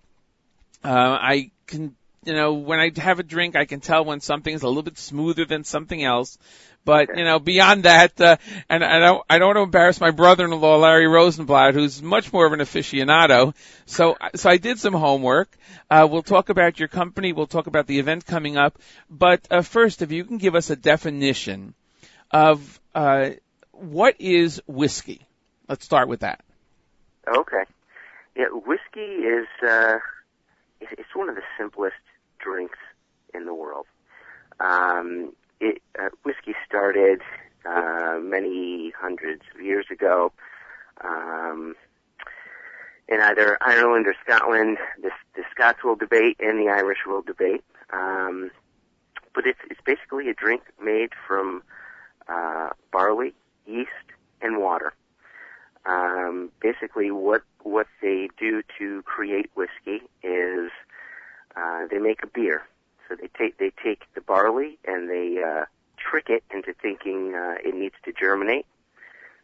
Uh, 0.85 1.19
I 1.21 1.51
can, 1.67 1.97
you 2.25 2.33
know, 2.33 2.55
when 2.55 2.79
I 2.79 2.93
have 2.97 3.19
a 3.19 3.25
drink, 3.25 3.57
I 3.57 3.65
can 3.65 3.81
tell 3.81 4.05
when 4.05 4.21
something 4.21 4.55
is 4.55 4.63
a 4.63 4.69
little 4.69 4.85
bit 4.85 4.97
smoother 4.97 5.45
than 5.45 5.65
something 5.65 6.05
else. 6.05 6.39
But 6.87 7.19
you 7.19 7.25
know, 7.25 7.41
beyond 7.41 7.83
that, 7.83 8.19
uh, 8.21 8.37
and 8.71 8.85
I 8.85 9.01
don't, 9.01 9.25
I 9.29 9.39
don't 9.39 9.49
want 9.49 9.57
to 9.57 9.63
embarrass 9.63 10.01
my 10.01 10.13
brother-in-law 10.13 10.77
Larry 10.77 11.09
Rosenblatt, 11.09 11.75
who's 11.75 12.01
much 12.01 12.33
more 12.33 12.47
of 12.47 12.53
an 12.53 12.61
aficionado. 12.61 13.55
So, 13.87 14.17
so 14.37 14.49
I 14.49 14.57
did 14.57 14.79
some 14.79 14.95
homework. 14.95 15.49
Uh, 15.91 16.07
we'll 16.09 16.23
talk 16.23 16.49
about 16.49 16.79
your 16.79 16.87
company. 16.87 17.33
We'll 17.33 17.49
talk 17.49 17.67
about 17.67 17.89
the 17.89 17.99
event 17.99 18.25
coming 18.25 18.57
up. 18.57 18.79
But 19.11 19.49
uh, 19.51 19.63
first, 19.63 20.01
if 20.01 20.13
you 20.13 20.25
can 20.25 20.39
give 20.39 20.55
us 20.55 20.71
a 20.71 20.77
definition 20.77 21.75
of 22.31 22.81
uh, 22.95 23.31
what 23.73 24.15
is 24.21 24.63
whiskey. 24.69 25.27
Let's 25.69 25.85
start 25.85 26.07
with 26.07 26.21
that. 26.21 26.45
Okay. 27.29 27.65
Yeah, 28.37 28.47
whiskey 28.53 29.01
is 29.01 29.49
uh, 29.67 29.99
it's 30.81 31.15
one 31.17 31.29
of 31.29 31.35
the 31.35 31.43
simplest 31.59 31.97
drinks 32.39 32.79
in 33.35 33.45
the 33.45 33.55
world. 33.55 33.87
Um, 34.61 35.33
it 35.61 35.83
uh, 35.99 36.09
whiskey 36.25 36.55
started 36.67 37.21
uh, 37.65 38.19
many 38.21 38.93
hundreds 38.99 39.43
of 39.55 39.61
years 39.61 39.87
ago. 39.91 40.33
Um, 41.03 41.75
in 43.09 43.21
either 43.21 43.57
Ireland 43.61 44.07
or 44.07 44.15
Scotland, 44.25 44.79
the, 45.01 45.11
the 45.37 45.43
Scots 45.51 45.85
will 45.85 45.95
debate 45.95 46.37
and 46.41 46.59
the 46.59 46.71
Irish 46.71 46.99
will 47.07 47.23
debate. 47.23 47.65
Um, 47.93 48.51
but 49.35 49.47
it's 49.47 49.61
it's 49.71 49.81
basically 49.85 50.29
a 50.29 50.35
drink 50.35 50.63
made 50.83 51.11
from 51.27 51.63
uh, 52.29 52.71
barley, 52.91 53.35
yeast, 53.67 53.91
and 54.41 54.59
water. 54.59 54.93
Um, 55.85 56.51
basically, 56.61 57.11
what 57.11 57.43
what 57.63 57.87
they 58.03 58.29
do 58.39 58.63
to 58.79 59.03
create 59.03 59.51
whiskey 59.55 60.03
is 60.23 60.71
uh, 61.55 61.87
they 61.91 61.99
make 61.99 62.23
a 62.23 62.27
beer. 62.27 62.63
So 63.09 63.15
they 63.15 63.29
take 63.39 63.59
they 63.59 63.73
take 63.83 64.03
the 64.15 64.21
barley 64.21 64.79
and 64.85 65.09
they 65.09 65.43
uh, 65.43 65.65
trick 65.97 66.29
it 66.29 66.45
into 66.53 66.75
thinking 66.75 67.35
uh, 67.35 67.55
it 67.65 67.75
needs 67.75 67.95
to 68.05 68.13
germinate. 68.13 68.67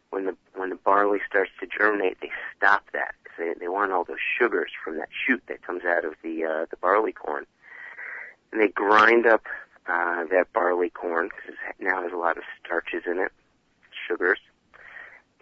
When 0.09 0.25
the 0.25 0.35
when 0.55 0.69
the 0.69 0.75
barley 0.75 1.19
starts 1.27 1.51
to 1.59 1.67
germinate, 1.67 2.17
they 2.21 2.29
stop 2.57 2.83
that 2.93 3.15
because 3.23 3.37
they, 3.37 3.65
they 3.65 3.67
want 3.67 3.91
all 3.91 4.03
those 4.03 4.17
sugars 4.37 4.71
from 4.83 4.97
that 4.97 5.09
shoot 5.25 5.41
that 5.47 5.61
comes 5.61 5.83
out 5.85 6.05
of 6.05 6.13
the 6.23 6.43
uh, 6.43 6.65
the 6.69 6.77
barley 6.77 7.13
corn. 7.13 7.45
And 8.51 8.61
they 8.61 8.67
grind 8.67 9.25
up 9.25 9.45
uh, 9.87 10.25
that 10.29 10.53
barley 10.53 10.89
corn 10.89 11.29
because 11.29 11.55
now 11.79 12.03
has 12.03 12.11
a 12.11 12.17
lot 12.17 12.37
of 12.37 12.43
starches 12.63 13.03
in 13.07 13.17
it, 13.19 13.31
sugars 14.07 14.39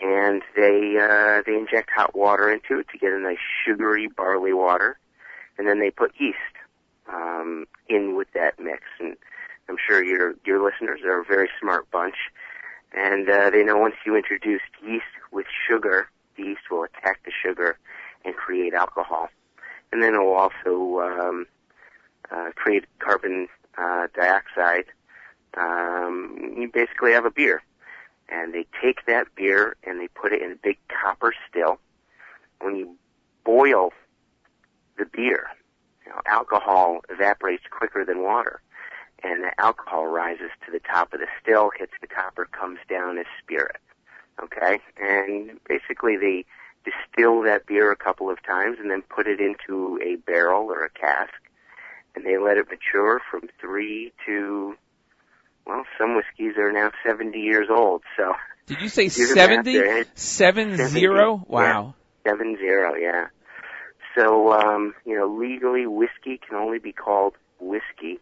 and 0.02 0.42
they 0.56 0.98
uh, 0.98 1.44
they 1.46 1.56
inject 1.56 1.90
hot 1.92 2.16
water 2.16 2.52
into 2.52 2.80
it 2.80 2.88
to 2.90 2.98
get 2.98 3.14
a 3.14 3.20
nice 3.20 3.38
sugary 3.66 4.08
barley 4.08 4.54
water, 4.54 4.98
and 5.58 5.68
then 5.68 5.80
they 5.80 5.92
put 5.92 6.12
yeast 6.18 6.38
um, 7.08 7.66
in 7.88 8.16
with 8.16 8.28
that 8.34 8.60
mix. 8.60 8.84
And 9.00 9.16
I'm 9.70 9.78
sure 9.88 10.04
your 10.04 10.36
your 10.46 10.64
listeners 10.64 11.02
are 11.04 11.22
a 11.22 11.26
very 11.26 11.50
smart 11.60 11.90
bunch, 11.92 12.16
and 12.94 13.30
uh, 13.30 13.50
they 13.50 13.64
know 13.64 13.78
once 13.78 13.96
you 14.06 14.16
introduce 14.16 14.62
yeast 14.84 15.06
with 15.32 15.46
sugar, 15.68 16.10
the 16.36 16.44
yeast 16.44 16.70
will 16.70 16.84
attack 16.84 17.22
the 17.26 17.32
sugar 17.32 17.78
and 18.26 18.36
create 18.36 18.74
alcohol, 18.74 19.30
and 19.92 20.04
then 20.04 20.16
it 20.16 20.20
will 20.20 20.34
also 20.34 21.00
um, 21.00 21.48
uh, 22.32 22.52
create 22.56 22.86
carbon 23.00 23.48
uh, 23.78 24.08
dioxide. 24.16 24.86
Um, 25.58 26.54
you 26.58 26.70
basically 26.72 27.12
have 27.12 27.26
a 27.26 27.32
beer 27.32 27.62
and 28.32 28.54
they 28.54 28.66
take 28.82 29.06
that 29.06 29.28
beer 29.36 29.76
and 29.84 30.00
they 30.00 30.08
put 30.08 30.32
it 30.32 30.42
in 30.42 30.54
a 30.54 30.56
big 30.56 30.78
copper 30.88 31.34
still. 31.50 31.80
When 32.62 32.76
you 32.76 32.96
boil 33.44 33.92
the 34.98 35.06
beer, 35.06 35.48
you 36.12 36.16
know, 36.16 36.22
alcohol 36.28 37.02
evaporates 37.10 37.64
quicker 37.70 38.04
than 38.06 38.24
water, 38.24 38.62
and 39.24 39.44
the 39.44 39.52
alcohol 39.60 40.06
rises 40.08 40.50
to 40.66 40.72
the 40.72 40.80
top 40.80 41.14
of 41.14 41.20
the 41.20 41.28
still, 41.42 41.72
hits 41.78 41.94
the 42.02 42.08
copper, 42.08 42.46
comes 42.46 42.80
down 42.90 43.18
as 43.18 43.26
spirit. 43.44 43.78
Okay, 44.42 44.80
and 45.00 45.60
basically 45.68 46.18
they 46.18 46.46
distill 46.84 47.44
that 47.44 47.68
beer 47.68 47.92
a 47.92 47.96
couple 47.96 48.30
of 48.30 48.42
times 48.44 48.78
and 48.80 48.90
then 48.90 49.04
put 49.04 49.28
it 49.28 49.40
into 49.40 50.00
a 50.04 50.16
barrel 50.16 50.64
or 50.72 50.84
a 50.84 50.90
cask, 50.90 51.34
and 52.16 52.26
they 52.26 52.38
let 52.38 52.58
it 52.58 52.68
mature 52.70 53.22
from 53.30 53.50
three 53.60 54.12
to 54.26 54.76
well, 55.66 55.84
some 56.00 56.16
whiskeys 56.16 56.58
are 56.58 56.72
now 56.72 56.92
70 57.06 57.38
years 57.38 57.68
old. 57.70 58.02
So 58.18 58.34
Did 58.66 58.82
you 58.82 58.90
say 58.90 59.10
do 59.10 59.28
70? 59.28 59.72
there. 59.74 60.06
70. 60.16 60.78
Wow. 61.48 61.94
yeah, 62.26 62.32
seven 62.32 62.58
zero, 62.58 62.96
yeah. 62.96 63.28
So 64.16 64.54
um, 64.54 64.94
you 65.06 65.18
know, 65.18 65.28
legally, 65.28 65.86
whiskey 65.88 66.40
can 66.46 66.58
only 66.58 66.80
be 66.80 66.92
called 66.92 67.34
whiskey, 67.60 68.20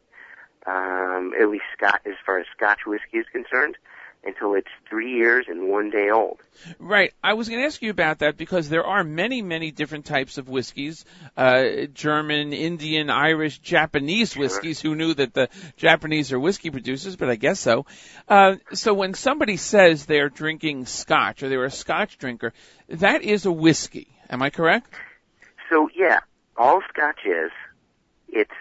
um, 0.65 1.33
at 1.39 1.49
least 1.49 1.65
Scot 1.77 2.01
as 2.05 2.15
far 2.25 2.39
as 2.39 2.45
Scotch 2.55 2.79
whiskey 2.85 3.17
is 3.17 3.25
concerned, 3.31 3.77
until 4.23 4.53
it's 4.53 4.67
three 4.89 5.13
years 5.15 5.45
and 5.47 5.69
one 5.69 5.89
day 5.89 6.09
old. 6.09 6.39
Right. 6.77 7.13
I 7.23 7.33
was 7.33 7.47
going 7.47 7.61
to 7.61 7.65
ask 7.65 7.81
you 7.81 7.89
about 7.89 8.19
that 8.19 8.37
because 8.37 8.67
there 8.67 8.85
are 8.85 9.03
many, 9.03 9.41
many 9.41 9.71
different 9.71 10.05
types 10.05 10.37
of 10.37 10.49
whiskeys. 10.49 11.05
Uh, 11.37 11.85
German, 11.93 12.51
Indian, 12.51 13.09
Irish, 13.09 13.59
Japanese 13.59 14.35
whiskeys. 14.35 14.81
Who 14.81 14.95
knew 14.95 15.13
that 15.13 15.33
the 15.33 15.49
Japanese 15.77 16.33
are 16.33 16.39
whiskey 16.39 16.69
producers, 16.69 17.15
but 17.15 17.29
I 17.29 17.35
guess 17.35 17.59
so. 17.59 17.85
Uh, 18.27 18.55
so 18.73 18.93
when 18.93 19.13
somebody 19.13 19.57
says 19.57 20.05
they're 20.05 20.29
drinking 20.29 20.85
scotch 20.85 21.41
or 21.41 21.49
they're 21.49 21.63
a 21.63 21.71
scotch 21.71 22.17
drinker, 22.17 22.53
that 22.89 23.23
is 23.23 23.45
a 23.45 23.51
whiskey. 23.51 24.07
Am 24.29 24.41
I 24.41 24.49
correct? 24.49 24.93
So 25.69 25.89
yeah, 25.95 26.19
all 26.57 26.81
Scotch 26.89 27.19
is, 27.25 27.51
it's 28.27 28.51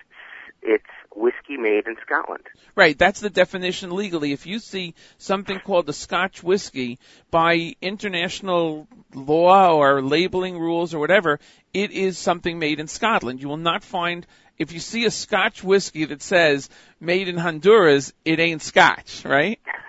it's 0.62 0.84
whiskey 1.14 1.56
made 1.56 1.86
in 1.86 1.96
Scotland. 2.04 2.44
Right, 2.74 2.96
that's 2.96 3.20
the 3.20 3.30
definition 3.30 3.90
legally. 3.90 4.32
If 4.32 4.46
you 4.46 4.58
see 4.58 4.94
something 5.16 5.58
called 5.60 5.88
a 5.88 5.92
Scotch 5.92 6.42
whiskey 6.42 6.98
by 7.30 7.74
international 7.80 8.86
law 9.14 9.76
or 9.76 10.02
labeling 10.02 10.58
rules 10.58 10.94
or 10.94 10.98
whatever, 10.98 11.40
it 11.72 11.90
is 11.90 12.18
something 12.18 12.58
made 12.58 12.80
in 12.80 12.88
Scotland. 12.88 13.40
You 13.40 13.48
will 13.48 13.56
not 13.56 13.82
find, 13.82 14.26
if 14.58 14.72
you 14.72 14.80
see 14.80 15.06
a 15.06 15.10
Scotch 15.10 15.62
whiskey 15.62 16.04
that 16.06 16.22
says 16.22 16.68
made 17.00 17.28
in 17.28 17.36
Honduras, 17.36 18.12
it 18.24 18.38
ain't 18.38 18.62
Scotch, 18.62 19.24
right? 19.24 19.60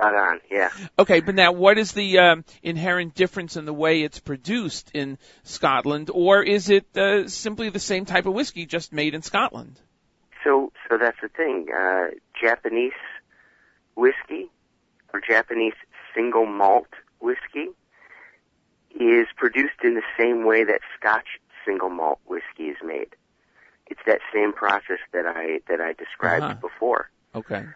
Spot 0.00 0.14
on, 0.14 0.40
yeah. 0.50 0.70
Okay, 0.98 1.20
but 1.20 1.34
now 1.34 1.52
what 1.52 1.76
is 1.76 1.92
the 1.92 2.18
um, 2.20 2.44
inherent 2.62 3.14
difference 3.14 3.56
in 3.56 3.66
the 3.66 3.72
way 3.74 4.02
it's 4.02 4.18
produced 4.18 4.90
in 4.94 5.18
Scotland, 5.42 6.10
or 6.12 6.42
is 6.42 6.70
it 6.70 6.96
uh, 6.96 7.28
simply 7.28 7.68
the 7.68 7.78
same 7.80 8.06
type 8.06 8.24
of 8.24 8.32
whiskey 8.32 8.64
just 8.64 8.92
made 8.94 9.14
in 9.14 9.20
Scotland? 9.20 9.78
So 10.42 10.72
so 10.88 10.96
that's 10.96 11.18
the 11.20 11.28
thing. 11.28 11.66
Uh, 11.76 12.06
Japanese 12.40 12.92
whiskey 13.94 14.48
or 15.12 15.20
Japanese 15.20 15.74
single 16.14 16.46
malt 16.46 16.88
whiskey 17.20 17.68
is 18.98 19.26
produced 19.36 19.84
in 19.84 19.94
the 19.94 20.02
same 20.18 20.46
way 20.46 20.64
that 20.64 20.80
Scotch 20.98 21.26
single 21.66 21.90
malt 21.90 22.20
whiskey 22.26 22.64
is 22.70 22.78
made. 22.82 23.08
It's 23.86 24.00
that 24.06 24.20
same 24.32 24.54
process 24.54 24.98
that 25.12 25.26
I 25.26 25.60
that 25.68 25.82
I 25.82 25.92
described 25.92 26.44
Uh-huh. 26.44 26.54
before. 26.54 27.10
Okay. 27.34 27.66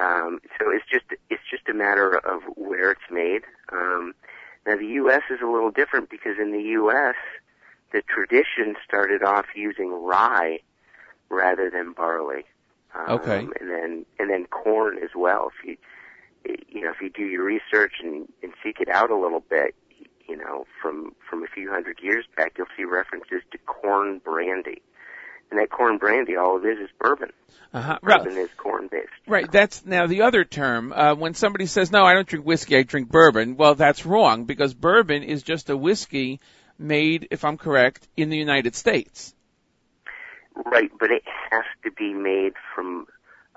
Um, 0.00 0.40
so 0.58 0.70
it's 0.70 0.84
just 0.90 1.04
it's 1.30 1.42
just 1.50 1.68
a 1.68 1.74
matter 1.74 2.16
of 2.16 2.42
where 2.56 2.90
it's 2.92 3.10
made. 3.10 3.42
Um, 3.72 4.14
now 4.66 4.76
the 4.76 4.86
U.S. 4.86 5.22
is 5.30 5.40
a 5.42 5.46
little 5.46 5.70
different 5.70 6.08
because 6.10 6.36
in 6.40 6.52
the 6.52 6.62
U.S. 6.80 7.16
the 7.92 8.02
tradition 8.02 8.76
started 8.86 9.22
off 9.22 9.46
using 9.54 9.90
rye 10.04 10.60
rather 11.28 11.70
than 11.70 11.92
barley. 11.92 12.44
Um, 12.94 13.10
Okay. 13.18 13.38
And 13.60 13.70
then 13.70 14.06
and 14.18 14.30
then 14.30 14.46
corn 14.46 14.98
as 15.02 15.10
well. 15.16 15.50
If 15.58 15.66
you 15.66 15.76
you 16.68 16.82
know 16.82 16.90
if 16.90 17.00
you 17.00 17.10
do 17.10 17.24
your 17.24 17.44
research 17.44 17.94
and, 18.02 18.28
and 18.42 18.52
seek 18.62 18.80
it 18.80 18.88
out 18.88 19.10
a 19.10 19.16
little 19.16 19.40
bit, 19.40 19.74
you 20.28 20.36
know 20.36 20.66
from 20.80 21.14
from 21.28 21.42
a 21.42 21.46
few 21.48 21.70
hundred 21.70 21.98
years 22.02 22.24
back, 22.36 22.54
you'll 22.56 22.66
see 22.76 22.84
references 22.84 23.42
to 23.50 23.58
corn 23.66 24.20
brandy. 24.24 24.80
And 25.50 25.58
that 25.58 25.70
corn 25.70 25.98
brandy, 25.98 26.36
all 26.36 26.58
it 26.58 26.68
is 26.68 26.78
is 26.78 26.90
bourbon. 26.98 27.30
Uh-huh. 27.72 27.98
Bourbon 28.02 28.36
is 28.36 28.50
corn 28.56 28.88
based. 28.88 29.08
Right. 29.26 29.50
That's 29.50 29.84
now 29.84 30.06
the 30.06 30.22
other 30.22 30.44
term. 30.44 30.92
Uh, 30.92 31.14
when 31.14 31.34
somebody 31.34 31.66
says, 31.66 31.90
"No, 31.90 32.04
I 32.04 32.14
don't 32.14 32.26
drink 32.26 32.46
whiskey. 32.46 32.76
I 32.76 32.82
drink 32.82 33.10
bourbon," 33.10 33.56
well, 33.56 33.74
that's 33.74 34.06
wrong 34.06 34.44
because 34.44 34.74
bourbon 34.74 35.22
is 35.22 35.42
just 35.42 35.68
a 35.70 35.76
whiskey 35.76 36.40
made, 36.78 37.28
if 37.30 37.44
I'm 37.44 37.58
correct, 37.58 38.06
in 38.16 38.30
the 38.30 38.36
United 38.36 38.74
States. 38.74 39.34
Right, 40.54 40.90
but 40.98 41.10
it 41.10 41.22
has 41.50 41.64
to 41.84 41.90
be 41.90 42.14
made 42.14 42.54
from 42.74 43.06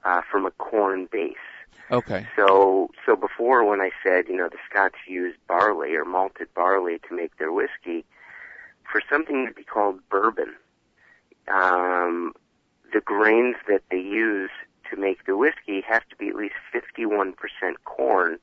uh, 0.04 0.22
from 0.30 0.46
a 0.46 0.52
corn 0.52 1.08
base. 1.12 1.36
Okay. 1.90 2.28
So 2.36 2.90
so 3.06 3.16
before 3.16 3.64
when 3.66 3.82
I 3.82 3.92
said 4.04 4.26
you 4.28 4.38
know 4.38 4.50
the 4.50 4.58
Scots 4.70 4.96
use 5.08 5.36
barley 5.48 5.96
or 5.96 6.06
malted 6.06 6.54
barley 6.54 7.00
to 7.10 7.16
make 7.16 7.38
their 7.38 7.52
whiskey, 7.52 8.06
for 8.92 9.02
something 9.10 9.48
to 9.48 9.54
be 9.54 9.64
called 9.64 10.00
bourbon, 10.10 10.54
um, 11.48 12.34
the 12.94 13.02
grains 13.02 13.56
that 13.68 13.84
they 13.90 14.00
use 14.00 14.52
to 14.90 14.98
make 14.98 15.26
the 15.26 15.38
whiskey 15.38 15.82
have 15.88 16.08
to 16.10 16.16
be 16.18 16.28
at 16.28 16.36
least 16.36 16.56
51% 16.74 17.34
corn, 17.86 18.38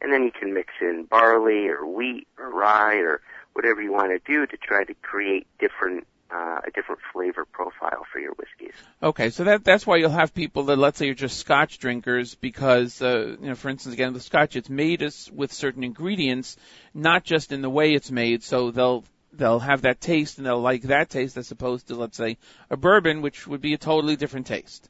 and 0.00 0.12
then 0.12 0.24
you 0.24 0.32
can 0.32 0.54
mix 0.54 0.72
in 0.80 1.04
barley 1.04 1.68
or 1.68 1.86
wheat 1.86 2.26
or 2.38 2.50
rye 2.50 2.96
or 2.96 3.20
whatever 3.52 3.82
you 3.82 3.92
want 3.92 4.10
to 4.10 4.18
do 4.32 4.46
to 4.46 4.56
try 4.56 4.84
to 4.84 4.94
create 4.94 5.46
different 5.58 6.06
uh, 6.34 6.60
a 6.66 6.70
different 6.70 7.00
flavor 7.12 7.44
profile 7.44 8.06
for 8.10 8.18
your 8.18 8.32
whiskeys. 8.32 8.72
Okay, 9.02 9.30
so 9.30 9.44
that 9.44 9.64
that's 9.64 9.86
why 9.86 9.96
you'll 9.96 10.10
have 10.10 10.32
people 10.32 10.64
that 10.64 10.78
let's 10.78 10.98
say 10.98 11.10
are 11.10 11.14
just 11.14 11.38
Scotch 11.38 11.78
drinkers 11.78 12.34
because 12.34 13.02
uh, 13.02 13.36
you 13.40 13.48
know, 13.48 13.54
for 13.54 13.68
instance, 13.68 13.92
again, 13.92 14.12
the 14.14 14.20
Scotch 14.20 14.56
it's 14.56 14.70
made 14.70 15.02
as, 15.02 15.30
with 15.30 15.52
certain 15.52 15.84
ingredients, 15.84 16.56
not 16.94 17.24
just 17.24 17.52
in 17.52 17.60
the 17.60 17.70
way 17.70 17.92
it's 17.92 18.10
made. 18.10 18.42
So 18.42 18.70
they'll 18.70 19.04
they'll 19.32 19.60
have 19.60 19.82
that 19.82 20.00
taste 20.00 20.38
and 20.38 20.46
they'll 20.46 20.60
like 20.60 20.82
that 20.82 21.10
taste 21.10 21.36
as 21.36 21.50
opposed 21.50 21.88
to 21.88 21.94
let's 21.94 22.16
say 22.16 22.36
a 22.70 22.76
bourbon, 22.76 23.22
which 23.22 23.46
would 23.46 23.60
be 23.60 23.74
a 23.74 23.78
totally 23.78 24.16
different 24.16 24.46
taste. 24.46 24.88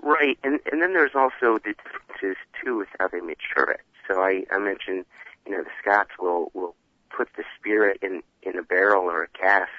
Right, 0.00 0.38
and 0.44 0.60
and 0.70 0.82
then 0.82 0.92
there's 0.92 1.14
also 1.14 1.58
the 1.64 1.74
differences 1.82 2.36
too 2.62 2.76
with 2.78 2.88
how 2.98 3.08
they 3.08 3.20
mature 3.20 3.70
it. 3.70 3.80
So 4.06 4.20
I, 4.20 4.44
I 4.52 4.58
mentioned, 4.58 5.06
you 5.46 5.52
know, 5.52 5.62
the 5.62 5.70
Scots 5.80 6.10
will 6.20 6.50
will 6.52 6.74
put 7.16 7.28
the 7.36 7.44
spirit 7.58 7.98
in 8.02 8.22
in 8.42 8.58
a 8.58 8.62
barrel 8.62 9.04
or 9.04 9.22
a 9.22 9.28
cask 9.28 9.70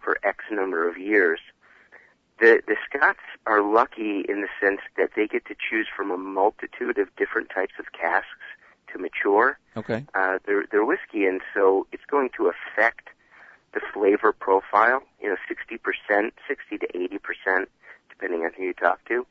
for 0.00 0.18
X 0.24 0.44
number 0.50 0.88
of 0.88 0.98
years. 0.98 1.38
The 2.40 2.60
the 2.66 2.76
Scots 2.88 3.20
are 3.46 3.62
lucky 3.62 4.24
in 4.28 4.40
the 4.40 4.48
sense 4.60 4.80
that 4.96 5.10
they 5.14 5.28
get 5.28 5.44
to 5.46 5.54
choose 5.54 5.86
from 5.96 6.10
a 6.10 6.18
multitude 6.18 6.98
of 6.98 7.14
different 7.16 7.50
types 7.54 7.74
of 7.78 7.92
casks 7.92 8.26
to 8.92 8.98
mature 8.98 9.58
Okay. 9.76 10.04
uh, 10.14 10.38
their 10.46 10.66
their 10.70 10.84
whiskey, 10.84 11.24
and 11.26 11.40
so 11.54 11.86
it's 11.92 12.04
going 12.10 12.30
to 12.36 12.50
affect 12.52 13.08
the 13.74 13.80
flavor 13.92 14.32
profile. 14.32 15.02
You 15.20 15.30
know, 15.30 15.36
sixty 15.48 15.78
percent, 15.78 16.34
sixty 16.46 16.78
to 16.78 16.86
eighty 16.96 17.18
percent, 17.18 17.68
depending 18.10 18.42
on 18.42 18.52
who 18.56 18.64
you 18.64 18.74
talk 18.74 19.04
to. 19.08 19.26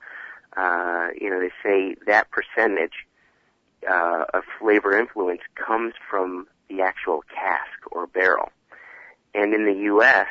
Uh, 0.57 1.07
you 1.19 1.29
know, 1.29 1.39
they 1.39 1.51
say 1.63 1.95
that 2.07 2.27
percentage 2.31 3.05
uh, 3.89 4.25
of 4.33 4.43
flavor 4.59 4.97
influence 4.97 5.41
comes 5.55 5.93
from 6.09 6.47
the 6.69 6.81
actual 6.81 7.23
cask 7.33 7.79
or 7.91 8.07
barrel. 8.07 8.49
And 9.33 9.53
in 9.53 9.65
the 9.65 9.79
U.S., 9.83 10.27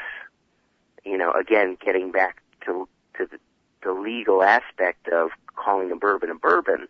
you 1.04 1.16
know, 1.16 1.32
again, 1.32 1.76
getting 1.84 2.10
back 2.12 2.42
to 2.66 2.88
to 3.16 3.26
the, 3.26 3.38
the 3.82 3.92
legal 3.92 4.42
aspect 4.42 5.08
of 5.08 5.30
calling 5.56 5.90
a 5.90 5.96
bourbon 5.96 6.30
a 6.30 6.34
bourbon, 6.34 6.88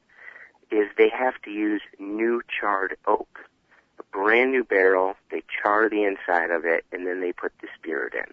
is 0.70 0.88
they 0.96 1.10
have 1.10 1.40
to 1.42 1.50
use 1.50 1.82
new 1.98 2.42
charred 2.48 2.96
oak, 3.06 3.40
a 3.98 4.02
brand 4.16 4.52
new 4.52 4.64
barrel. 4.64 5.14
They 5.30 5.42
char 5.62 5.88
the 5.88 6.04
inside 6.04 6.50
of 6.50 6.64
it, 6.64 6.84
and 6.92 7.06
then 7.06 7.20
they 7.20 7.32
put 7.32 7.52
the 7.60 7.68
spirit 7.78 8.14
in. 8.14 8.32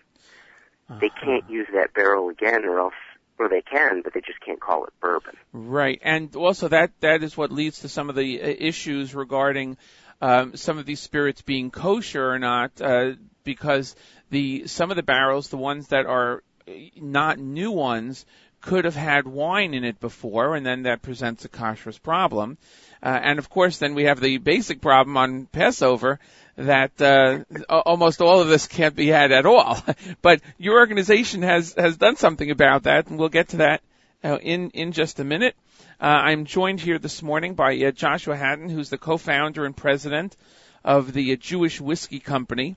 They 0.99 1.09
can't 1.09 1.49
use 1.49 1.67
that 1.73 1.93
barrel 1.93 2.29
again, 2.29 2.63
or 2.63 2.79
else, 2.79 2.93
or 3.37 3.49
they 3.49 3.61
can, 3.61 4.01
but 4.01 4.13
they 4.13 4.21
just 4.21 4.39
can't 4.39 4.59
call 4.59 4.85
it 4.85 4.93
bourbon. 5.01 5.35
Right, 5.51 5.99
and 6.01 6.33
also 6.35 6.69
that 6.69 6.91
that 7.01 7.23
is 7.23 7.35
what 7.35 7.51
leads 7.51 7.81
to 7.81 7.89
some 7.89 8.09
of 8.09 8.15
the 8.15 8.41
uh, 8.41 8.55
issues 8.57 9.13
regarding 9.13 9.77
um, 10.21 10.55
some 10.55 10.77
of 10.77 10.85
these 10.85 11.01
spirits 11.01 11.41
being 11.41 11.71
kosher 11.71 12.31
or 12.31 12.39
not, 12.39 12.79
uh, 12.81 13.13
because 13.43 13.95
the 14.29 14.67
some 14.67 14.89
of 14.89 14.95
the 14.95 15.03
barrels, 15.03 15.49
the 15.49 15.57
ones 15.57 15.89
that 15.89 16.05
are 16.05 16.41
uh, 16.67 16.71
not 16.95 17.37
new 17.37 17.71
ones, 17.71 18.25
could 18.61 18.85
have 18.85 18.95
had 18.95 19.27
wine 19.27 19.73
in 19.73 19.83
it 19.83 19.99
before, 19.99 20.55
and 20.55 20.65
then 20.65 20.83
that 20.83 21.01
presents 21.01 21.45
a 21.45 21.49
kashrus 21.49 22.01
problem. 22.01 22.57
Uh, 23.01 23.19
and 23.21 23.39
of 23.39 23.49
course, 23.49 23.77
then 23.77 23.93
we 23.93 24.05
have 24.05 24.19
the 24.19 24.37
basic 24.37 24.81
problem 24.81 25.17
on 25.17 25.45
Passover 25.45 26.19
that 26.55 26.99
uh, 26.99 27.43
almost 27.69 28.21
all 28.21 28.41
of 28.41 28.47
this 28.47 28.67
can't 28.67 28.95
be 28.95 29.07
had 29.07 29.31
at 29.31 29.45
all. 29.45 29.77
but 30.21 30.41
your 30.57 30.79
organization 30.79 31.43
has 31.43 31.73
has 31.77 31.97
done 31.97 32.15
something 32.15 32.49
about 32.49 32.83
that, 32.83 33.07
and 33.07 33.19
we'll 33.19 33.29
get 33.29 33.49
to 33.49 33.57
that 33.57 33.81
uh, 34.23 34.37
in 34.41 34.71
in 34.71 34.91
just 34.91 35.19
a 35.19 35.23
minute. 35.23 35.55
Uh, 36.01 36.05
I'm 36.05 36.45
joined 36.45 36.79
here 36.79 36.99
this 36.99 37.21
morning 37.21 37.53
by 37.53 37.75
uh, 37.77 37.91
Joshua 37.91 38.35
Hatton, 38.35 38.69
who's 38.69 38.89
the 38.89 38.97
co-founder 38.97 39.65
and 39.65 39.75
president 39.75 40.35
of 40.83 41.13
the 41.13 41.33
uh, 41.33 41.35
Jewish 41.35 41.79
Whiskey 41.79 42.19
Company, 42.19 42.75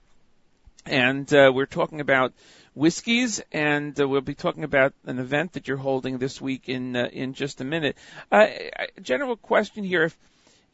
and 0.85 1.31
we're 1.31 1.67
talking 1.67 2.01
about 2.01 2.33
whiskeys, 2.75 3.41
and 3.53 3.99
uh, 4.01 4.09
we'll 4.09 4.21
be 4.21 4.35
talking 4.35 4.65
about 4.65 4.93
an 5.05 5.19
event 5.19 5.53
that 5.53 5.69
you're 5.69 5.77
holding 5.77 6.19
this 6.19 6.41
week 6.41 6.69
in 6.69 6.97
uh, 6.97 7.09
in 7.13 7.35
just 7.35 7.61
a 7.61 7.65
minute. 7.65 7.97
Uh, 8.31 8.47
general 9.03 9.37
question 9.37 9.85
here: 9.85 10.05
If 10.05 10.17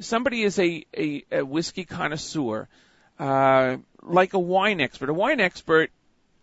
somebody 0.01 0.43
is 0.43 0.59
a, 0.59 0.85
a, 0.97 1.24
a 1.32 1.43
whiskey 1.44 1.85
connoisseur, 1.85 2.68
uh, 3.18 3.77
like 4.02 4.35
a 4.35 4.39
wine 4.39 4.81
expert. 4.81 5.09
A 5.09 5.14
wine 5.14 5.40
expert, 5.40 5.90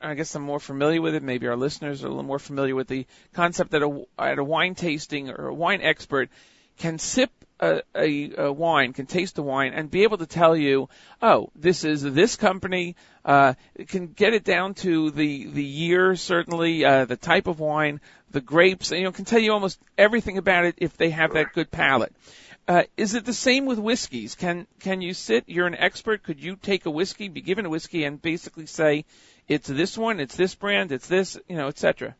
I 0.02 0.16
guess 0.16 0.36
I'm 0.36 0.44
more 0.44 0.60
familiar 0.60 1.02
with 1.02 1.16
it. 1.16 1.24
Maybe 1.24 1.48
our 1.48 1.56
listeners 1.56 2.04
are 2.04 2.08
a 2.08 2.10
little 2.10 2.24
more 2.24 2.40
familiar 2.40 2.76
with 2.76 2.88
the 2.88 3.06
concept 3.34 3.72
that 3.72 3.84
a, 3.84 4.06
at 4.18 4.40
a 4.40 4.44
wine 4.44 4.76
tasting 4.76 5.30
or 5.30 5.48
a 5.48 5.54
wine 5.54 5.82
expert 5.82 6.30
can 6.78 6.98
sip 6.98 7.32
a, 7.64 7.82
a, 7.96 8.46
a 8.46 8.52
wine, 8.52 8.94
can 8.94 9.06
taste 9.06 9.36
the 9.36 9.44
wine, 9.44 9.74
and 9.74 9.90
be 9.90 10.04
able 10.04 10.18
to 10.18 10.26
tell 10.26 10.56
you, 10.56 10.90
oh, 11.22 11.50
this 11.56 11.84
is 11.84 12.02
this 12.02 12.36
company. 12.36 12.96
Uh, 13.24 13.54
can 13.88 14.08
get 14.08 14.34
it 14.34 14.44
down 14.44 14.74
to 14.74 15.12
the 15.12 15.48
the 15.48 15.64
year, 15.64 16.16
certainly, 16.16 16.84
uh, 16.84 17.06
the 17.06 17.16
type 17.16 17.48
of 17.48 17.60
wine, 17.60 18.02
the 18.32 18.42
grapes. 18.42 18.92
You 18.92 19.04
know, 19.04 19.12
can 19.12 19.26
tell 19.26 19.40
you 19.40 19.54
almost 19.54 19.80
everything 19.98 20.38
about 20.38 20.66
it 20.66 20.76
if 20.78 20.98
they 20.98 21.12
have 21.12 21.34
that 21.34 21.54
good 21.54 21.72
palate. 21.72 22.14
Uh, 22.68 22.84
is 22.96 23.14
it 23.14 23.26
the 23.26 23.34
same 23.34 23.66
with 23.66 23.80
whiskeys? 23.80 24.36
Can 24.36 24.68
can 24.80 25.02
you 25.02 25.14
sit? 25.14 25.46
You're 25.48 25.68
an 25.68 25.76
expert. 25.76 26.24
Could 26.24 26.42
you 26.42 26.56
take 26.56 26.86
a 26.86 26.92
whiskey, 26.92 27.28
be 27.28 27.42
given 27.42 27.66
a 27.66 27.70
whiskey, 27.70 28.04
and 28.04 28.22
basically 28.22 28.66
say, 28.66 29.06
it's 29.48 29.68
this 29.68 29.98
one, 29.98 30.20
it's 30.20 30.36
this 30.36 30.56
brand, 30.56 30.92
it's 30.92 31.08
this, 31.08 31.38
you 31.50 31.58
know, 31.58 31.68
etc. 31.68 32.16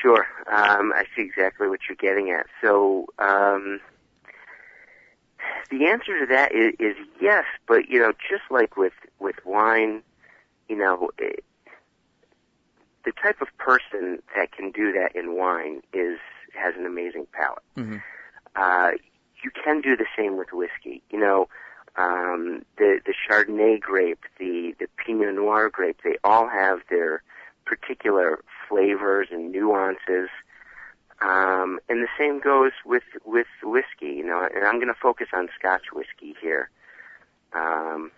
Sure. 0.00 0.26
Um, 0.50 0.92
I 0.94 1.04
see 1.14 1.22
exactly 1.22 1.68
what 1.68 1.80
you're 1.88 1.96
getting 1.96 2.30
at. 2.30 2.46
So, 2.62 3.06
um, 3.18 3.80
the 5.70 5.86
answer 5.86 6.18
to 6.20 6.26
that 6.26 6.52
is, 6.54 6.74
is 6.78 6.96
yes, 7.20 7.44
but 7.66 7.88
you 7.88 8.00
know, 8.00 8.12
just 8.12 8.42
like 8.50 8.76
with 8.76 8.92
with 9.18 9.36
wine, 9.44 10.02
you 10.68 10.76
know, 10.76 11.10
it, 11.18 11.44
the 13.04 13.12
type 13.12 13.40
of 13.40 13.48
person 13.58 14.22
that 14.36 14.52
can 14.52 14.70
do 14.70 14.92
that 14.92 15.14
in 15.14 15.36
wine 15.36 15.82
is 15.92 16.18
has 16.54 16.74
an 16.76 16.86
amazing 16.86 17.26
palate. 17.32 17.62
Mm-hmm. 17.76 17.96
Uh, 18.56 18.92
you 19.42 19.50
can 19.50 19.80
do 19.80 19.96
the 19.96 20.06
same 20.16 20.36
with 20.36 20.48
whiskey. 20.52 21.02
You 21.10 21.20
know, 21.20 21.48
um, 21.96 22.62
the 22.78 23.00
the 23.04 23.14
Chardonnay 23.14 23.80
grape, 23.80 24.24
the 24.38 24.74
the 24.78 24.86
Pinot 24.96 25.34
Noir 25.34 25.68
grape, 25.70 26.00
they 26.04 26.16
all 26.24 26.48
have 26.48 26.80
their 26.88 27.22
particular 27.64 28.42
flavors 28.70 29.28
and 29.30 29.52
nuances. 29.52 30.30
Um, 31.20 31.80
and 31.90 32.02
the 32.02 32.08
same 32.18 32.40
goes 32.40 32.72
with 32.86 33.02
with 33.26 33.48
whiskey. 33.62 34.14
You 34.16 34.24
know, 34.24 34.48
and 34.54 34.64
I'm 34.64 34.76
going 34.76 34.88
to 34.88 34.94
focus 34.94 35.28
on 35.34 35.48
Scotch 35.58 35.92
whiskey 35.92 36.34
here. 36.40 36.70
Um, 37.52 38.10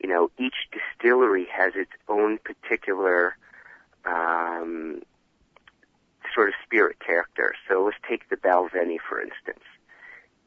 you 0.00 0.08
know, 0.08 0.30
each 0.38 0.68
distillery 0.72 1.46
has 1.52 1.74
its 1.76 1.92
own 2.08 2.38
particular 2.38 3.36
um, 4.04 5.02
sort 6.34 6.48
of 6.48 6.54
spirit 6.64 6.96
character. 6.98 7.54
So 7.68 7.84
let's 7.84 7.96
take 8.08 8.28
the 8.28 8.36
Balvenie 8.36 8.98
for 9.08 9.20
instance. 9.20 9.64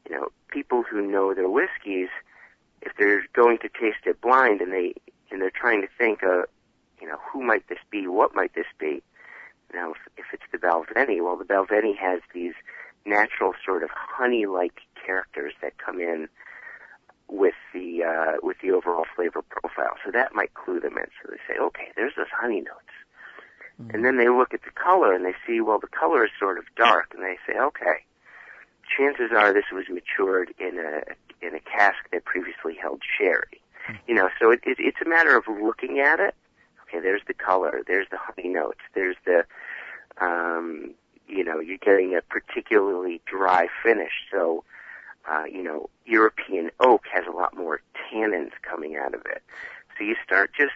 You 0.10 0.15
know, 0.15 0.27
people 0.49 0.84
who 0.84 1.02
know 1.02 1.34
their 1.34 1.49
whiskeys, 1.49 2.10
if 2.82 2.91
they're 2.98 3.26
going 3.34 3.57
to 3.60 3.69
taste 3.69 4.06
it 4.06 4.19
blind 4.22 4.61
and 4.61 4.73
they 4.73 4.94
and 5.32 5.41
they're 5.41 5.52
trying 5.52 5.82
to 5.82 5.88
think, 5.98 6.23
uh, 6.23 6.44
you 7.02 7.08
know, 7.08 7.18
who 7.32 7.44
might 7.44 7.68
this 7.68 7.80
be? 7.90 8.08
What 8.08 8.36
might 8.36 8.54
this 8.56 8.66
be? 8.80 9.02
Now, 9.74 9.92
if, 9.92 9.98
if 10.18 10.26
it's 10.34 10.44
the 10.52 10.58
Balvenie, 10.58 11.24
well, 11.24 11.38
the 11.38 11.44
Balvenie 11.44 11.98
has 11.98 12.22
these 12.34 12.54
natural 13.06 13.54
sort 13.66 13.84
of 13.84 13.90
honey-like 13.94 14.82
characters 15.06 15.54
that 15.62 15.78
come 15.78 16.00
in 16.00 16.28
with 17.28 17.56
the 17.74 18.04
uh, 18.04 18.38
with 18.44 18.58
the 18.62 18.72
overall 18.72 19.06
flavor 19.16 19.42
profile. 19.42 19.96
So 20.04 20.12
that 20.12 20.34
might 20.34 20.54
clue 20.54 20.80
them 20.80 20.98
in. 20.98 21.06
So 21.22 21.32
they 21.32 21.38
say, 21.48 21.60
okay, 21.60 21.92
there's 21.96 22.14
those 22.16 22.28
honey 22.32 22.62
notes. 22.62 22.96
And 23.94 24.06
then 24.06 24.18
they 24.18 24.30
look 24.30 24.54
at 24.54 24.64
the 24.64 24.72
color 24.72 25.14
and 25.14 25.26
they 25.26 25.36
see, 25.46 25.60
well, 25.60 25.80
the 25.80 25.88
color 25.88 26.24
is 26.24 26.32
sort 26.40 26.58
of 26.58 26.64
dark, 26.78 27.14
and 27.14 27.22
they 27.22 27.38
say, 27.46 27.60
okay, 27.60 28.06
chances 28.98 29.32
are 29.36 29.52
this 29.52 29.66
was 29.74 29.86
matured 29.90 30.54
in 30.60 30.80
a 30.80 31.46
in 31.46 31.56
a 31.56 31.60
cask 31.60 31.98
that 32.12 32.24
previously 32.24 32.76
held 32.82 33.02
sherry. 33.18 33.62
You 34.08 34.16
know, 34.16 34.30
so 34.40 34.52
it, 34.52 34.62
it, 34.64 34.78
it's 34.80 35.02
a 35.06 35.10
matter 35.10 35.36
of 35.36 35.44
looking 35.48 36.00
at 36.00 36.20
it. 36.20 36.34
Okay, 36.96 37.04
there's 37.04 37.22
the 37.28 37.34
color, 37.34 37.82
there's 37.88 38.08
the 38.10 38.18
honey 38.18 38.50
notes, 38.50 38.80
there's 38.94 39.18
the, 39.26 39.46
um, 40.22 40.94
you 41.28 41.44
know, 41.44 41.60
you're 41.60 41.78
getting 41.78 42.16
a 42.16 42.22
particularly 42.22 43.22
dry 43.26 43.68
finish. 43.84 44.12
So, 44.32 44.64
uh, 45.30 45.44
you 45.46 45.64
know, 45.64 45.90
European 46.06 46.72
oak 46.80 47.04
has 47.12 47.26
a 47.28 47.36
lot 47.36 47.56
more 47.56 47.82
tannins 47.96 48.52
coming 48.62 48.96
out 48.96 49.14
of 49.14 49.22
it. 49.26 49.44
So 49.98 50.04
you 50.04 50.16
start 50.24 50.52
just 50.58 50.74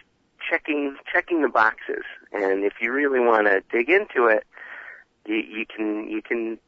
checking 0.48 0.96
checking 1.10 1.42
the 1.42 1.48
boxes, 1.48 2.04
and 2.32 2.64
if 2.64 2.74
you 2.80 2.92
really 2.92 3.20
want 3.20 3.46
to 3.46 3.62
dig 3.70 3.88
into 3.88 4.26
it, 4.26 4.46
you, 5.26 5.36
you 5.36 5.66
can 5.66 6.08
you 6.08 6.20
can 6.22 6.58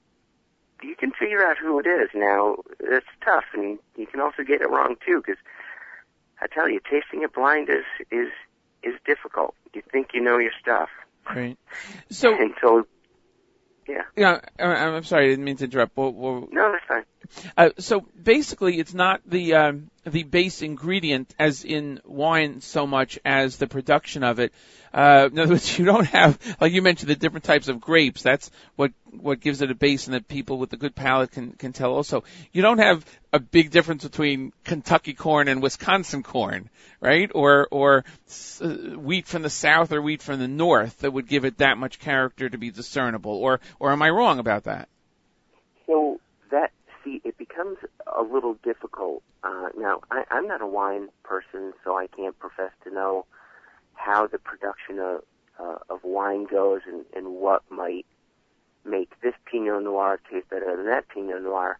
you 0.82 0.94
can 0.96 1.12
figure 1.12 1.44
out 1.44 1.58
who 1.58 1.78
it 1.78 1.86
is. 1.86 2.10
Now 2.14 2.56
it's 2.80 3.06
tough, 3.24 3.44
and 3.54 3.78
you 3.96 4.06
can 4.06 4.20
also 4.20 4.42
get 4.44 4.60
it 4.60 4.70
wrong 4.70 4.96
too, 5.04 5.22
because 5.26 5.40
I 6.40 6.46
tell 6.46 6.68
you, 6.68 6.80
tasting 6.80 7.22
it 7.22 7.34
blind 7.34 7.68
is 7.68 7.84
is 8.10 8.28
is 8.82 8.94
difficult. 9.06 9.54
You 9.74 9.82
think 9.90 10.08
you 10.14 10.20
know 10.20 10.38
your 10.38 10.52
stuff, 10.60 10.88
Right. 11.28 11.58
So, 12.10 12.34
until 12.38 12.84
yeah. 13.88 14.02
yeah, 14.16 14.40
I- 14.58 14.64
I'm 14.64 15.04
sorry, 15.04 15.26
I 15.26 15.28
didn't 15.30 15.44
mean 15.44 15.56
to 15.56 15.64
interrupt. 15.64 15.96
Well, 15.96 16.12
well, 16.12 16.48
No, 16.50 16.72
that's 16.72 16.84
fine. 16.86 17.04
Uh, 17.56 17.70
so 17.78 18.06
basically, 18.22 18.78
it's 18.78 18.94
not 18.94 19.20
the 19.26 19.54
um, 19.54 19.90
the 20.04 20.22
base 20.24 20.62
ingredient, 20.62 21.34
as 21.38 21.64
in 21.64 22.00
wine, 22.04 22.60
so 22.60 22.86
much 22.86 23.18
as 23.24 23.56
the 23.56 23.66
production 23.66 24.24
of 24.24 24.40
it. 24.40 24.52
Uh, 24.92 25.28
in 25.32 25.38
other 25.38 25.52
words, 25.52 25.78
you 25.78 25.84
don't 25.84 26.06
have, 26.06 26.38
like 26.60 26.72
you 26.72 26.82
mentioned, 26.82 27.08
the 27.08 27.16
different 27.16 27.44
types 27.44 27.68
of 27.68 27.80
grapes. 27.80 28.22
That's 28.22 28.50
what 28.76 28.92
what 29.10 29.40
gives 29.40 29.62
it 29.62 29.70
a 29.70 29.74
base, 29.74 30.06
and 30.06 30.14
that 30.14 30.28
people 30.28 30.58
with 30.58 30.72
a 30.72 30.76
good 30.76 30.94
palate 30.94 31.32
can 31.32 31.52
can 31.52 31.72
tell. 31.72 31.94
Also, 31.94 32.24
you 32.52 32.62
don't 32.62 32.78
have 32.78 33.04
a 33.32 33.38
big 33.38 33.70
difference 33.70 34.02
between 34.02 34.52
Kentucky 34.64 35.14
corn 35.14 35.48
and 35.48 35.62
Wisconsin 35.62 36.22
corn, 36.22 36.68
right? 37.00 37.30
Or 37.34 37.68
or 37.70 38.04
uh, 38.60 38.68
wheat 38.68 39.26
from 39.26 39.42
the 39.42 39.50
south 39.50 39.92
or 39.92 40.02
wheat 40.02 40.22
from 40.22 40.38
the 40.38 40.48
north 40.48 40.98
that 40.98 41.12
would 41.12 41.28
give 41.28 41.44
it 41.44 41.58
that 41.58 41.78
much 41.78 41.98
character 41.98 42.48
to 42.48 42.58
be 42.58 42.70
discernible. 42.70 43.32
Or 43.32 43.60
or 43.78 43.92
am 43.92 44.02
I 44.02 44.10
wrong 44.10 44.38
about 44.38 44.64
that? 44.64 44.88
So 45.86 46.20
that 46.50 46.72
see, 47.04 47.20
it 47.24 47.36
becomes 47.38 47.78
a 48.16 48.22
little 48.22 48.54
difficult. 48.62 49.22
Uh, 49.42 49.68
now, 49.76 50.00
I, 50.10 50.24
I'm 50.30 50.46
not 50.46 50.60
a 50.60 50.66
wine 50.66 51.08
person, 51.22 51.72
so 51.84 51.96
I 51.96 52.06
can't 52.06 52.38
profess 52.38 52.70
to 52.84 52.90
know 52.90 53.26
how 53.94 54.26
the 54.26 54.38
production 54.38 54.98
of 54.98 55.22
uh, 55.58 55.78
of 55.90 56.00
wine 56.02 56.44
goes 56.44 56.80
and, 56.86 57.04
and 57.14 57.34
what 57.34 57.62
might 57.70 58.06
make 58.84 59.20
this 59.20 59.34
Pinot 59.44 59.82
Noir 59.82 60.18
taste 60.30 60.48
better 60.48 60.76
than 60.76 60.86
that 60.86 61.08
Pinot 61.08 61.42
Noir. 61.42 61.78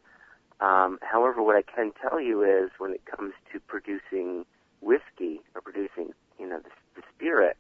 Um, 0.61 0.99
however, 1.03 1.43
what 1.43 1.57
I 1.57 1.63
can 1.63 1.93
tell 2.01 2.21
you 2.21 2.43
is 2.45 2.71
when 2.79 2.93
it 2.93 3.05
comes 3.05 3.33
to 3.53 3.59
producing 3.61 4.45
whiskey 4.81 5.41
or 5.55 5.61
producing, 5.61 6.13
you 6.39 6.49
know, 6.49 6.59
the, 6.59 6.71
the 6.95 7.03
spirit, 7.17 7.57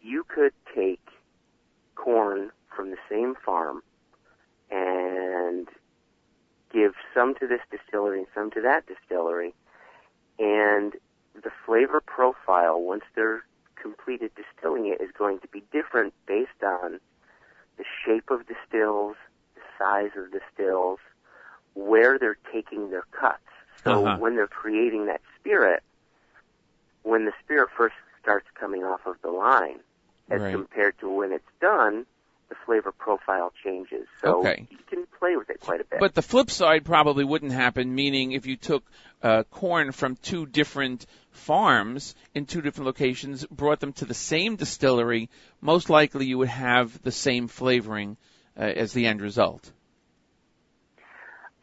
you 0.00 0.24
could 0.24 0.52
take 0.74 1.00
corn 1.96 2.50
from 2.74 2.90
the 2.90 2.96
same 3.10 3.34
farm 3.44 3.82
and 4.70 5.68
give 6.72 6.94
some 7.14 7.34
to 7.36 7.46
this 7.46 7.60
distillery 7.70 8.18
and 8.18 8.26
some 8.34 8.50
to 8.52 8.60
that 8.60 8.84
distillery. 8.86 9.54
And 10.38 10.94
the 11.34 11.50
flavor 11.66 12.00
profile, 12.00 12.80
once 12.80 13.04
they're 13.14 13.44
completed 13.76 14.30
distilling 14.34 14.86
it, 14.86 15.00
is 15.00 15.10
going 15.16 15.38
to 15.40 15.48
be 15.48 15.62
different 15.72 16.14
based 16.26 16.62
on 16.62 17.00
the 17.76 17.84
shape 18.04 18.30
of 18.30 18.46
the 18.46 18.54
stills, 18.68 19.16
the 19.54 19.60
size 19.78 20.10
of 20.16 20.30
the 20.32 20.40
stills, 20.52 20.98
where 21.74 22.18
they're 22.18 22.38
taking 22.52 22.90
their 22.90 23.04
cuts. 23.12 23.38
So 23.84 24.06
Uh-huh. 24.06 24.16
when 24.18 24.36
they're 24.36 24.46
creating 24.46 25.06
that 25.06 25.22
spirit, 25.38 25.82
when 27.02 27.24
the 27.24 27.32
spirit 27.42 27.70
first 27.76 27.94
starts 28.20 28.46
coming 28.54 28.84
off 28.84 29.06
of 29.06 29.16
the 29.22 29.30
line, 29.30 29.80
as 30.28 30.42
Right. 30.42 30.52
compared 30.52 30.98
to 30.98 31.08
when 31.08 31.32
it's 31.32 31.50
done, 31.60 32.06
the 32.50 32.56
flavor 32.66 32.92
profile 32.92 33.52
changes. 33.64 34.06
So 34.22 34.40
Okay. 34.40 34.66
you 34.70 34.76
can 34.88 35.06
play 35.18 35.36
with 35.36 35.48
it 35.48 35.60
quite 35.60 35.80
a 35.80 35.84
bit. 35.84 36.00
But 36.00 36.14
the 36.14 36.20
flip 36.22 36.50
side 36.50 36.84
probably 36.84 37.24
wouldn't 37.24 37.52
happen, 37.52 37.94
meaning 37.94 38.32
if 38.32 38.44
you 38.44 38.56
took 38.56 38.84
uh, 39.22 39.44
corn 39.44 39.92
from 39.92 40.16
two 40.16 40.44
different 40.46 41.06
farms 41.30 42.14
in 42.34 42.44
two 42.46 42.60
different 42.60 42.86
locations, 42.86 43.46
brought 43.46 43.80
them 43.80 43.92
to 43.94 44.04
the 44.04 44.14
same 44.14 44.56
distillery, 44.56 45.30
most 45.60 45.88
likely 45.88 46.26
you 46.26 46.38
would 46.38 46.48
have 46.48 47.00
the 47.02 47.12
same 47.12 47.46
flavoring 47.48 48.16
uh, 48.58 48.62
as 48.64 48.92
the 48.92 49.06
end 49.06 49.22
result. 49.22 49.70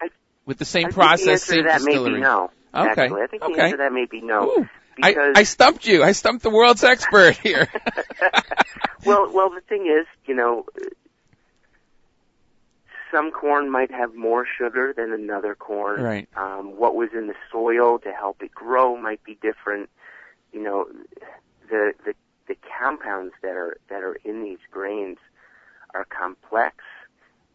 I- 0.01 0.09
With 0.45 0.57
the 0.57 0.65
same 0.65 0.87
I 0.87 0.91
process, 0.91 1.45
the 1.45 1.53
same 1.55 1.65
that 1.65 1.79
distillery. 1.79 2.11
may 2.11 2.17
be 2.17 2.21
no. 2.23 2.51
Okay. 2.73 2.89
Actually, 3.03 3.21
I 3.21 3.27
think 3.27 3.41
the 3.43 3.61
answer 3.61 3.71
to 3.71 3.77
that 3.83 3.91
may 3.93 4.05
be 4.05 4.21
no. 4.21 4.43
Ooh. 4.59 4.69
I, 5.01 5.15
I 5.35 5.43
stumped 5.43 5.85
you. 5.85 6.03
I 6.03 6.11
stumped 6.13 6.41
the 6.41 6.49
world's 6.49 6.83
expert 6.83 7.37
here. 7.37 7.67
well, 9.07 9.31
well, 9.33 9.49
the 9.49 9.61
thing 9.61 9.87
is, 9.87 10.05
you 10.25 10.35
know, 10.35 10.65
some 13.11 13.31
corn 13.31 13.69
might 13.69 13.91
have 13.91 14.15
more 14.15 14.45
sugar 14.45 14.93
than 14.95 15.11
another 15.11 15.55
corn. 15.55 16.01
Right. 16.01 16.29
Um, 16.35 16.77
what 16.77 16.95
was 16.95 17.09
in 17.13 17.27
the 17.27 17.35
soil 17.51 17.99
to 17.99 18.11
help 18.11 18.41
it 18.41 18.51
grow 18.53 18.97
might 18.97 19.23
be 19.23 19.37
different. 19.41 19.89
You 20.51 20.61
know, 20.63 20.87
the 21.69 21.93
the 22.05 22.13
the 22.47 22.57
compounds 22.79 23.33
that 23.41 23.55
are 23.55 23.77
that 23.89 24.03
are 24.03 24.15
in 24.23 24.43
these 24.43 24.59
grains 24.71 25.17
are 25.93 26.05
complex 26.05 26.83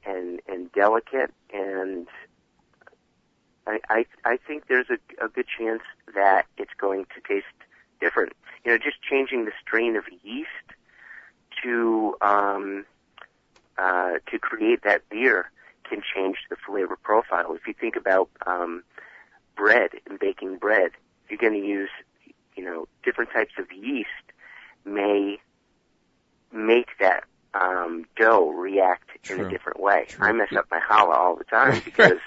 and 0.05 0.41
and 0.49 0.71
delicate 0.73 1.33
and 1.53 2.09
I, 3.67 3.81
I 3.89 4.07
I 4.25 4.37
think 4.37 4.67
there's 4.69 4.91
a, 4.91 5.25
a 5.25 5.29
good 5.29 5.47
chance 5.47 5.83
that 6.15 6.47
it's 6.57 6.75
going 6.79 7.07
to 7.15 7.21
taste 7.27 7.47
different. 8.01 8.33
You 8.65 8.73
know, 8.73 8.79
just 8.79 9.03
changing 9.03 9.45
the 9.45 9.53
strain 9.61 9.97
of 9.97 10.05
yeast 10.23 10.49
to 11.63 12.17
um, 12.21 12.85
uh, 13.79 14.13
to 14.31 14.39
create 14.39 14.83
that 14.85 15.09
beer 15.09 15.51
can 15.89 16.03
change 16.15 16.37
the 16.51 16.57
flavor 16.67 16.97
profile. 17.03 17.55
If 17.55 17.67
you 17.67 17.75
think 17.79 17.97
about 17.97 18.29
um, 18.47 18.83
bread 19.57 19.91
and 20.09 20.19
baking 20.19 20.59
bread, 20.59 20.91
you're 21.29 21.39
going 21.39 21.61
to 21.61 21.67
use 21.67 21.91
you 22.57 22.65
know 22.65 22.87
different 23.05 23.31
types 23.33 23.53
of 23.59 23.67
yeast 23.73 24.09
may 24.85 25.39
make 26.53 26.89
that 27.01 27.25
um, 27.55 28.05
dough 28.17 28.51
react 28.51 29.09
in 29.31 29.41
a 29.41 29.49
different 29.49 29.81
way. 29.81 30.07
I 30.19 30.33
mess 30.33 30.53
up 30.57 30.67
my 30.71 30.81
challah 30.81 31.17
all 31.17 31.37
the 31.37 31.45
time 31.45 31.81
because 31.85 32.19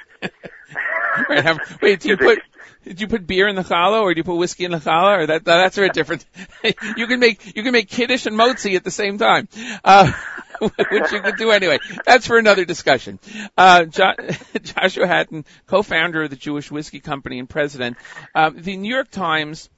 Right, 1.29 1.43
have- 1.43 1.79
wait, 1.81 2.01
do 2.01 2.09
you 2.09 2.17
put 2.17 2.39
did 2.83 3.01
you 3.01 3.07
put 3.07 3.25
beer 3.25 3.47
in 3.47 3.55
the 3.55 3.63
challah 3.63 4.01
or 4.01 4.13
do 4.13 4.19
you 4.19 4.23
put 4.23 4.35
whiskey 4.35 4.63
in 4.65 4.71
the 4.71 4.77
challah 4.77 5.19
or 5.19 5.25
that 5.27 5.45
that's 5.45 5.75
very 5.75 5.89
different? 5.89 6.23
you 6.97 7.07
can 7.07 7.19
make 7.19 7.55
you 7.55 7.63
can 7.63 7.71
make 7.71 7.89
kiddush 7.89 8.25
and 8.25 8.37
motzi 8.37 8.75
at 8.75 8.83
the 8.83 8.91
same 8.91 9.17
time, 9.17 9.47
uh, 9.83 10.11
which 10.59 11.11
you 11.11 11.21
could 11.21 11.37
do 11.37 11.51
anyway. 11.51 11.79
That's 12.05 12.27
for 12.27 12.37
another 12.37 12.63
discussion. 12.65 13.19
Uh, 13.57 13.85
jo- 13.85 14.13
Joshua 14.61 15.07
Hatton, 15.07 15.45
co-founder 15.67 16.23
of 16.23 16.29
the 16.29 16.35
Jewish 16.35 16.69
Whiskey 16.69 16.99
Company 16.99 17.39
and 17.39 17.49
president. 17.49 17.97
Um, 18.35 18.61
the 18.61 18.77
New 18.77 18.93
York 18.93 19.09
Times 19.09 19.69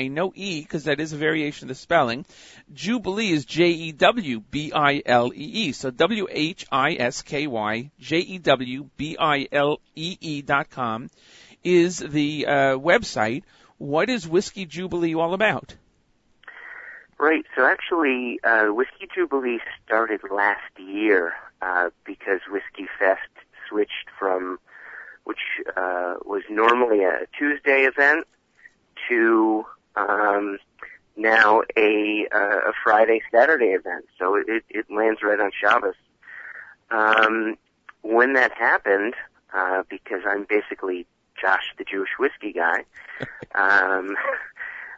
no 0.08 0.32
E, 0.34 0.62
because 0.62 0.82
that 0.84 0.98
is 1.00 1.12
a 1.12 1.16
variation 1.16 1.66
of 1.66 1.68
the 1.68 1.76
spelling. 1.76 2.26
Jubilee 2.72 3.30
is 3.30 3.44
J-E-W-B-I-L-E-E. 3.44 3.92
So 5.72 5.90
W-H-I-S-K-Y, 5.90 7.90
J-E-W-B-I-L-E-E 8.00 10.18
E 10.20 10.42
dot 10.42 10.70
com 10.70 11.08
is 11.62 11.98
the 11.98 12.46
uh, 12.46 12.76
website. 12.76 13.44
What 13.78 14.10
is 14.10 14.26
Whiskey 14.26 14.66
Jubilee 14.66 15.14
all 15.14 15.34
about? 15.34 15.76
Right. 17.18 17.44
So 17.54 17.64
actually, 17.64 18.40
uh, 18.42 18.72
Whiskey 18.72 19.06
Jubilee 19.14 19.60
started 19.84 20.22
last 20.30 20.76
year 20.78 21.34
uh, 21.62 21.90
because 22.04 22.40
Whiskey 22.50 22.88
Fest 22.98 23.20
switched 23.68 24.08
from, 24.18 24.58
which 25.24 25.38
uh, 25.76 26.14
was 26.24 26.42
normally 26.50 27.04
a 27.04 27.26
Tuesday 27.38 27.82
event, 27.82 28.26
to 29.08 29.64
um, 29.96 30.58
now 31.16 31.62
a 31.76 32.26
uh, 32.34 32.70
a 32.70 32.72
Friday 32.82 33.20
Saturday 33.32 33.72
event. 33.72 34.06
So 34.18 34.34
it 34.36 34.64
it 34.68 34.86
lands 34.90 35.20
right 35.22 35.40
on 35.40 35.50
Shabbos. 35.58 35.94
Um, 36.90 37.56
when 38.02 38.32
that 38.34 38.52
happened, 38.52 39.14
uh, 39.54 39.82
because 39.88 40.22
I'm 40.26 40.46
basically 40.48 41.06
Josh 41.40 41.74
the 41.78 41.84
Jewish 41.84 42.10
whiskey 42.18 42.52
guy, 42.52 42.84
um, 43.54 44.16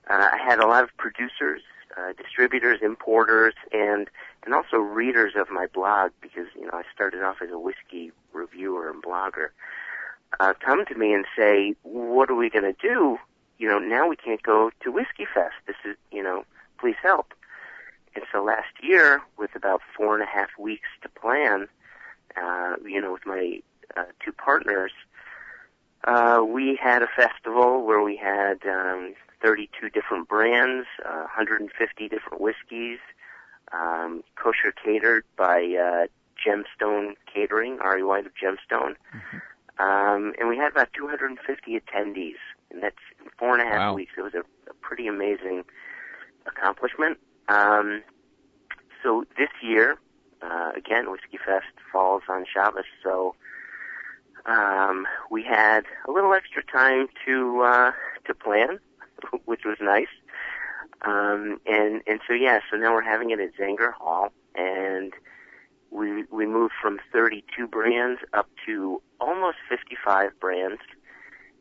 uh, 0.08 0.28
I 0.32 0.38
had 0.44 0.58
a 0.58 0.66
lot 0.66 0.84
of 0.84 0.96
producers 0.96 1.62
uh, 1.96 2.12
distributors, 2.14 2.80
importers, 2.82 3.54
and 3.72 4.08
and 4.44 4.54
also 4.54 4.76
readers 4.76 5.32
of 5.36 5.50
my 5.50 5.66
blog 5.66 6.10
because 6.20 6.46
you 6.54 6.66
know 6.66 6.72
I 6.72 6.82
started 6.94 7.22
off 7.22 7.36
as 7.42 7.50
a 7.50 7.58
whiskey 7.58 8.12
reviewer 8.32 8.90
and 8.90 9.02
blogger. 9.02 9.48
Uh, 10.40 10.54
come 10.64 10.84
to 10.86 10.94
me 10.94 11.12
and 11.12 11.24
say, 11.36 11.74
"What 11.82 12.30
are 12.30 12.34
we 12.34 12.50
going 12.50 12.64
to 12.64 12.80
do? 12.80 13.18
You 13.58 13.68
know, 13.68 13.78
now 13.78 14.08
we 14.08 14.16
can't 14.16 14.42
go 14.42 14.70
to 14.82 14.90
Whiskey 14.90 15.26
Fest. 15.32 15.54
This 15.66 15.76
is, 15.84 15.96
you 16.10 16.22
know, 16.22 16.44
please 16.78 16.96
help." 17.02 17.34
And 18.14 18.24
so 18.32 18.42
last 18.42 18.82
year, 18.82 19.22
with 19.38 19.54
about 19.54 19.80
four 19.96 20.14
and 20.14 20.22
a 20.22 20.26
half 20.26 20.50
weeks 20.58 20.88
to 21.02 21.08
plan, 21.08 21.68
uh, 22.36 22.76
you 22.84 23.00
know, 23.00 23.12
with 23.12 23.26
my 23.26 23.60
uh, 23.96 24.04
two 24.24 24.32
partners, 24.32 24.92
uh, 26.04 26.42
we 26.46 26.78
had 26.82 27.02
a 27.02 27.06
festival 27.06 27.84
where 27.84 28.02
we 28.02 28.16
had 28.16 28.58
um, 28.66 29.14
32 29.42 29.90
different 29.90 30.28
brands, 30.28 30.86
uh, 31.04 31.26
150 31.36 32.08
different 32.08 32.40
whiskeys, 32.40 32.98
um, 33.72 34.22
kosher 34.36 34.72
catered 34.84 35.24
by 35.36 35.56
uh, 35.62 36.06
Gemstone 36.44 37.14
Catering, 37.32 37.78
Ari 37.80 38.02
White 38.04 38.26
of 38.26 38.32
Gemstone. 38.34 38.94
Um, 39.78 40.34
and 40.38 40.48
we 40.48 40.56
had 40.56 40.72
about 40.72 40.92
250 40.92 41.80
attendees, 41.80 42.34
and 42.70 42.82
that's 42.82 42.96
in 43.24 43.30
four 43.38 43.54
and 43.58 43.62
a 43.62 43.64
half 43.64 43.78
Wow. 43.78 43.94
weeks. 43.94 44.12
It 44.16 44.22
was 44.22 44.34
a, 44.34 44.40
a 44.70 44.74
pretty 44.80 45.06
amazing 45.06 45.64
accomplishment. 46.46 47.18
Um, 47.48 48.02
so 49.02 49.24
this 49.38 49.48
year, 49.62 49.96
uh, 50.42 50.72
again, 50.76 51.10
Whiskey 51.10 51.38
Fest 51.44 51.66
falls 51.90 52.22
on 52.28 52.44
Shabbos, 52.52 52.84
so 53.02 53.34
um, 54.46 55.06
we 55.30 55.42
had 55.42 55.82
a 56.08 56.10
little 56.10 56.34
extra 56.34 56.62
time 56.64 57.08
to 57.26 57.62
uh, 57.62 57.92
to 58.26 58.34
plan, 58.34 58.78
which 59.44 59.62
was 59.64 59.78
nice. 59.80 60.08
Um, 61.04 61.60
and 61.66 62.02
and 62.06 62.20
so 62.26 62.34
yeah, 62.34 62.60
so 62.70 62.76
now 62.76 62.92
we're 62.92 63.02
having 63.02 63.30
it 63.30 63.40
at 63.40 63.56
Zanger 63.56 63.92
Hall, 63.92 64.32
and 64.54 65.12
we 65.90 66.24
we 66.30 66.46
moved 66.46 66.74
from 66.80 67.00
32 67.12 67.66
brands 67.66 68.20
up 68.32 68.48
to 68.66 69.02
almost 69.20 69.56
55 69.68 70.38
brands, 70.38 70.80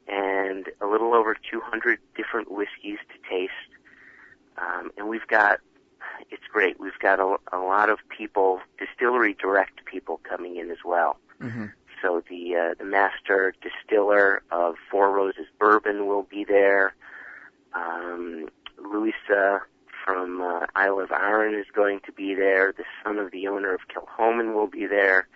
and 0.07 0.67
a 0.79 0.85
little 0.85 1.13
over 1.13 1.35
200 1.35 1.99
different 2.15 2.51
whiskeys 2.51 2.99
to 3.09 3.29
taste. 3.29 3.53
Um, 4.57 4.91
and 4.97 5.09
we've 5.09 5.27
got 5.27 5.59
it's 6.29 6.43
great. 6.51 6.79
We've 6.79 6.97
got 6.99 7.19
a, 7.19 7.37
a 7.51 7.57
lot 7.57 7.89
of 7.89 7.99
people, 8.15 8.59
distillery 8.77 9.35
direct 9.39 9.85
people 9.85 10.19
coming 10.27 10.57
in 10.57 10.69
as 10.69 10.79
well. 10.85 11.17
Mm-hmm. 11.41 11.67
So 12.01 12.23
the 12.29 12.55
uh, 12.55 12.73
the 12.77 12.85
master 12.85 13.53
distiller 13.61 14.41
of 14.51 14.75
Four 14.89 15.11
Roses 15.11 15.45
Bourbon 15.59 16.07
will 16.07 16.23
be 16.23 16.43
there. 16.43 16.95
Um, 17.73 18.49
Louisa 18.83 19.61
from 20.05 20.41
uh, 20.41 20.65
Isle 20.75 20.99
of 21.01 21.11
Arran 21.11 21.55
is 21.55 21.67
going 21.75 21.99
to 22.05 22.11
be 22.11 22.33
there. 22.35 22.73
The 22.75 22.83
son 23.03 23.17
of 23.19 23.31
the 23.31 23.47
owner 23.47 23.73
of 23.73 23.81
Kilchoman 23.87 24.53
will 24.53 24.67
be 24.67 24.87
there, 24.87 25.27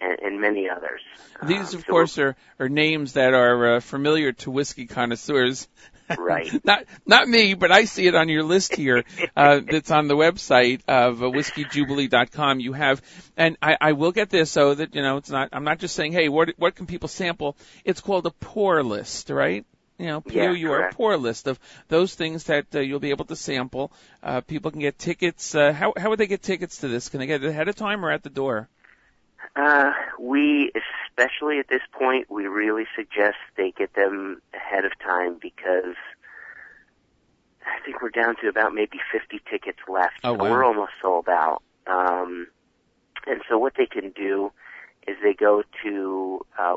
and, 0.00 0.18
and 0.20 0.40
many 0.40 0.68
others. 0.68 1.00
These, 1.42 1.58
Um, 1.58 1.62
of 1.62 1.70
so 1.70 1.92
course, 1.92 2.18
are, 2.18 2.36
are 2.58 2.68
names 2.68 3.14
that 3.14 3.34
are 3.34 3.76
uh, 3.76 3.80
familiar 3.80 4.32
to 4.32 4.50
whiskey 4.50 4.86
connoisseurs. 4.86 5.68
Right. 6.18 6.48
not 6.64 6.84
not 7.04 7.28
me, 7.28 7.52
but 7.52 7.70
I 7.70 7.84
see 7.84 8.06
it 8.06 8.14
on 8.14 8.30
your 8.30 8.42
list 8.42 8.74
here. 8.74 9.04
Uh, 9.36 9.60
that's 9.70 9.90
on 9.90 10.08
the 10.08 10.16
website 10.16 10.80
of 10.88 11.22
uh, 11.22 11.26
whiskyjewbilee.com. 11.26 12.60
You 12.60 12.72
have, 12.72 13.02
and 13.36 13.58
I, 13.60 13.76
I 13.78 13.92
will 13.92 14.12
get 14.12 14.30
this 14.30 14.50
so 14.50 14.74
that 14.74 14.94
you 14.94 15.02
know 15.02 15.18
it's 15.18 15.28
not. 15.28 15.50
I'm 15.52 15.64
not 15.64 15.78
just 15.80 15.94
saying, 15.94 16.12
hey, 16.12 16.30
what 16.30 16.54
what 16.56 16.74
can 16.76 16.86
people 16.86 17.08
sample? 17.08 17.58
It's 17.84 18.00
called 18.00 18.24
a 18.24 18.30
pour 18.30 18.82
list, 18.82 19.28
right? 19.28 19.66
You 19.98 20.06
know, 20.06 20.22
Yeah, 20.26 20.52
POU 20.52 20.68
or 20.70 20.78
a 20.80 20.92
correct. 20.94 21.22
list 21.22 21.46
of 21.48 21.58
those 21.88 22.14
things 22.14 22.44
that 22.44 22.66
uh, 22.74 22.80
you'll 22.80 23.00
be 23.00 23.10
able 23.10 23.24
to 23.26 23.36
sample. 23.36 23.90
Uh, 24.22 24.40
people 24.40 24.70
can 24.70 24.80
get 24.80 24.98
tickets. 24.98 25.54
Uh, 25.54 25.72
how 25.72 25.92
how 25.96 26.10
would 26.10 26.20
they 26.20 26.28
get 26.28 26.42
tickets 26.42 26.78
to 26.78 26.88
this? 26.88 27.08
Can 27.08 27.20
they 27.20 27.26
get 27.26 27.42
it 27.42 27.48
ahead 27.48 27.68
of 27.68 27.74
time 27.76 28.04
or 28.04 28.10
at 28.10 28.22
the 28.22 28.30
door? 28.30 28.68
Uh, 29.56 29.90
we, 30.20 30.70
especially 31.16 31.58
at 31.58 31.68
this 31.68 31.82
point, 31.92 32.30
we 32.30 32.46
really 32.46 32.84
suggest 32.94 33.36
they 33.56 33.72
get 33.72 33.94
them 33.94 34.40
ahead 34.54 34.84
of 34.84 34.92
time 35.00 35.36
because 35.40 35.96
I 37.66 37.80
think 37.84 38.00
we're 38.00 38.10
down 38.10 38.36
to 38.42 38.48
about 38.48 38.74
maybe 38.74 39.00
50 39.12 39.40
tickets 39.50 39.78
left. 39.88 40.20
Oh, 40.22 40.36
so 40.36 40.44
wow. 40.44 40.50
We're 40.50 40.64
almost 40.64 40.92
sold 41.02 41.28
out. 41.28 41.62
Um, 41.86 42.46
and 43.26 43.42
so 43.48 43.58
what 43.58 43.74
they 43.76 43.86
can 43.86 44.10
do 44.10 44.52
is 45.08 45.16
they 45.22 45.34
go 45.34 45.62
to 45.82 46.46
uh, 46.58 46.74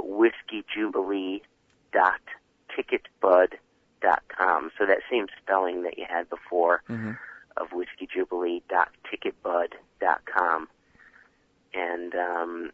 whiskyjewbilee.ticketbud.com. 2.77 4.71
So 4.77 4.85
that 4.85 4.99
same 5.09 5.27
spelling 5.41 5.83
that 5.83 5.97
you 5.97 6.05
had 6.09 6.29
before 6.29 6.81
Mm-hmm. 6.89 7.11
of 7.57 7.67
whiskyjewbilee.ticketbud.com. 7.69 10.67
And, 11.73 12.15
um, 12.15 12.71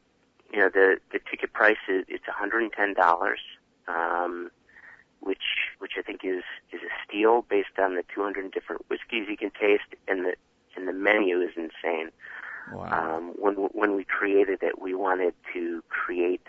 you 0.51 0.59
know, 0.59 0.69
the 0.69 0.97
the 1.11 1.19
ticket 1.29 1.53
price 1.53 1.77
is 1.87 2.03
it's 2.07 2.25
$110, 2.25 3.35
um, 3.87 4.49
which 5.19 5.43
which 5.79 5.93
I 5.97 6.01
think 6.01 6.23
is 6.23 6.43
is 6.71 6.81
a 6.81 6.89
steal 7.05 7.41
based 7.43 7.77
on 7.79 7.95
the 7.95 8.03
200 8.13 8.51
different 8.51 8.85
whiskeys 8.89 9.27
you 9.29 9.37
can 9.37 9.51
taste, 9.51 9.83
and 10.07 10.25
the 10.25 10.35
and 10.75 10.87
the 10.87 10.93
menu 10.93 11.41
is 11.41 11.51
insane. 11.57 12.11
Um, 12.93 13.33
when 13.37 13.53
when 13.55 13.95
we 13.95 14.03
created 14.03 14.63
it, 14.63 14.79
we 14.81 14.93
wanted 14.95 15.33
to 15.53 15.83
create, 15.89 16.45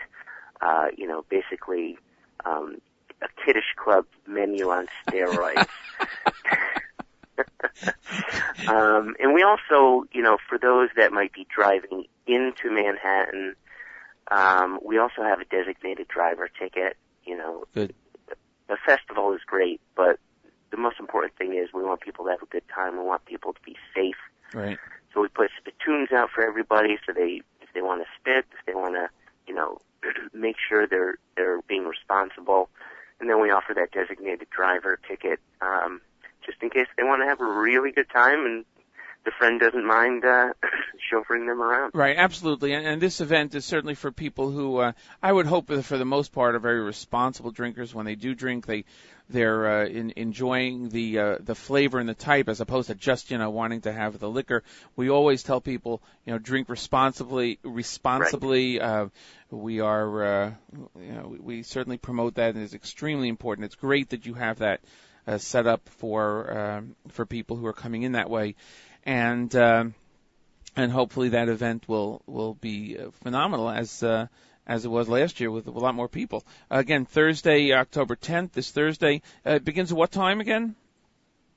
uh, 0.61 0.87
you 0.97 1.07
know, 1.07 1.23
basically 1.29 1.97
um, 2.45 2.79
a 3.21 3.27
kiddush 3.43 3.73
club 3.75 4.05
menu 4.27 4.69
on 4.69 4.87
steroids. 5.07 5.67
um, 8.67 9.15
and 9.19 9.33
we 9.33 9.43
also, 9.43 10.05
you 10.11 10.21
know, 10.21 10.37
for 10.47 10.57
those 10.57 10.89
that 10.95 11.11
might 11.11 11.33
be 11.33 11.45
driving 11.53 12.05
into 12.27 12.69
Manhattan, 12.71 13.55
um, 14.31 14.79
we 14.83 14.97
also 14.97 15.23
have 15.23 15.39
a 15.39 15.45
designated 15.45 16.07
driver 16.07 16.49
ticket. 16.59 16.97
You 17.25 17.37
know, 17.37 17.65
Good. 17.73 17.93
the 18.67 18.77
festival 18.85 19.33
is 19.33 19.41
great, 19.45 19.81
but 19.95 20.19
the 20.71 20.77
most 20.77 20.99
important 20.99 21.35
thing 21.35 21.53
is 21.53 21.69
we 21.73 21.83
want 21.83 22.01
people 22.01 22.25
to 22.25 22.31
have 22.31 22.41
a 22.41 22.47
good 22.47 22.63
time. 22.73 22.97
We 22.97 23.03
want 23.03 23.25
people 23.25 23.53
to 23.53 23.59
be 23.65 23.75
safe. 23.95 24.15
Right. 24.53 24.77
So 25.13 25.21
we 25.21 25.27
put 25.27 25.49
spittoons 25.57 26.11
out 26.11 26.29
for 26.33 26.43
everybody, 26.43 26.97
so 27.05 27.13
they 27.13 27.41
if 27.61 27.69
they 27.73 27.81
want 27.81 28.01
to 28.01 28.07
spit, 28.19 28.45
if 28.57 28.65
they 28.65 28.73
want 28.73 28.95
to, 28.95 29.09
you 29.47 29.53
know, 29.53 29.79
make 30.33 30.55
sure 30.67 30.87
they're 30.87 31.17
they're 31.35 31.61
being 31.63 31.85
responsible, 31.85 32.69
and 33.19 33.29
then 33.29 33.41
we 33.41 33.51
offer 33.51 33.73
that 33.73 33.91
designated 33.91 34.49
driver 34.49 34.99
ticket, 35.07 35.39
um, 35.61 36.01
just 36.45 36.61
in 36.61 36.69
case 36.69 36.87
they 36.97 37.03
want 37.03 37.21
to 37.21 37.27
have 37.27 37.41
a 37.41 37.45
really 37.45 37.91
good 37.91 38.09
time 38.09 38.45
and 38.45 38.65
the 39.25 39.31
friend 39.31 39.59
doesn't 39.59 39.85
mind 39.85 40.23
uh, 40.23 40.53
chauffeuring 41.11 41.47
them 41.47 41.61
around. 41.61 41.91
Right, 41.93 42.15
absolutely. 42.17 42.73
And, 42.73 42.85
and 42.85 43.01
this 43.01 43.21
event 43.21 43.53
is 43.53 43.65
certainly 43.65 43.95
for 43.95 44.11
people 44.11 44.49
who, 44.49 44.77
uh, 44.77 44.93
I 45.21 45.31
would 45.31 45.45
hope, 45.45 45.71
for 45.83 45.97
the 45.97 46.05
most 46.05 46.31
part, 46.31 46.55
are 46.55 46.59
very 46.59 46.81
responsible 46.81 47.51
drinkers. 47.51 47.93
When 47.93 48.05
they 48.05 48.15
do 48.15 48.33
drink, 48.33 48.65
they 48.65 48.85
they're 49.29 49.81
uh, 49.81 49.85
in, 49.85 50.13
enjoying 50.15 50.89
the 50.89 51.19
uh, 51.19 51.37
the 51.39 51.55
flavor 51.55 51.99
and 51.99 52.09
the 52.09 52.15
type, 52.15 52.49
as 52.49 52.61
opposed 52.61 52.87
to 52.87 52.95
just 52.95 53.31
you 53.31 53.37
know 53.37 53.49
wanting 53.49 53.81
to 53.81 53.93
have 53.93 54.19
the 54.19 54.29
liquor. 54.29 54.63
We 54.95 55.09
always 55.09 55.43
tell 55.43 55.61
people, 55.61 56.01
you 56.25 56.33
know, 56.33 56.39
drink 56.39 56.67
responsibly. 56.67 57.59
Responsibly. 57.63 58.81
Uh, 58.81 59.07
we 59.51 59.79
are, 59.79 60.23
uh, 60.23 60.51
you 60.99 61.11
know, 61.11 61.27
we, 61.27 61.39
we 61.39 61.63
certainly 61.63 61.97
promote 61.97 62.35
that, 62.35 62.55
and 62.55 62.63
it's 62.63 62.73
extremely 62.73 63.29
important. 63.29 63.65
It's 63.65 63.75
great 63.75 64.09
that 64.09 64.25
you 64.25 64.33
have 64.33 64.59
that 64.59 64.81
uh, 65.27 65.37
set 65.37 65.67
up 65.67 65.87
for 65.89 66.57
um, 66.57 66.95
for 67.09 67.25
people 67.25 67.55
who 67.55 67.67
are 67.67 67.73
coming 67.73 68.03
in 68.03 68.13
that 68.13 68.29
way, 68.29 68.55
and. 69.05 69.55
Um, 69.55 69.93
and 70.75 70.91
hopefully 70.91 71.29
that 71.29 71.49
event 71.49 71.89
will 71.89 72.21
will 72.25 72.53
be 72.53 72.97
uh, 72.97 73.09
phenomenal 73.23 73.69
as 73.69 74.01
uh, 74.03 74.27
as 74.69 74.85
it 74.85 74.89
was 74.89 75.09
last 75.09 75.39
year 75.39 75.49
with 75.49 75.67
a 75.67 75.71
lot 75.71 75.95
more 75.95 76.07
people. 76.07 76.45
Again, 76.69 77.03
Thursday, 77.03 77.73
October 77.73 78.15
10th. 78.15 78.51
This 78.51 78.69
Thursday 78.69 79.23
uh, 79.45 79.53
it 79.53 79.65
begins 79.65 79.91
at 79.91 79.97
what 79.97 80.11
time 80.11 80.39
again? 80.39 80.75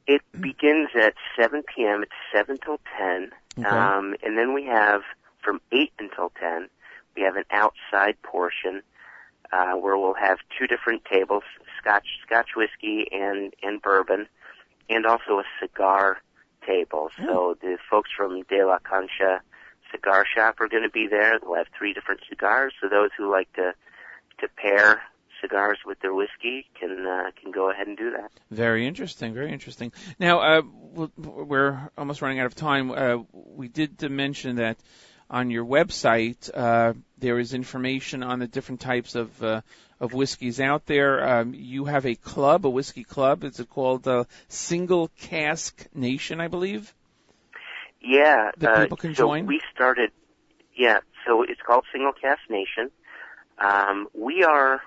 It 0.07 0.23
begins 0.33 0.89
at 1.01 1.15
7 1.39 1.63
p.m. 1.63 2.03
It's 2.03 2.13
7 2.35 2.59
till 2.65 2.81
10. 2.99 3.31
Okay. 3.59 3.69
Um, 3.69 4.17
and 4.23 4.37
then 4.37 4.55
we 4.55 4.65
have 4.65 5.03
from 5.45 5.61
8 5.71 5.93
until 5.99 6.33
10, 6.41 6.69
we 7.15 7.23
have 7.23 7.37
an 7.37 7.45
outside 7.51 8.17
portion 8.23 8.83
uh, 9.53 9.73
where 9.73 9.99
we'll 9.99 10.15
have 10.15 10.39
two 10.59 10.67
different 10.67 11.05
tables, 11.05 11.43
Scotch, 11.79 12.07
Scotch 12.27 12.51
whiskey 12.57 13.07
and, 13.13 13.53
and 13.63 13.83
bourbon, 13.83 14.27
and 14.89 15.05
also 15.05 15.39
a 15.39 15.45
cigar 15.61 16.23
table. 16.67 17.11
So 17.19 17.57
the 17.61 17.77
folks 17.91 18.11
from 18.17 18.43
De 18.45 18.65
La 18.65 18.79
Concha 18.79 19.43
Cigar 19.93 20.25
Shop 20.35 20.61
are 20.61 20.69
going 20.69 20.83
to 20.83 20.91
be 20.91 21.07
there. 21.07 21.39
They'll 21.39 21.55
have 21.55 21.69
three 21.77 21.93
different 21.93 22.21
cigars. 22.29 22.73
So 22.81 22.89
those 22.89 23.11
who 23.17 23.31
like 23.31 23.53
to 23.55 23.73
to 24.41 24.49
pair 24.57 25.03
cigars 25.41 25.79
with 25.85 26.01
their 26.01 26.15
whiskey 26.15 26.67
can 26.79 27.07
uh, 27.07 27.31
can 27.41 27.51
go 27.51 27.71
ahead 27.71 27.87
and 27.87 27.97
do 27.97 28.13
that. 28.13 28.31
Very 28.51 28.87
interesting. 28.87 29.35
Very 29.35 29.53
interesting. 29.53 29.93
Now 30.19 30.41
uh, 30.41 30.63
we're 31.17 31.91
almost 31.99 32.23
running 32.23 32.41
out 32.41 32.47
of 32.47 32.55
time. 32.55 32.91
Uh, 32.91 33.19
we 33.33 33.69
did 33.69 34.01
mention 34.11 34.57
that 34.57 34.79
on 35.29 35.51
your 35.51 35.65
website 35.65 36.51
uh, 36.55 36.93
there 37.19 37.39
is 37.39 37.55
information 37.55 38.23
on 38.23 38.39
the 38.39 38.47
different 38.47 38.81
types 38.81 39.15
of 39.15 39.43
uh, 39.43 39.61
of 40.01 40.13
whiskeys 40.13 40.61
out 40.61 40.87
there. 40.87 41.41
Um, 41.41 41.55
you 41.55 41.85
have 41.85 42.07
a 42.07 42.15
club, 42.15 42.67
a 42.67 42.71
whiskey 42.71 43.05
club. 43.05 43.45
Is 43.45 43.61
it 43.61 43.69
called 43.69 44.07
uh, 44.09 44.25
Single 44.49 45.09
Cask 45.21 45.87
Nation? 45.95 46.41
I 46.41 46.49
believe. 46.49 46.95
Yeah, 48.03 48.51
That 48.59 48.71
uh, 48.77 48.81
people 48.83 48.97
can 48.97 49.15
so 49.15 49.25
join? 49.25 49.47
we 49.47 49.61
started. 49.75 50.11
Yeah, 50.75 50.99
so 51.27 51.43
it's 51.43 51.61
called 51.65 51.85
Single 51.93 52.13
Cask 52.13 52.41
Nation. 52.51 52.91
Um, 53.59 54.09
we 54.13 54.43
are 54.43 54.81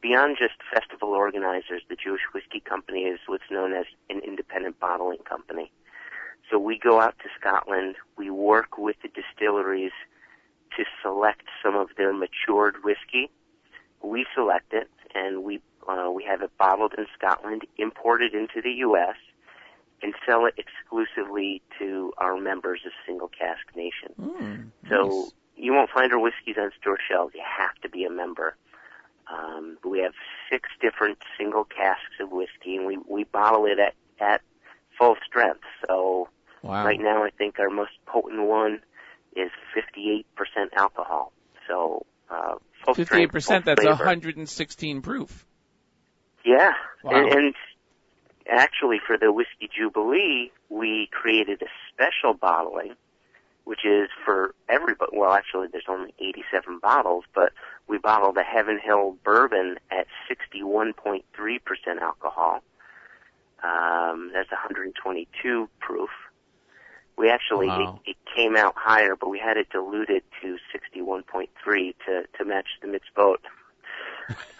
beyond 0.00 0.36
just 0.38 0.54
festival 0.72 1.08
organizers. 1.10 1.82
The 1.88 1.96
Jewish 1.96 2.20
Whiskey 2.32 2.60
Company 2.60 3.00
is 3.00 3.18
what's 3.26 3.50
known 3.50 3.72
as 3.72 3.86
an 4.10 4.20
independent 4.20 4.78
bottling 4.78 5.18
company. 5.28 5.72
So 6.50 6.58
we 6.58 6.78
go 6.78 7.00
out 7.00 7.14
to 7.20 7.28
Scotland. 7.40 7.96
We 8.16 8.30
work 8.30 8.78
with 8.78 8.96
the 9.02 9.08
distilleries 9.08 9.92
to 10.76 10.84
select 11.02 11.42
some 11.64 11.74
of 11.74 11.88
their 11.96 12.12
matured 12.12 12.76
whiskey. 12.84 13.30
We 14.02 14.26
select 14.34 14.72
it, 14.72 14.90
and 15.14 15.42
we 15.42 15.60
uh, 15.88 16.10
we 16.14 16.22
have 16.24 16.42
it 16.42 16.50
bottled 16.58 16.94
in 16.96 17.06
Scotland, 17.18 17.62
imported 17.76 18.34
into 18.34 18.60
the 18.62 18.70
U.S 18.86 19.16
and 20.02 20.14
sell 20.26 20.46
it 20.46 20.54
exclusively 20.58 21.62
to 21.78 22.12
our 22.18 22.36
members 22.36 22.80
of 22.86 22.92
Single 23.06 23.28
Cask 23.28 23.60
Nation. 23.76 24.70
So 24.88 25.28
you 25.56 25.72
won't 25.72 25.90
find 25.90 26.12
our 26.12 26.18
whiskeys 26.18 26.56
on 26.58 26.70
store 26.80 26.98
shelves. 27.08 27.34
You 27.34 27.42
have 27.58 27.74
to 27.82 27.88
be 27.88 28.04
a 28.04 28.10
member. 28.10 28.56
Um, 29.32 29.78
we 29.84 30.00
have 30.00 30.12
six 30.50 30.68
different 30.80 31.18
single 31.38 31.64
casks 31.64 32.18
of 32.20 32.30
whiskey, 32.32 32.76
and 32.76 32.86
we 32.86 32.98
we 33.08 33.24
bottle 33.24 33.66
it 33.66 33.78
at 33.78 33.94
at 34.20 34.40
full 34.98 35.16
strength. 35.26 35.62
So 35.86 36.28
Wow. 36.62 36.84
right 36.84 37.00
now, 37.00 37.24
I 37.24 37.30
think 37.30 37.58
our 37.58 37.70
most 37.70 37.90
potent 38.06 38.42
one 38.44 38.82
is 39.34 39.50
58% 39.76 40.24
alcohol. 40.76 41.32
So 41.66 42.06
uh, 42.30 42.54
full 42.84 42.94
strength, 42.94 43.08
Fifty-eight 43.10 43.32
percent. 43.32 43.64
full 43.64 43.74
That's 43.74 43.82
flavor. 43.82 44.04
116 44.04 45.02
proof. 45.02 45.44
Yeah, 46.44 46.72
Wow. 47.02 47.12
and, 47.16 47.32
and 47.32 47.54
actually 48.48 48.98
for 49.06 49.16
the 49.18 49.32
whiskey 49.32 49.68
jubilee, 49.74 50.50
we 50.68 51.08
created 51.12 51.62
a 51.62 51.66
special 51.92 52.34
bottling, 52.34 52.94
which 53.64 53.84
is 53.84 54.08
for 54.24 54.54
everybody. 54.68 55.16
Well, 55.16 55.32
actually, 55.32 55.68
there's 55.70 55.88
only 55.88 56.14
87 56.18 56.78
bottles, 56.80 57.24
but 57.34 57.52
we 57.88 57.98
bottled 57.98 58.36
a 58.36 58.42
Heaven 58.42 58.78
Hill 58.82 59.16
bourbon 59.24 59.76
at 59.90 60.06
61.3% 60.30 61.22
alcohol. 62.00 62.62
Um, 63.62 64.30
that's 64.32 64.50
122 64.50 65.68
proof. 65.80 66.10
We 67.16 67.28
actually 67.30 67.68
Wow. 67.68 68.00
it, 68.06 68.12
it 68.12 68.16
came 68.34 68.56
out 68.56 68.74
higher, 68.76 69.14
but 69.14 69.28
we 69.28 69.38
had 69.38 69.56
it 69.56 69.68
diluted 69.70 70.22
to 70.40 70.56
61.3 70.74 71.94
to 72.06 72.24
to 72.38 72.44
match 72.44 72.66
the 72.80 72.88
mitzvot. 72.88 73.36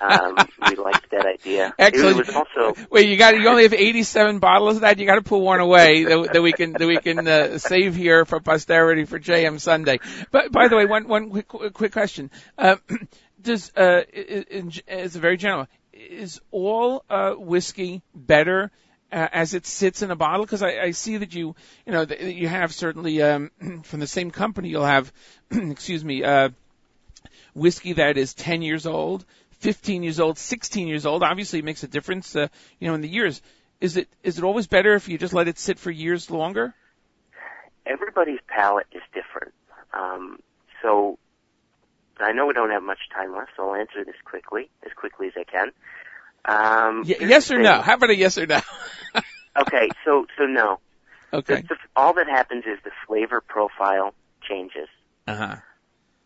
Um, 0.01 0.37
we 0.69 0.75
liked 0.77 1.11
that 1.11 1.27
idea. 1.27 1.73
Excellent. 1.79 2.19
It 2.19 2.27
was 2.27 2.37
also 2.37 2.87
Wait, 2.91 3.09
you 3.09 3.17
got 3.17 3.39
you 3.39 3.49
only 3.49 3.63
have 3.63 3.73
87 3.73 4.41
bottles 4.41 4.77
of 4.77 4.81
that. 4.83 4.99
You 4.99 5.07
got 5.07 5.15
to 5.17 5.23
put 5.23 5.39
one 5.39 5.61
away 5.61 6.05
that, 6.05 6.33
that 6.33 6.43
we 6.43 6.53
can 6.53 6.73
that 6.77 6.87
we 6.89 6.99
can 6.99 7.29
uh, 7.29 7.59
save 7.59 7.95
here 7.95 8.25
for 8.25 8.41
posterity 8.41 9.05
for 9.05 9.19
JM 9.21 9.61
Sunday. 9.61 10.01
But 10.31 10.51
by 10.51 10.69
the 10.69 10.77
way, 10.77 10.87
one 10.87 11.07
one 11.07 11.31
quick 11.31 11.49
quick 11.75 11.93
question: 11.93 12.31
uh, 12.59 12.77
Does 13.43 13.73
uh, 13.77 14.03
i- 14.13 14.45
in, 14.51 14.73
as 14.89 15.17
a 15.17 15.21
very 15.21 15.37
general, 15.37 15.67
is 15.93 16.41
all 16.51 17.05
uh, 17.09 17.33
whiskey 17.33 18.03
better? 18.15 18.71
Uh, 19.11 19.29
as 19.31 19.53
it 19.53 19.67
sits 19.67 20.01
in 20.01 20.11
a 20.11 20.17
bottle, 20.17 20.43
because 20.47 20.63
I, 20.63 20.79
I 20.85 20.91
see 20.93 21.19
that 21.19 21.35
you, 21.35 21.55
you 21.85 21.93
know, 21.93 22.03
that 22.03 22.19
you 22.23 22.49
have 22.49 22.73
certainly 22.73 23.21
um, 23.21 23.51
from 23.83 24.01
the 24.01 24.07
same 24.07 24.31
company. 24.31 24.71
You'll 24.71 24.87
have, 24.87 25.13
excuse 25.51 26.03
me, 26.03 26.25
uh, 26.25 26.49
whiskey 27.55 27.93
that 27.95 28.17
is 28.17 28.33
10 28.33 28.63
years 28.63 28.87
old, 28.87 29.27
15 29.63 30.03
years 30.03 30.21
old, 30.21 30.39
16 30.39 30.87
years 30.87 31.07
old. 31.07 31.23
Obviously, 31.23 31.61
it 31.61 31.65
makes 31.65 31.83
a 31.83 31.89
difference, 31.89 32.37
uh, 32.37 32.49
you 32.79 32.89
know, 32.89 32.95
in 32.95 33.01
the 33.01 33.09
years. 33.09 33.41
Is 33.81 33.97
it 33.97 34.09
is 34.23 34.39
it 34.39 34.45
always 34.45 34.67
better 34.69 34.95
if 34.95 35.09
you 35.09 35.19
just 35.19 35.33
let 35.33 35.49
it 35.49 35.59
sit 35.59 35.79
for 35.79 35.91
years 35.91 36.31
longer? 36.31 36.75
everybody's 37.87 38.41
palate 38.49 38.87
is 38.93 39.03
different. 39.13 39.55
Um, 39.93 40.39
so 40.83 41.19
I 42.19 42.33
know 42.33 42.47
we 42.47 42.55
don't 42.55 42.71
have 42.71 42.83
much 42.83 43.01
time 43.15 43.35
left, 43.35 43.51
so 43.57 43.69
I'll 43.69 43.75
answer 43.75 44.05
this 44.05 44.15
quickly, 44.25 44.71
as 44.85 44.93
quickly 44.95 45.29
as 45.29 45.33
I 45.37 45.45
can. 45.45 45.73
Um, 46.45 47.05
Y- 47.07 47.17
yes 47.21 47.51
or 47.51 47.59
no? 47.59 47.81
How 47.81 47.95
about 47.95 48.11
a 48.11 48.17
yes 48.17 48.39
or 48.39 48.47
no? 48.47 48.61
Okay, 49.55 49.91
so 50.03 50.25
so 50.39 50.47
no. 50.47 50.79
Okay. 51.31 51.57
The, 51.57 51.63
the, 51.69 51.77
all 51.95 52.15
that 52.15 52.27
happens 52.27 52.65
is 52.65 52.79
the 52.85 52.91
flavor 53.07 53.43
profile 53.43 54.15
changes. 54.49 54.89
Uh 55.27 55.37
huh. 55.37 55.57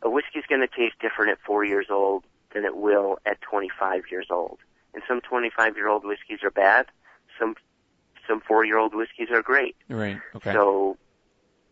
A 0.02 0.08
whiskey's 0.08 0.44
going 0.48 0.60
to 0.60 0.68
taste 0.68 0.94
different 1.00 1.32
at 1.32 1.38
four 1.44 1.64
years 1.64 1.86
old 1.90 2.22
than 2.54 2.64
it 2.64 2.76
will 2.76 3.18
at 3.26 3.40
25 3.42 4.04
years 4.10 4.26
old. 4.30 4.58
And 4.94 5.02
some 5.06 5.20
25 5.20 5.76
year 5.76 5.88
old 5.88 6.04
whiskeys 6.04 6.40
are 6.42 6.50
bad. 6.50 6.86
Some 7.38 7.54
some 8.26 8.40
four 8.40 8.64
year 8.64 8.78
old 8.78 8.94
whiskeys 8.94 9.28
are 9.30 9.42
great. 9.42 9.76
Right. 9.88 10.18
Okay. 10.34 10.52
So 10.52 10.96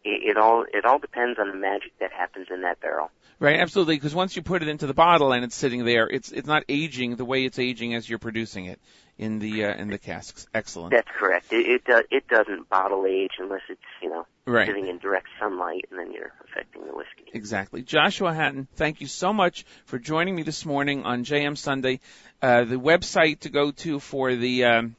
it, 0.04 0.30
it 0.30 0.36
all 0.36 0.64
it 0.72 0.84
all 0.84 0.98
depends 0.98 1.38
on 1.38 1.48
the 1.48 1.54
magic 1.56 1.92
that 2.00 2.12
happens 2.12 2.48
in 2.50 2.62
that 2.62 2.80
barrel. 2.80 3.10
Right, 3.40 3.58
absolutely. 3.58 3.96
Because 3.96 4.14
once 4.14 4.36
you 4.36 4.42
put 4.42 4.62
it 4.62 4.68
into 4.68 4.86
the 4.86 4.94
bottle 4.94 5.32
and 5.32 5.42
it's 5.44 5.56
sitting 5.56 5.84
there, 5.84 6.06
it's 6.08 6.30
it's 6.30 6.46
not 6.46 6.62
aging 6.68 7.16
the 7.16 7.24
way 7.24 7.44
it's 7.44 7.58
aging 7.58 7.92
as 7.94 8.08
you're 8.08 8.20
producing 8.20 8.66
it 8.66 8.78
in 9.18 9.40
the 9.40 9.64
uh, 9.64 9.74
in 9.74 9.88
the 9.88 9.98
casks. 9.98 10.46
Excellent. 10.54 10.92
That's 10.92 11.08
correct. 11.18 11.52
It 11.52 11.66
it, 11.66 11.84
do, 11.84 12.00
it 12.10 12.28
doesn't 12.28 12.68
bottle 12.68 13.06
age 13.06 13.32
unless 13.38 13.62
it's 13.68 13.80
you 14.02 14.10
know 14.10 14.26
Right. 14.46 14.66
sitting 14.68 14.88
in 14.88 14.98
direct 14.98 15.26
sunlight, 15.40 15.86
and 15.90 15.98
then 15.98 16.12
you're 16.12 16.30
affecting 16.44 16.82
the 16.86 16.94
whiskey. 16.94 17.24
Exactly. 17.32 17.80
Joshua 17.82 18.34
Hatton, 18.34 18.68
thank 18.76 19.00
you 19.00 19.06
so 19.06 19.32
much 19.32 19.64
for 19.86 19.98
joining 19.98 20.36
me 20.36 20.42
this 20.42 20.66
morning 20.66 21.04
on 21.04 21.24
JM 21.24 21.56
Sunday. 21.56 22.00
Uh, 22.42 22.64
the 22.64 22.76
website 22.76 23.40
to 23.40 23.48
go 23.48 23.70
to 23.70 23.98
for 24.00 24.34
the 24.34 24.64
um, 24.66 24.96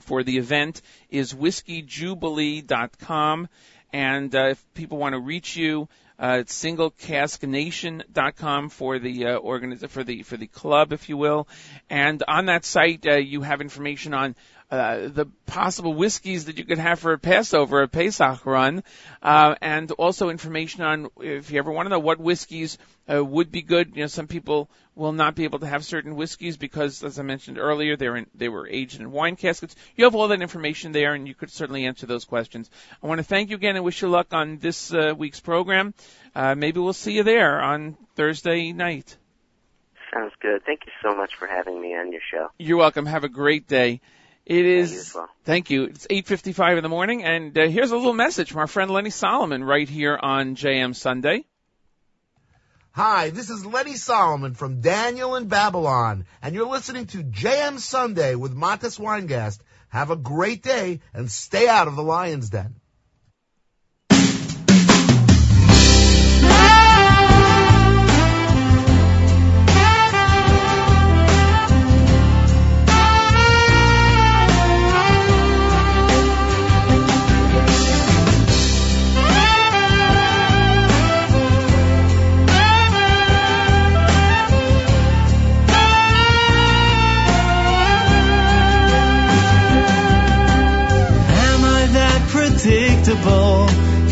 for 0.00 0.22
the 0.22 0.36
event 0.36 0.82
is 1.10 1.32
whiskyjewbilee.com, 1.32 3.48
and 3.92 4.34
uh, 4.34 4.48
if 4.50 4.74
people 4.74 4.98
want 4.98 5.14
to 5.14 5.20
reach 5.20 5.56
you, 5.56 5.88
uh, 6.20 6.38
it's 6.40 6.64
singlecasknation.com 6.64 8.70
for 8.70 8.98
the 8.98 9.26
uh, 9.26 9.38
organiz- 9.38 9.88
for 9.88 10.02
the 10.02 10.24
for 10.24 10.36
the 10.36 10.48
club, 10.48 10.92
if 10.92 11.08
you 11.08 11.16
will. 11.16 11.46
And 11.88 12.20
on 12.26 12.46
that 12.46 12.64
site, 12.64 13.06
uh, 13.06 13.14
you 13.16 13.42
have 13.42 13.60
information 13.60 14.14
on 14.14 14.34
uh, 14.70 15.08
the 15.08 15.26
possible 15.46 15.94
whiskeys 15.94 16.44
that 16.44 16.58
you 16.58 16.64
could 16.64 16.78
have 16.78 17.00
for 17.00 17.12
a 17.12 17.18
Passover, 17.18 17.82
a 17.82 17.88
Pesach 17.88 18.44
run, 18.44 18.82
uh, 19.22 19.54
and 19.62 19.90
also 19.92 20.28
information 20.28 20.82
on 20.82 21.08
if 21.20 21.50
you 21.50 21.58
ever 21.58 21.72
want 21.72 21.86
to 21.86 21.90
know 21.90 21.98
what 21.98 22.20
whiskeys 22.20 22.76
uh, 23.10 23.24
would 23.24 23.50
be 23.50 23.62
good. 23.62 23.96
You 23.96 24.02
know, 24.02 24.08
some 24.08 24.26
people 24.26 24.68
will 24.94 25.12
not 25.12 25.34
be 25.34 25.44
able 25.44 25.60
to 25.60 25.66
have 25.66 25.84
certain 25.84 26.16
whiskeys 26.16 26.58
because, 26.58 27.02
as 27.02 27.18
I 27.18 27.22
mentioned 27.22 27.58
earlier, 27.58 27.96
they're 27.96 28.16
in, 28.16 28.26
they 28.34 28.50
were 28.50 28.68
aged 28.68 29.00
in 29.00 29.10
wine 29.10 29.36
caskets. 29.36 29.74
You 29.96 30.04
have 30.04 30.14
all 30.14 30.28
that 30.28 30.42
information 30.42 30.92
there, 30.92 31.14
and 31.14 31.26
you 31.26 31.34
could 31.34 31.50
certainly 31.50 31.86
answer 31.86 32.06
those 32.06 32.26
questions. 32.26 32.70
I 33.02 33.06
want 33.06 33.20
to 33.20 33.24
thank 33.24 33.48
you 33.48 33.56
again 33.56 33.76
and 33.76 33.84
wish 33.84 34.02
you 34.02 34.08
luck 34.08 34.34
on 34.34 34.58
this 34.58 34.92
uh, 34.92 35.14
week's 35.16 35.40
program. 35.40 35.94
Uh, 36.34 36.54
maybe 36.54 36.78
we'll 36.78 36.92
see 36.92 37.12
you 37.12 37.22
there 37.22 37.60
on 37.60 37.96
Thursday 38.16 38.72
night. 38.72 39.16
Sounds 40.12 40.32
good. 40.40 40.62
Thank 40.64 40.86
you 40.86 40.92
so 41.02 41.14
much 41.14 41.36
for 41.36 41.46
having 41.46 41.80
me 41.80 41.94
on 41.94 42.12
your 42.12 42.20
show. 42.30 42.48
You're 42.58 42.78
welcome. 42.78 43.06
Have 43.06 43.24
a 43.24 43.28
great 43.28 43.66
day. 43.66 44.00
It 44.48 44.64
is. 44.64 44.92
you 44.92 45.02
well. 45.14 45.28
Thank 45.44 45.68
you. 45.68 45.84
It's 45.84 46.06
8:55 46.08 46.78
in 46.78 46.82
the 46.82 46.88
morning, 46.88 47.22
and 47.22 47.56
uh, 47.56 47.68
here's 47.68 47.90
a 47.90 47.96
little 47.96 48.14
message 48.14 48.50
from 48.50 48.60
our 48.60 48.66
friend 48.66 48.90
Lenny 48.90 49.10
Solomon 49.10 49.62
right 49.62 49.86
here 49.86 50.18
on 50.20 50.56
JM 50.56 50.96
Sunday. 50.96 51.44
Hi, 52.92 53.28
this 53.28 53.50
is 53.50 53.66
Lenny 53.66 53.96
Solomon 53.96 54.54
from 54.54 54.80
Daniel 54.80 55.36
in 55.36 55.48
Babylon, 55.48 56.24
and 56.40 56.54
you're 56.54 56.66
listening 56.66 57.06
to 57.08 57.22
JM 57.22 57.78
Sunday 57.78 58.36
with 58.36 58.56
Matis 58.56 58.98
Weingast. 58.98 59.58
Have 59.90 60.10
a 60.10 60.16
great 60.16 60.62
day 60.62 61.00
and 61.12 61.30
stay 61.30 61.68
out 61.68 61.86
of 61.86 61.94
the 61.94 62.02
lion's 62.02 62.48
den. 62.48 62.76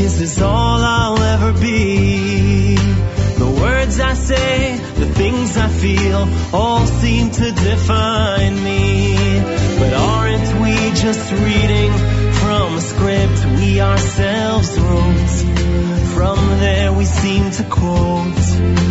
Is 0.06 0.20
this 0.20 0.40
all 0.40 0.84
I'll 0.84 1.20
ever 1.20 1.52
be? 1.60 2.76
The 2.76 3.58
words 3.60 3.98
I 3.98 4.14
say, 4.14 4.76
the 4.76 5.12
things 5.12 5.56
I 5.56 5.66
feel, 5.66 6.28
all 6.54 6.86
seem 6.86 7.32
to 7.32 7.50
define 7.50 8.54
me. 8.62 9.16
But 9.80 9.92
aren't 9.94 10.60
we 10.62 10.74
just 10.94 11.32
reading 11.32 11.92
from 12.34 12.76
a 12.76 12.80
script 12.80 13.46
we 13.58 13.80
ourselves 13.80 14.78
wrote? 14.78 15.36
From 16.14 16.38
there 16.60 16.92
we 16.92 17.04
seem 17.04 17.50
to 17.50 17.64
quote. 17.64 18.85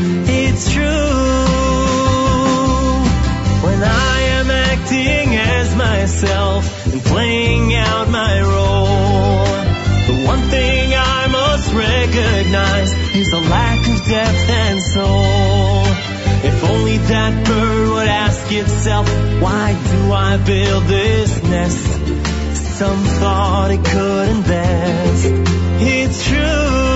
Recognize 12.56 13.16
is 13.16 13.32
a 13.34 13.40
lack 13.40 13.80
of 13.88 14.06
depth 14.06 14.50
and 14.50 14.82
soul. 14.82 15.84
If 16.48 16.64
only 16.64 16.98
that 16.98 17.48
bird 17.48 17.90
would 17.90 18.08
ask 18.08 18.52
itself, 18.52 19.08
why 19.42 19.74
do 19.74 20.12
I 20.12 20.38
build 20.38 20.84
this 20.86 21.44
nest? 21.44 22.78
Some 22.78 23.04
thought 23.20 23.72
it 23.72 23.84
could 23.84 24.30
invest. 24.30 25.26
It's 25.82 26.28
true. 26.28 26.95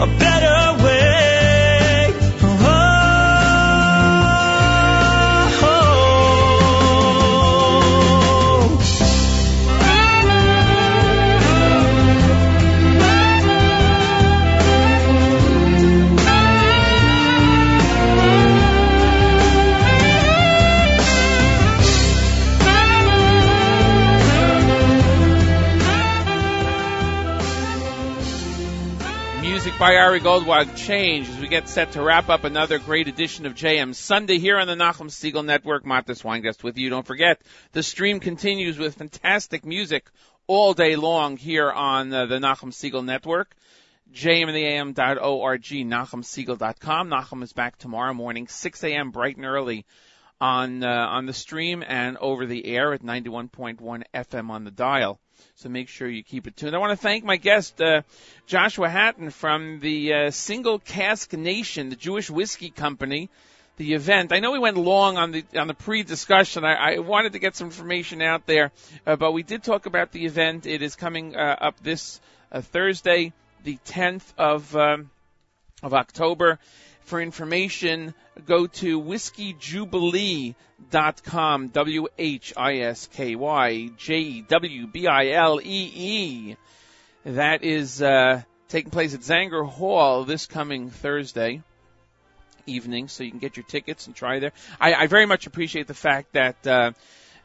A 0.00 0.29
Ari 30.10 30.20
Goldwag 30.22 30.74
change 30.74 31.28
as 31.28 31.38
we 31.38 31.46
get 31.46 31.68
set 31.68 31.92
to 31.92 32.02
wrap 32.02 32.28
up 32.28 32.42
another 32.42 32.80
great 32.80 33.06
edition 33.06 33.46
of 33.46 33.54
JM 33.54 33.94
Sunday 33.94 34.40
here 34.40 34.58
on 34.58 34.66
the 34.66 34.74
Nachum 34.74 35.08
Segal 35.08 35.44
Network. 35.44 35.84
Matis 35.84 36.24
Weingast 36.24 36.64
with 36.64 36.76
you. 36.76 36.90
Don't 36.90 37.06
forget, 37.06 37.40
the 37.70 37.84
stream 37.84 38.18
continues 38.18 38.76
with 38.76 38.96
fantastic 38.96 39.64
music 39.64 40.10
all 40.48 40.74
day 40.74 40.96
long 40.96 41.36
here 41.36 41.70
on 41.70 42.12
uh, 42.12 42.26
the 42.26 42.40
Nachum 42.40 42.72
Segal 42.72 43.04
Network. 43.04 43.54
jmintheam.org, 44.12 45.62
nachumsegal.com. 45.62 47.08
Nachum 47.08 47.44
is 47.44 47.52
back 47.52 47.78
tomorrow 47.78 48.12
morning, 48.12 48.48
6 48.48 48.82
a.m. 48.82 49.12
bright 49.12 49.36
and 49.36 49.46
early 49.46 49.86
on 50.40 50.82
uh, 50.82 50.88
on 50.88 51.26
the 51.26 51.32
stream 51.32 51.84
and 51.86 52.16
over 52.16 52.46
the 52.46 52.66
air 52.66 52.92
at 52.94 53.04
91.1 53.04 54.02
FM 54.12 54.50
on 54.50 54.64
the 54.64 54.72
dial. 54.72 55.20
So 55.60 55.68
make 55.68 55.88
sure 55.88 56.08
you 56.08 56.22
keep 56.22 56.46
it 56.46 56.56
tuned. 56.56 56.74
I 56.74 56.78
want 56.78 56.92
to 56.92 57.02
thank 57.02 57.22
my 57.22 57.36
guest, 57.36 57.82
uh, 57.82 58.00
Joshua 58.46 58.88
Hatton 58.88 59.28
from 59.28 59.78
the 59.80 60.14
uh, 60.14 60.30
Single 60.30 60.78
Cask 60.78 61.34
Nation, 61.34 61.90
the 61.90 61.96
Jewish 61.96 62.30
whiskey 62.30 62.70
company 62.70 63.28
the 63.76 63.92
event. 63.92 64.32
I 64.32 64.40
know 64.40 64.52
we 64.52 64.58
went 64.58 64.78
long 64.78 65.18
on 65.18 65.32
the 65.32 65.44
on 65.54 65.66
the 65.66 65.74
pre-discussion. 65.74 66.64
I, 66.64 66.94
I 66.94 66.98
wanted 67.00 67.34
to 67.34 67.38
get 67.38 67.56
some 67.56 67.66
information 67.66 68.22
out 68.22 68.46
there, 68.46 68.72
uh, 69.06 69.16
but 69.16 69.32
we 69.32 69.42
did 69.42 69.62
talk 69.62 69.84
about 69.84 70.12
the 70.12 70.24
event. 70.24 70.64
It 70.64 70.80
is 70.80 70.96
coming 70.96 71.36
uh, 71.36 71.56
up 71.60 71.78
this 71.82 72.22
uh, 72.50 72.62
Thursday, 72.62 73.34
the 73.62 73.76
10th 73.84 74.32
of 74.38 74.74
um, 74.74 75.10
of 75.82 75.92
October. 75.92 76.58
For 77.10 77.20
information, 77.20 78.14
go 78.46 78.66
to 78.68 79.02
whiskyjewbilee.com. 79.02 81.68
W 81.68 82.08
H 82.16 82.54
I 82.56 82.76
S 82.76 83.08
K 83.12 83.34
Y 83.34 83.90
J 83.96 84.42
W 84.42 84.86
B 84.86 85.08
I 85.08 85.30
L 85.30 85.60
E 85.60 85.92
E. 85.92 86.54
That 87.24 87.64
is 87.64 88.00
uh, 88.00 88.42
taking 88.68 88.92
place 88.92 89.12
at 89.14 89.22
Zanger 89.22 89.68
Hall 89.68 90.22
this 90.22 90.46
coming 90.46 90.90
Thursday 90.90 91.62
evening, 92.66 93.08
so 93.08 93.24
you 93.24 93.30
can 93.30 93.40
get 93.40 93.56
your 93.56 93.64
tickets 93.64 94.06
and 94.06 94.14
try 94.14 94.38
there. 94.38 94.52
I, 94.80 94.94
I 94.94 95.08
very 95.08 95.26
much 95.26 95.48
appreciate 95.48 95.88
the 95.88 95.94
fact 95.94 96.34
that 96.34 96.64
uh, 96.64 96.92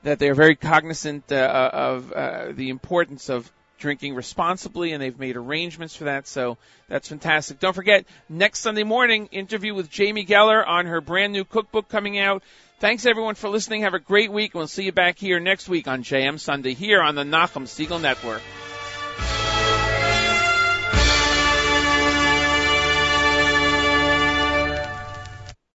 that 0.03 0.19
they're 0.19 0.35
very 0.35 0.55
cognizant 0.55 1.31
uh, 1.31 1.71
of 1.73 2.11
uh, 2.11 2.51
the 2.51 2.69
importance 2.69 3.29
of 3.29 3.51
drinking 3.77 4.15
responsibly, 4.15 4.91
and 4.91 5.01
they've 5.01 5.17
made 5.17 5.35
arrangements 5.35 5.95
for 5.95 6.05
that. 6.05 6.27
So 6.27 6.57
that's 6.87 7.07
fantastic. 7.07 7.59
Don't 7.59 7.73
forget 7.73 8.05
next 8.29 8.59
Sunday 8.59 8.83
morning 8.83 9.27
interview 9.31 9.73
with 9.73 9.89
Jamie 9.89 10.25
Geller 10.25 10.65
on 10.65 10.85
her 10.85 11.01
brand 11.01 11.33
new 11.33 11.43
cookbook 11.43 11.89
coming 11.89 12.17
out. 12.19 12.43
Thanks 12.79 13.05
everyone 13.05 13.35
for 13.35 13.49
listening. 13.49 13.81
Have 13.81 13.93
a 13.93 13.99
great 13.99 14.31
week, 14.31 14.53
and 14.53 14.59
we'll 14.59 14.67
see 14.67 14.83
you 14.83 14.91
back 14.91 15.17
here 15.17 15.39
next 15.39 15.69
week 15.69 15.87
on 15.87 16.03
JM 16.03 16.39
Sunday 16.39 16.73
here 16.73 17.01
on 17.01 17.15
the 17.15 17.23
Nachum 17.23 17.63
Segal 17.63 18.01
Network. 18.01 18.41